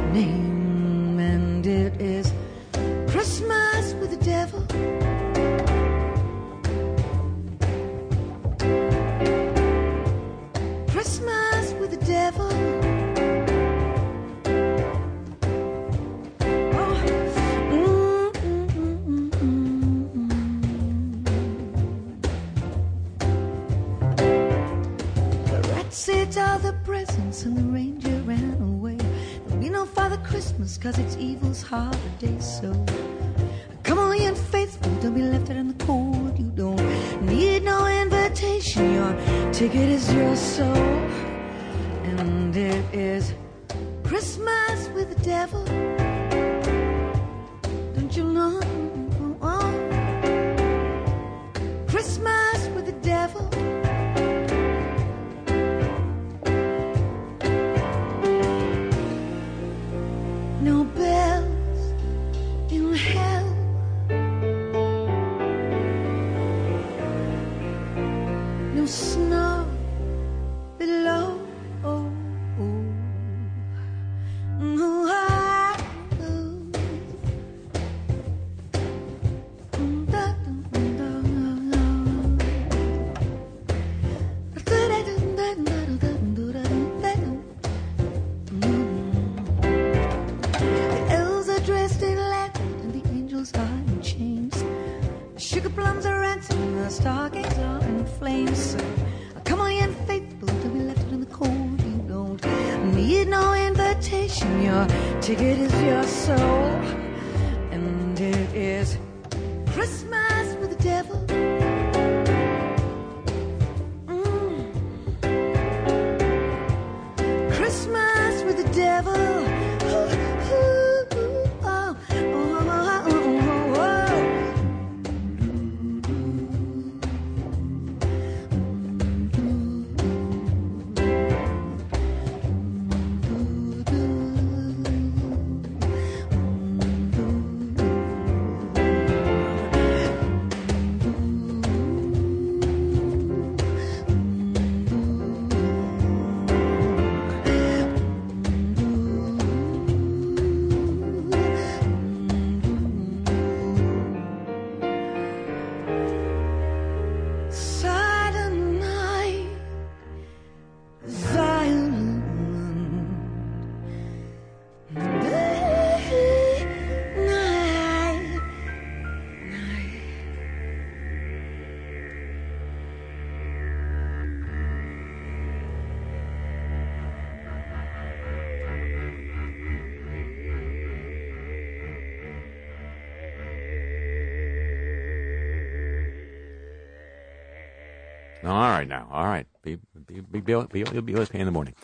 All 188.63 188.69
right, 188.69 188.87
now, 188.87 189.09
all 189.11 189.25
right. 189.25 189.49
Be 189.63 189.77
be 190.07 190.21
be 190.21 190.39
be, 190.39 190.41
be, 190.41 190.85
be, 190.85 191.01
be 191.01 191.13
OSP 191.15 191.35
in 191.35 191.47
the 191.47 191.51
morning. 191.51 191.75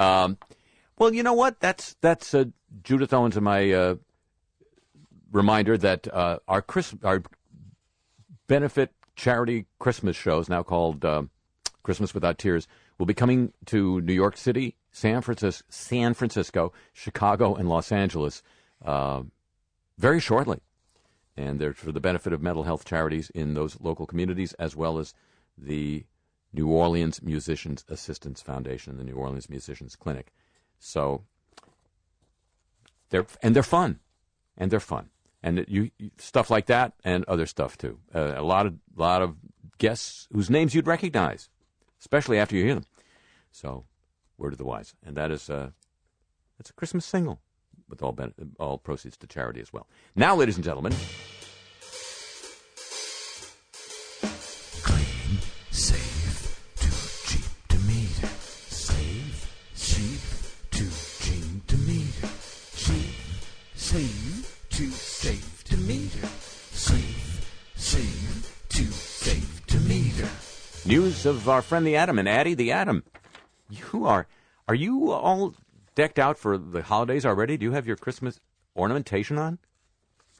Um, 0.00 0.36
well, 0.98 1.14
you 1.14 1.22
know 1.22 1.32
what? 1.32 1.60
That's 1.60 1.94
that's 2.00 2.34
uh, 2.34 2.46
Judith 2.82 3.12
Owen's 3.14 3.36
and 3.36 3.44
my 3.44 3.70
uh, 3.70 3.94
reminder 5.30 5.78
that 5.78 6.12
uh, 6.12 6.40
our 6.48 6.60
Chris 6.60 6.92
our 7.04 7.22
benefit 8.48 8.90
charity 9.14 9.66
Christmas 9.78 10.16
shows 10.16 10.48
now 10.48 10.64
called 10.64 11.04
uh, 11.04 11.22
Christmas 11.84 12.12
Without 12.12 12.36
Tears 12.36 12.66
will 12.98 13.06
be 13.06 13.14
coming 13.14 13.52
to 13.66 14.00
New 14.00 14.12
York 14.12 14.36
City, 14.36 14.74
San 14.90 15.22
Francisco, 15.22 15.64
San 15.68 16.14
Francisco, 16.14 16.72
Chicago, 16.92 17.54
and 17.54 17.68
Los 17.68 17.92
Angeles 17.92 18.42
uh, 18.84 19.22
very 19.98 20.18
shortly, 20.18 20.58
and 21.36 21.60
they're 21.60 21.74
for 21.74 21.92
the 21.92 22.00
benefit 22.00 22.32
of 22.32 22.42
mental 22.42 22.64
health 22.64 22.84
charities 22.84 23.30
in 23.36 23.54
those 23.54 23.80
local 23.80 24.04
communities 24.04 24.52
as 24.54 24.74
well 24.74 24.98
as 24.98 25.14
the 25.56 26.04
New 26.54 26.68
Orleans 26.68 27.20
Musicians 27.22 27.84
Assistance 27.88 28.40
Foundation 28.40 28.92
and 28.92 29.00
the 29.00 29.04
New 29.04 29.16
Orleans 29.16 29.50
Musicians 29.50 29.96
Clinic. 29.96 30.32
So 30.78 31.24
they're 33.10 33.26
and 33.42 33.54
they're 33.54 33.62
fun, 33.62 34.00
and 34.56 34.70
they're 34.70 34.80
fun, 34.80 35.10
and 35.42 35.64
you 35.68 35.90
stuff 36.18 36.50
like 36.50 36.66
that 36.66 36.92
and 37.04 37.24
other 37.26 37.46
stuff 37.46 37.76
too. 37.76 37.98
Uh, 38.14 38.34
a 38.36 38.42
lot 38.42 38.66
of 38.66 38.74
lot 38.96 39.20
of 39.20 39.36
guests 39.78 40.28
whose 40.32 40.48
names 40.48 40.74
you'd 40.74 40.86
recognize, 40.86 41.50
especially 42.00 42.38
after 42.38 42.56
you 42.56 42.64
hear 42.64 42.74
them. 42.74 42.86
So 43.50 43.84
word 44.38 44.52
of 44.52 44.58
the 44.58 44.64
wise, 44.64 44.94
and 45.04 45.16
that 45.16 45.30
is 45.30 45.50
uh, 45.50 45.70
it's 46.58 46.70
a 46.70 46.74
Christmas 46.74 47.04
single 47.04 47.40
with 47.88 48.02
all 48.02 48.12
ben- 48.12 48.34
all 48.58 48.78
proceeds 48.78 49.16
to 49.18 49.26
charity 49.26 49.60
as 49.60 49.72
well. 49.72 49.88
Now, 50.14 50.36
ladies 50.36 50.56
and 50.56 50.64
gentlemen. 50.64 50.94
News 71.24 71.36
of 71.36 71.48
our 71.48 71.62
friend 71.62 71.86
the 71.86 71.96
Atom 71.96 72.18
and 72.18 72.28
Addie 72.28 72.52
the 72.52 72.70
Atom. 72.70 73.02
You 73.70 74.04
are 74.04 74.26
are 74.68 74.74
you 74.74 75.10
all 75.10 75.54
decked 75.94 76.18
out 76.18 76.36
for 76.36 76.58
the 76.58 76.82
holidays 76.82 77.24
already? 77.24 77.56
Do 77.56 77.64
you 77.64 77.72
have 77.72 77.86
your 77.86 77.96
Christmas 77.96 78.40
ornamentation 78.76 79.38
on? 79.38 79.58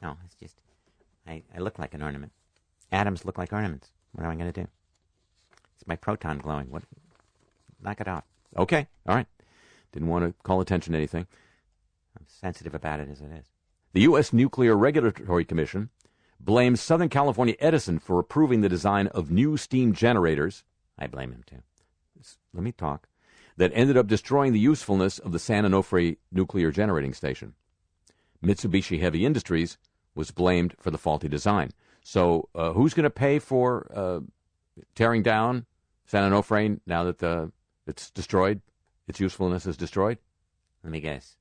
No, 0.03 0.18
it's 0.26 0.35
just 0.35 0.57
I, 1.26 1.43
I 1.57 1.61
look 1.61 1.78
like 1.78 1.95
an 1.95 2.03
ornament. 2.03 2.32
Atoms 2.93 3.24
look 3.24 3.39
like 3.39 3.51
ornaments. 3.51 3.93
What 4.12 4.24
am 4.24 4.30
I 4.30 4.35
going 4.35 4.53
to 4.53 4.61
do? 4.61 4.68
It's 5.74 5.87
my 5.87 5.97
proton 5.97 6.37
glowing. 6.37 6.70
What? 6.70 6.82
Knock 7.82 8.03
it 8.03 8.09
off. 8.09 8.24
Okay, 8.55 8.87
all 9.09 9.14
right. 9.14 9.26
Didn't 9.93 10.09
want 10.09 10.26
to 10.26 10.35
call 10.43 10.61
attention 10.61 10.93
to 10.93 10.99
anything. 10.99 11.26
I'm 12.18 12.26
sensitive 12.26 12.74
about 12.74 13.01
it 13.01 13.09
as 13.11 13.22
it 13.22 13.30
is. 13.32 13.47
The 13.95 14.03
U.S. 14.03 14.35
Nuclear 14.35 14.76
Regulatory 14.76 15.47
Commission 15.47 15.89
blames 16.39 16.82
Southern 16.82 17.09
California 17.09 17.57
Edison 17.59 17.99
for 17.99 18.18
approving 18.18 18.61
the 18.61 18.68
design 18.68 19.07
of 19.09 19.30
new 19.30 19.57
steam 19.57 19.95
generators. 19.95 20.62
I 20.99 21.07
blame 21.07 21.32
him 21.32 21.42
too. 21.47 21.62
Let 22.53 22.62
me 22.62 22.72
talk. 22.72 23.09
That 23.57 23.72
ended 23.74 23.97
up 23.97 24.07
destroying 24.07 24.53
the 24.53 24.59
usefulness 24.59 25.18
of 25.18 25.32
the 25.32 25.38
San 25.38 25.64
Onofre 25.64 26.16
nuclear 26.32 26.70
generating 26.70 27.14
station. 27.14 27.55
Mitsubishi 28.45 29.01
Heavy 29.01 29.24
Industries 29.24 29.78
was 30.14 30.30
blamed 30.30 30.74
for 30.78 30.90
the 30.90 30.99
faulty 30.99 31.28
design. 31.28 31.70
So, 32.03 32.49
uh, 32.55 32.72
who's 32.72 32.95
going 32.95 33.05
to 33.05 33.11
pay 33.11 33.38
for 33.38 33.90
uh, 33.95 34.20
tearing 34.95 35.22
down 35.22 35.66
San 36.07 36.30
Onofre 36.30 36.80
now 36.86 37.05
that 37.05 37.22
uh, 37.22 37.47
it's 37.86 38.11
destroyed? 38.11 38.61
Its 39.07 39.20
usefulness 39.20 39.66
is 39.66 39.76
destroyed? 39.76 40.18
Let 40.82 40.92
me 40.92 41.01
guess. 41.01 41.36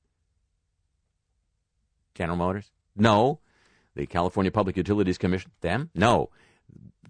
General 2.14 2.36
Motors? 2.36 2.70
No. 2.96 3.40
The 3.94 4.06
California 4.06 4.50
Public 4.50 4.76
Utilities 4.76 5.18
Commission? 5.18 5.50
Them? 5.60 5.90
No. 5.94 6.30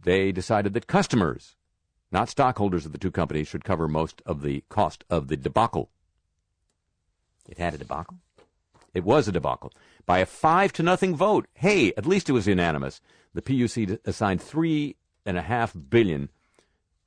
They 0.02 0.32
decided 0.32 0.74
that 0.74 0.86
customers, 0.86 1.56
not 2.10 2.28
stockholders 2.28 2.86
of 2.86 2.92
the 2.92 2.98
two 2.98 3.10
companies, 3.10 3.48
should 3.48 3.64
cover 3.64 3.88
most 3.88 4.22
of 4.24 4.42
the 4.42 4.62
cost 4.68 5.04
of 5.10 5.28
the 5.28 5.36
debacle. 5.36 5.90
It 7.48 7.58
had 7.58 7.74
a 7.74 7.78
debacle? 7.78 8.18
It 8.94 9.04
was 9.04 9.26
a 9.26 9.32
debacle. 9.32 9.72
By 10.06 10.18
a 10.18 10.26
five 10.26 10.72
to 10.74 10.82
nothing 10.82 11.16
vote. 11.16 11.46
Hey, 11.54 11.92
at 11.96 12.06
least 12.06 12.28
it 12.28 12.32
was 12.32 12.46
unanimous. 12.46 13.00
The 13.34 13.42
PUC 13.42 13.98
assigned 14.04 14.40
three 14.40 14.96
and 15.26 15.36
a 15.36 15.42
half 15.42 15.74
billion 15.90 16.28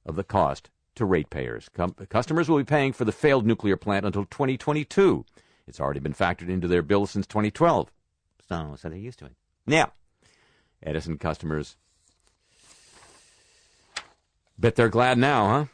of 0.06 0.16
the 0.16 0.24
cost 0.24 0.70
to 0.96 1.06
ratepayers. 1.06 1.70
Com- 1.70 1.96
customers 2.10 2.50
will 2.50 2.58
be 2.58 2.64
paying 2.64 2.92
for 2.92 3.06
the 3.06 3.12
failed 3.12 3.46
nuclear 3.46 3.78
plant 3.78 4.06
until 4.06 4.26
2022. 4.26 5.26
It's 5.68 5.80
already 5.80 6.00
been 6.00 6.14
factored 6.14 6.50
into 6.50 6.68
their 6.68 6.82
bill 6.82 7.06
since 7.06 7.28
2012. 7.28 7.92
So, 8.50 8.76
so 8.78 8.90
they're 8.90 8.98
used 8.98 9.20
to 9.20 9.26
it. 9.26 9.36
Now, 9.66 9.94
Edison 10.82 11.18
customers 11.18 11.76
bet 14.58 14.76
they're 14.76 14.90
glad 14.90 15.18
now, 15.18 15.48
huh? 15.48 15.66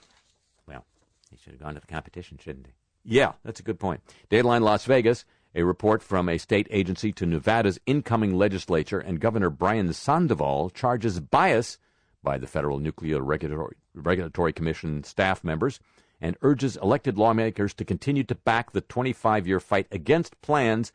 Well, 0.68 0.86
they 1.32 1.38
should 1.38 1.54
have 1.54 1.62
gone 1.62 1.76
to 1.76 1.80
the 1.80 1.88
competition, 1.88 2.38
shouldn't 2.42 2.66
they? 2.66 2.74
Yeah, 3.04 3.34
that's 3.44 3.60
a 3.60 3.64
good 3.64 3.80
point. 3.80 4.02
Dateline 4.30 4.62
Las 4.62 4.86
Vegas, 4.86 5.26
a 5.56 5.64
report 5.64 6.02
from 6.02 6.30
a 6.30 6.38
state 6.38 6.68
agency 6.72 7.12
to 7.14 7.26
Nevada's 7.26 7.80
incoming 7.86 8.36
legislature, 8.36 9.00
and 9.00 9.20
Governor 9.20 9.50
Brian 9.50 9.92
Sandoval 9.94 10.70
charges 10.70 11.20
bias 11.20 11.78
by 12.24 12.38
the 12.38 12.48
Federal 12.48 12.80
Nuclear 12.80 13.22
Regulatory, 13.22 13.76
Regulatory 13.94 14.54
Commission 14.54 15.04
staff 15.04 15.44
members 15.44 15.80
and 16.22 16.38
urges 16.42 16.78
elected 16.78 17.18
lawmakers 17.18 17.74
to 17.74 17.84
continue 17.84 18.24
to 18.24 18.34
back 18.34 18.72
the 18.72 18.82
25 18.82 19.46
year 19.46 19.60
fight 19.60 19.88
against 19.92 20.40
plans. 20.42 20.94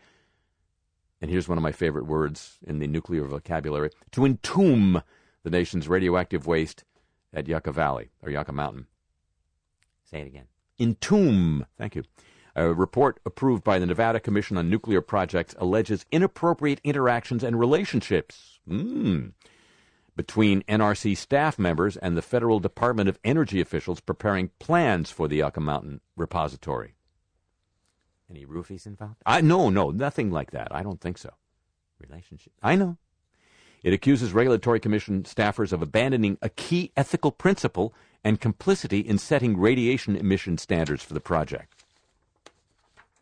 And 1.20 1.30
here's 1.30 1.48
one 1.48 1.58
of 1.58 1.62
my 1.62 1.72
favorite 1.72 2.06
words 2.06 2.58
in 2.66 2.78
the 2.78 2.86
nuclear 2.86 3.24
vocabulary 3.24 3.90
to 4.12 4.24
entomb 4.24 5.02
the 5.42 5.50
nation's 5.50 5.86
radioactive 5.86 6.46
waste 6.46 6.84
at 7.32 7.48
Yucca 7.48 7.72
Valley 7.72 8.10
or 8.22 8.30
Yucca 8.30 8.52
Mountain. 8.52 8.86
Say 10.04 10.20
it 10.20 10.26
again. 10.26 10.46
Entomb. 10.78 11.66
Thank 11.76 11.94
you. 11.96 12.04
A 12.54 12.72
report 12.72 13.20
approved 13.24 13.62
by 13.62 13.78
the 13.78 13.86
Nevada 13.86 14.18
Commission 14.18 14.56
on 14.56 14.68
Nuclear 14.70 15.00
Projects 15.00 15.54
alleges 15.58 16.04
inappropriate 16.10 16.80
interactions 16.82 17.44
and 17.44 17.58
relationships 17.58 18.58
mm, 18.68 19.32
between 20.16 20.62
NRC 20.62 21.16
staff 21.16 21.58
members 21.58 21.96
and 21.96 22.16
the 22.16 22.22
Federal 22.22 22.58
Department 22.58 23.08
of 23.08 23.18
Energy 23.22 23.60
officials 23.60 24.00
preparing 24.00 24.50
plans 24.58 25.10
for 25.10 25.28
the 25.28 25.36
Yucca 25.36 25.60
Mountain 25.60 26.00
repository. 26.16 26.94
Any 28.28 28.44
roofies 28.44 28.86
involved? 28.86 29.22
I 29.24 29.40
no, 29.40 29.70
no, 29.70 29.90
nothing 29.90 30.30
like 30.30 30.50
that. 30.50 30.68
I 30.74 30.82
don't 30.82 31.00
think 31.00 31.18
so. 31.18 31.30
Relationship. 32.00 32.52
I 32.62 32.76
know. 32.76 32.98
It 33.82 33.92
accuses 33.92 34.32
Regulatory 34.32 34.80
Commission 34.80 35.22
staffers 35.22 35.72
of 35.72 35.82
abandoning 35.82 36.38
a 36.42 36.48
key 36.48 36.92
ethical 36.96 37.30
principle 37.30 37.94
and 38.24 38.40
complicity 38.40 39.00
in 39.00 39.18
setting 39.18 39.56
radiation 39.56 40.16
emission 40.16 40.58
standards 40.58 41.02
for 41.02 41.14
the 41.14 41.20
project. 41.20 41.84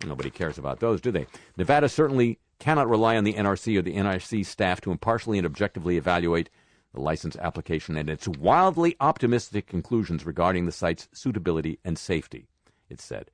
Nobody 0.06 0.30
cares 0.30 0.58
about 0.58 0.80
those, 0.80 1.00
do 1.00 1.10
they? 1.10 1.26
Nevada 1.56 1.88
certainly 1.88 2.38
cannot 2.58 2.88
rely 2.88 3.16
on 3.16 3.24
the 3.24 3.34
NRC 3.34 3.78
or 3.78 3.82
the 3.82 3.96
NRC 3.96 4.44
staff 4.44 4.80
to 4.82 4.90
impartially 4.90 5.38
and 5.38 5.46
objectively 5.46 5.96
evaluate 5.96 6.48
the 6.94 7.00
license 7.00 7.36
application 7.36 7.96
and 7.96 8.08
its 8.08 8.26
wildly 8.26 8.96
optimistic 9.00 9.66
conclusions 9.66 10.24
regarding 10.24 10.64
the 10.64 10.72
site's 10.72 11.08
suitability 11.12 11.78
and 11.84 11.98
safety, 11.98 12.46
it 12.88 13.00
said. 13.00 13.30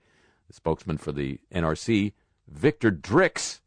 The 0.48 0.54
spokesman 0.54 0.98
for 0.98 1.12
the 1.12 1.38
NRC, 1.54 2.12
Victor 2.48 2.90
Dricks, 2.90 3.60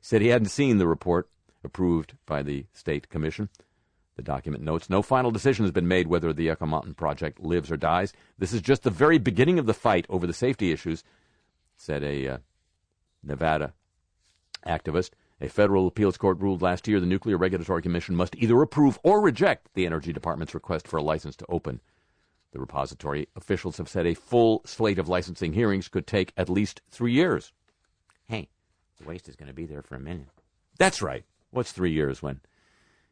said 0.00 0.22
he 0.22 0.28
hadn't 0.28 0.48
seen 0.48 0.78
the 0.78 0.86
report 0.86 1.28
approved 1.64 2.14
by 2.26 2.42
the 2.42 2.66
state 2.72 3.08
commission. 3.08 3.48
The 4.16 4.22
document 4.22 4.62
notes 4.62 4.90
no 4.90 5.00
final 5.00 5.30
decision 5.30 5.64
has 5.64 5.72
been 5.72 5.88
made 5.88 6.06
whether 6.06 6.32
the 6.32 6.44
Yucca 6.44 6.66
Mountain 6.66 6.94
project 6.94 7.40
lives 7.40 7.70
or 7.70 7.76
dies. 7.76 8.12
This 8.38 8.52
is 8.52 8.60
just 8.60 8.82
the 8.82 8.90
very 8.90 9.18
beginning 9.18 9.58
of 9.58 9.66
the 9.66 9.74
fight 9.74 10.06
over 10.08 10.26
the 10.26 10.34
safety 10.34 10.70
issues, 10.70 11.02
said 11.76 12.02
a 12.02 12.28
uh, 12.28 12.38
Nevada 13.22 13.72
activist. 14.66 15.10
A 15.40 15.48
federal 15.48 15.88
appeals 15.88 16.16
court 16.16 16.38
ruled 16.40 16.62
last 16.62 16.86
year 16.86 17.00
the 17.00 17.06
Nuclear 17.06 17.36
Regulatory 17.36 17.82
Commission 17.82 18.14
must 18.14 18.36
either 18.36 18.60
approve 18.62 18.98
or 19.02 19.20
reject 19.20 19.74
the 19.74 19.86
Energy 19.86 20.12
Department's 20.12 20.54
request 20.54 20.86
for 20.86 20.98
a 20.98 21.02
license 21.02 21.34
to 21.36 21.46
open 21.48 21.80
the 22.52 22.60
repository. 22.60 23.28
Officials 23.34 23.78
have 23.78 23.88
said 23.88 24.06
a 24.06 24.14
full 24.14 24.62
slate 24.64 24.98
of 24.98 25.08
licensing 25.08 25.54
hearings 25.54 25.88
could 25.88 26.06
take 26.06 26.32
at 26.36 26.48
least 26.48 26.80
three 26.90 27.12
years. 27.12 27.52
Hey, 28.28 28.48
the 28.98 29.08
waste 29.08 29.28
is 29.28 29.36
going 29.36 29.48
to 29.48 29.54
be 29.54 29.66
there 29.66 29.82
for 29.82 29.96
a 29.96 30.00
million. 30.00 30.26
That's 30.78 31.02
right. 31.02 31.24
What's 31.52 31.70
three 31.72 31.92
years 31.92 32.22
when 32.22 32.40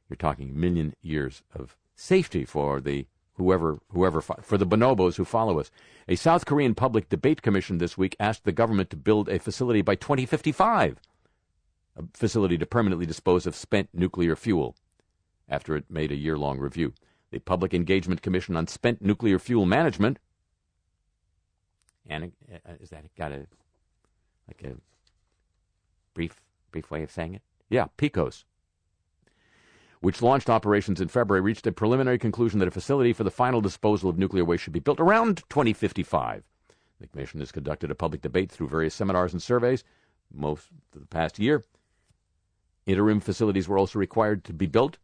you're 0.08 0.16
talking 0.16 0.58
million 0.58 0.94
years 1.02 1.42
of 1.54 1.76
safety 1.94 2.44
for 2.44 2.80
the 2.80 3.06
whoever 3.34 3.78
whoever 3.92 4.20
for 4.20 4.58
the 4.58 4.66
bonobos 4.66 5.16
who 5.16 5.24
follow 5.24 5.58
us. 5.58 5.70
A 6.08 6.16
South 6.16 6.44
Korean 6.44 6.74
public 6.74 7.08
debate 7.08 7.42
commission 7.42 7.78
this 7.78 7.96
week 7.96 8.16
asked 8.18 8.44
the 8.44 8.52
government 8.52 8.90
to 8.90 8.96
build 8.96 9.28
a 9.28 9.38
facility 9.38 9.82
by 9.82 9.94
2055, 9.94 10.98
a 11.96 12.02
facility 12.12 12.58
to 12.58 12.66
permanently 12.66 13.06
dispose 13.06 13.46
of 13.46 13.54
spent 13.54 13.88
nuclear 13.92 14.36
fuel. 14.36 14.74
After 15.48 15.76
it 15.76 15.90
made 15.90 16.12
a 16.12 16.16
year-long 16.16 16.58
review, 16.58 16.92
the 17.30 17.40
Public 17.40 17.74
Engagement 17.74 18.22
Commission 18.22 18.56
on 18.56 18.66
Spent 18.68 19.02
Nuclear 19.02 19.38
Fuel 19.38 19.66
Management. 19.66 20.18
And 22.08 22.32
uh, 22.52 22.72
is 22.80 22.90
that 22.90 23.04
got 23.16 23.32
a 23.32 23.46
like 24.46 24.62
a 24.64 24.76
brief 26.14 26.40
brief 26.70 26.90
way 26.90 27.02
of 27.02 27.10
saying 27.10 27.34
it? 27.34 27.42
Yeah, 27.70 27.86
PECOS 27.96 28.44
which 30.00 30.22
launched 30.22 30.50
operations 30.50 31.00
in 31.00 31.08
February, 31.08 31.42
reached 31.42 31.66
a 31.66 31.72
preliminary 31.72 32.18
conclusion 32.18 32.58
that 32.58 32.68
a 32.68 32.70
facility 32.70 33.12
for 33.12 33.24
the 33.24 33.30
final 33.30 33.60
disposal 33.60 34.08
of 34.08 34.18
nuclear 34.18 34.44
waste 34.44 34.62
should 34.62 34.72
be 34.72 34.80
built 34.80 34.98
around 34.98 35.42
2055. 35.50 36.42
The 37.00 37.06
Commission 37.06 37.40
has 37.40 37.52
conducted 37.52 37.90
a 37.90 37.94
public 37.94 38.22
debate 38.22 38.50
through 38.50 38.68
various 38.68 38.94
seminars 38.94 39.32
and 39.32 39.42
surveys 39.42 39.84
most 40.32 40.68
of 40.94 41.00
the 41.00 41.06
past 41.06 41.38
year. 41.38 41.64
Interim 42.86 43.20
facilities 43.20 43.68
were 43.68 43.78
also 43.78 43.98
required 43.98 44.44
to 44.44 44.52
be 44.52 44.66
built 44.66 44.98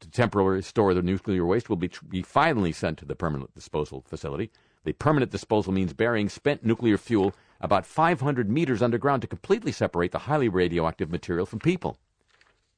to 0.00 0.10
temporarily 0.10 0.62
store 0.62 0.92
the 0.92 1.02
nuclear 1.02 1.46
waste 1.46 1.68
will 1.68 1.76
be, 1.76 1.90
be 2.08 2.22
finally 2.22 2.72
sent 2.72 2.98
to 2.98 3.04
the 3.04 3.16
permanent 3.16 3.54
disposal 3.54 4.04
facility. 4.06 4.50
The 4.84 4.92
permanent 4.92 5.30
disposal 5.30 5.72
means 5.72 5.94
burying 5.94 6.28
spent 6.28 6.64
nuclear 6.64 6.98
fuel 6.98 7.34
about 7.60 7.86
500 7.86 8.50
meters 8.50 8.82
underground 8.82 9.22
to 9.22 9.28
completely 9.28 9.72
separate 9.72 10.12
the 10.12 10.20
highly 10.20 10.48
radioactive 10.48 11.10
material 11.10 11.46
from 11.46 11.58
people. 11.58 11.98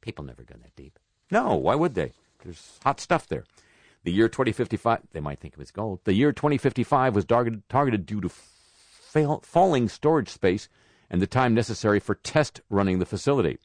People 0.01 0.25
never 0.25 0.43
go 0.43 0.55
that 0.61 0.77
deep. 0.77 0.99
No, 1.31 1.55
why 1.55 1.75
would 1.75 1.95
they? 1.95 2.13
There's 2.43 2.79
hot 2.85 3.01
stuff 3.01 3.27
there. 3.27 3.45
The 4.05 4.13
year 4.13 4.29
2055, 4.29 5.01
they 5.13 5.21
might 5.21 5.41
think 5.41 5.55
it 5.55 5.59
was 5.59 5.71
gold. 5.71 6.01
The 6.05 6.15
year 6.15 6.33
2055 6.33 7.15
was 7.15 7.25
targeted, 7.25 7.69
targeted 7.69 8.07
due 8.07 8.21
to 8.21 8.29
fail, 8.29 9.41
falling 9.45 9.89
storage 9.89 10.29
space 10.29 10.69
and 11.11 11.21
the 11.21 11.27
time 11.27 11.55
necessary 11.55 12.01
for 12.01 12.15
test 12.15 12.61
running 12.71 12.99
the 12.99 13.07
facility. 13.07 13.59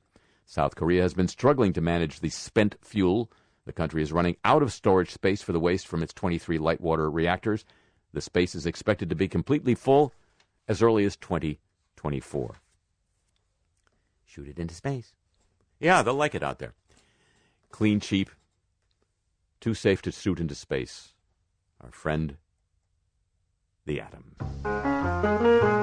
South 0.46 0.76
Korea 0.76 1.02
has 1.02 1.14
been 1.14 1.28
struggling 1.28 1.74
to 1.74 1.82
manage 1.82 2.20
the 2.20 2.30
spent 2.30 2.76
fuel. 2.82 3.32
The 3.66 3.74
country 3.74 4.02
is 4.02 4.12
running 4.12 4.38
out 4.44 4.64
of 4.64 4.74
storage 4.74 5.12
space 5.12 5.42
for 5.42 5.52
the 5.52 5.60
waste 5.60 5.88
from 5.88 6.04
its 6.04 6.14
23 6.14 6.58
light 6.58 6.82
water 6.82 7.10
reactors. 7.10 7.66
The 8.14 8.22
space 8.22 8.56
is 8.56 8.66
expected 8.66 9.10
to 9.10 9.16
be 9.16 9.28
completely 9.28 9.76
full 9.76 10.14
as 10.68 10.82
early 10.82 11.06
as 11.06 11.16
2024. 11.18 12.56
Shoot 14.26 14.48
it 14.48 14.60
into 14.60 14.74
space. 14.74 15.14
Yeah, 15.80 16.02
they'll 16.02 16.14
like 16.14 16.36
it 16.36 16.44
out 16.44 16.60
there. 16.60 16.74
Clean, 17.72 18.00
cheap, 18.00 18.30
too 19.60 19.74
safe 19.74 20.02
to 20.04 20.12
shoot 20.12 20.40
into 20.40 20.56
space. 20.56 21.14
Our 21.82 21.92
friend, 21.92 22.38
the 23.86 24.02
atom. 24.02 25.83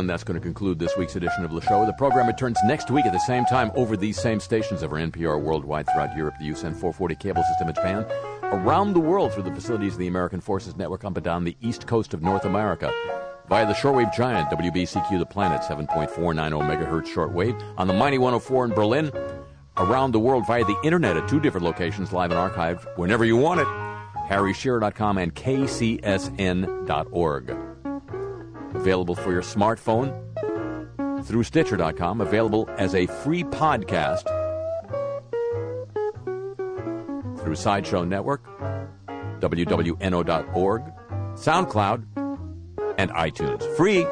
Gentlemen, 0.00 0.14
that's 0.14 0.24
going 0.24 0.40
to 0.40 0.42
conclude 0.42 0.78
this 0.78 0.96
week's 0.96 1.16
edition 1.16 1.44
of 1.44 1.50
the 1.50 1.60
show. 1.60 1.84
The 1.84 1.92
program 1.92 2.26
returns 2.26 2.56
next 2.64 2.90
week 2.90 3.04
at 3.04 3.12
the 3.12 3.18
same 3.18 3.44
time 3.44 3.70
over 3.74 3.98
these 3.98 4.18
same 4.18 4.40
stations 4.40 4.82
of 4.82 4.94
our 4.94 4.98
NPR 4.98 5.38
worldwide 5.38 5.86
throughout 5.92 6.16
Europe, 6.16 6.36
the 6.40 6.48
USEN 6.48 6.72
440 6.72 7.16
cable 7.16 7.42
system 7.42 7.68
in 7.68 7.74
Japan, 7.74 8.06
around 8.44 8.94
the 8.94 9.00
world 9.00 9.34
through 9.34 9.42
the 9.42 9.52
facilities 9.52 9.92
of 9.92 9.98
the 9.98 10.06
American 10.06 10.40
Forces 10.40 10.74
Network 10.74 11.04
up 11.04 11.18
and 11.18 11.22
down 11.22 11.44
the 11.44 11.54
east 11.60 11.86
coast 11.86 12.14
of 12.14 12.22
North 12.22 12.46
America, 12.46 12.90
via 13.50 13.66
the 13.66 13.74
shortwave 13.74 14.10
giant 14.14 14.48
WBCQ 14.48 15.18
The 15.18 15.26
Planet 15.26 15.60
7.490 15.60 16.08
megahertz 16.62 17.08
shortwave, 17.08 17.62
on 17.76 17.86
the 17.86 17.92
Mighty 17.92 18.16
104 18.16 18.64
in 18.64 18.70
Berlin, 18.70 19.12
around 19.76 20.12
the 20.12 20.18
world 20.18 20.46
via 20.46 20.64
the 20.64 20.80
internet 20.82 21.18
at 21.18 21.28
two 21.28 21.40
different 21.40 21.66
locations, 21.66 22.10
live 22.10 22.30
and 22.30 22.40
archived 22.40 22.86
whenever 22.96 23.26
you 23.26 23.36
want 23.36 23.60
it, 23.60 23.66
harryshearer.com 24.30 25.18
and 25.18 25.34
kcsn.org 25.34 26.00
available 28.80 29.14
for 29.14 29.30
your 29.30 29.42
smartphone 29.42 30.10
through 31.24 31.42
Stitcher.com, 31.42 32.22
available 32.22 32.68
as 32.78 32.94
a 32.94 33.06
free 33.06 33.44
podcast 33.44 34.24
through 37.42 37.54
Sideshow 37.54 38.04
Network, 38.04 38.44
WWNO.org, 39.40 40.82
SoundCloud, 41.34 42.06
and 42.98 43.10
iTunes. 43.10 43.76
Free. 43.76 44.06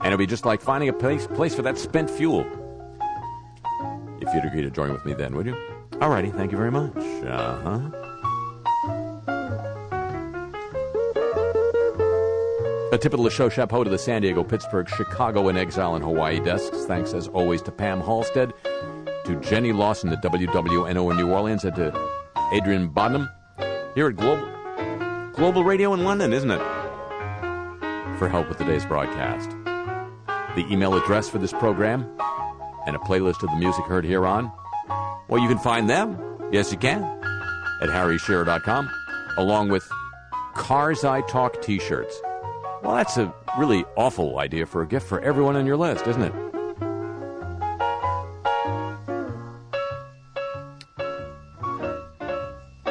And 0.00 0.12
it'll 0.12 0.18
be 0.18 0.26
just 0.26 0.44
like 0.44 0.60
finding 0.60 0.88
a 0.88 0.92
place, 0.92 1.26
place 1.26 1.54
for 1.54 1.62
that 1.62 1.78
spent 1.78 2.10
fuel. 2.10 2.46
If 4.20 4.32
you'd 4.34 4.44
agree 4.44 4.62
to 4.62 4.70
join 4.70 4.92
with 4.92 5.04
me 5.04 5.14
then, 5.14 5.34
would 5.34 5.46
you? 5.46 5.73
Alrighty, 6.04 6.36
thank 6.36 6.52
you 6.52 6.58
very 6.58 6.70
much. 6.70 6.94
Uh 7.24 7.56
huh. 7.62 7.80
A 12.92 12.98
tip 12.98 13.14
of 13.14 13.22
the 13.22 13.30
show 13.30 13.48
chapeau 13.48 13.84
to 13.84 13.88
the 13.88 13.96
San 13.96 14.20
Diego, 14.20 14.44
Pittsburgh, 14.44 14.86
Chicago, 14.86 15.48
and 15.48 15.56
Exile 15.56 15.94
and 15.94 16.04
Hawaii 16.04 16.40
desks. 16.40 16.84
Thanks 16.84 17.14
as 17.14 17.28
always 17.28 17.62
to 17.62 17.72
Pam 17.72 18.02
Halstead, 18.02 18.52
to 19.24 19.40
Jenny 19.40 19.72
Lawson 19.72 20.10
at 20.10 20.22
WWNO 20.22 21.10
in 21.10 21.16
New 21.16 21.32
Orleans, 21.32 21.64
and 21.64 21.74
to 21.76 22.10
Adrian 22.52 22.90
Bodnam 22.90 23.32
here 23.94 24.08
at 24.08 24.16
Global, 24.16 25.32
Global 25.32 25.64
Radio 25.64 25.94
in 25.94 26.04
London, 26.04 26.34
isn't 26.34 26.50
it? 26.50 26.60
For 28.18 28.28
help 28.28 28.50
with 28.50 28.58
today's 28.58 28.84
broadcast. 28.84 29.48
The 30.54 30.66
email 30.70 30.94
address 30.96 31.30
for 31.30 31.38
this 31.38 31.54
program 31.54 32.06
and 32.86 32.94
a 32.94 32.98
playlist 32.98 33.42
of 33.42 33.48
the 33.48 33.56
music 33.56 33.86
heard 33.86 34.04
here 34.04 34.26
on 34.26 34.52
well, 35.28 35.40
you 35.40 35.48
can 35.48 35.58
find 35.58 35.88
them. 35.88 36.18
Yes, 36.52 36.70
you 36.70 36.78
can. 36.78 37.02
At 37.82 37.88
harryshearer.com, 37.88 38.90
along 39.36 39.68
with 39.68 39.88
Cars 40.54 41.04
I 41.04 41.22
Talk 41.22 41.60
t 41.62 41.78
shirts. 41.78 42.20
Well, 42.82 42.94
that's 42.94 43.16
a 43.16 43.32
really 43.58 43.84
awful 43.96 44.38
idea 44.38 44.66
for 44.66 44.82
a 44.82 44.86
gift 44.86 45.06
for 45.06 45.20
everyone 45.20 45.56
on 45.56 45.66
your 45.66 45.76
list, 45.76 46.06
isn't 46.06 46.22
it? 46.22 46.34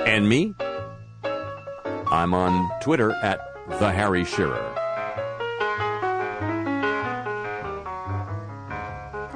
And 0.07 0.27
me? 0.27 0.53
I'm 2.07 2.33
on 2.33 2.69
Twitter 2.81 3.11
at 3.11 3.39
The 3.79 3.91
Harry 3.91 4.25
Shearer. 4.25 4.73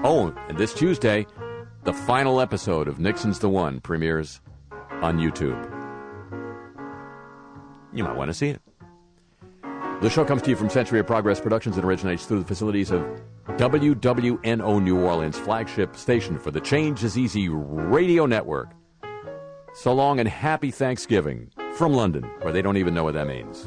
Oh, 0.04 0.34
and 0.48 0.58
this 0.58 0.74
Tuesday, 0.74 1.26
the 1.88 1.94
final 1.94 2.42
episode 2.42 2.90
of 2.90 3.00
Nixon's 3.00 3.40
the 3.40 3.48
One 3.48 3.80
premieres 3.80 4.42
on 5.02 5.18
YouTube. 5.18 5.56
You 7.94 8.04
might 8.04 8.18
want 8.18 8.28
to 8.28 8.34
see 8.34 8.50
it. 8.50 8.62
The 10.02 10.10
show 10.10 10.26
comes 10.26 10.42
to 10.42 10.50
you 10.50 10.58
from 10.58 10.70
Century 10.70 11.00
of 11.00 11.08
Progress 11.08 11.40
Productions 11.40 11.78
and 11.78 11.86
originates 11.86 12.26
through 12.26 12.40
the 12.40 12.46
facilities 12.46 12.92
of 12.92 13.04
WWNO 13.52 14.84
New 14.84 15.00
Orleans, 15.00 15.40
flagship 15.40 15.96
station 15.96 16.38
for 16.38 16.52
the 16.52 16.60
Change 16.60 17.06
is 17.06 17.18
Easy 17.18 17.48
radio 17.48 18.26
network. 18.26 18.74
So 19.74 19.94
long 19.94 20.20
and 20.20 20.28
happy 20.28 20.72
Thanksgiving 20.72 21.54
from 21.78 21.94
London, 21.94 22.24
where 22.42 22.52
they 22.52 22.62
don't 22.62 22.76
even 22.76 22.94
know 22.96 23.06
what 23.06 23.14
that 23.14 23.28
means. 23.28 23.66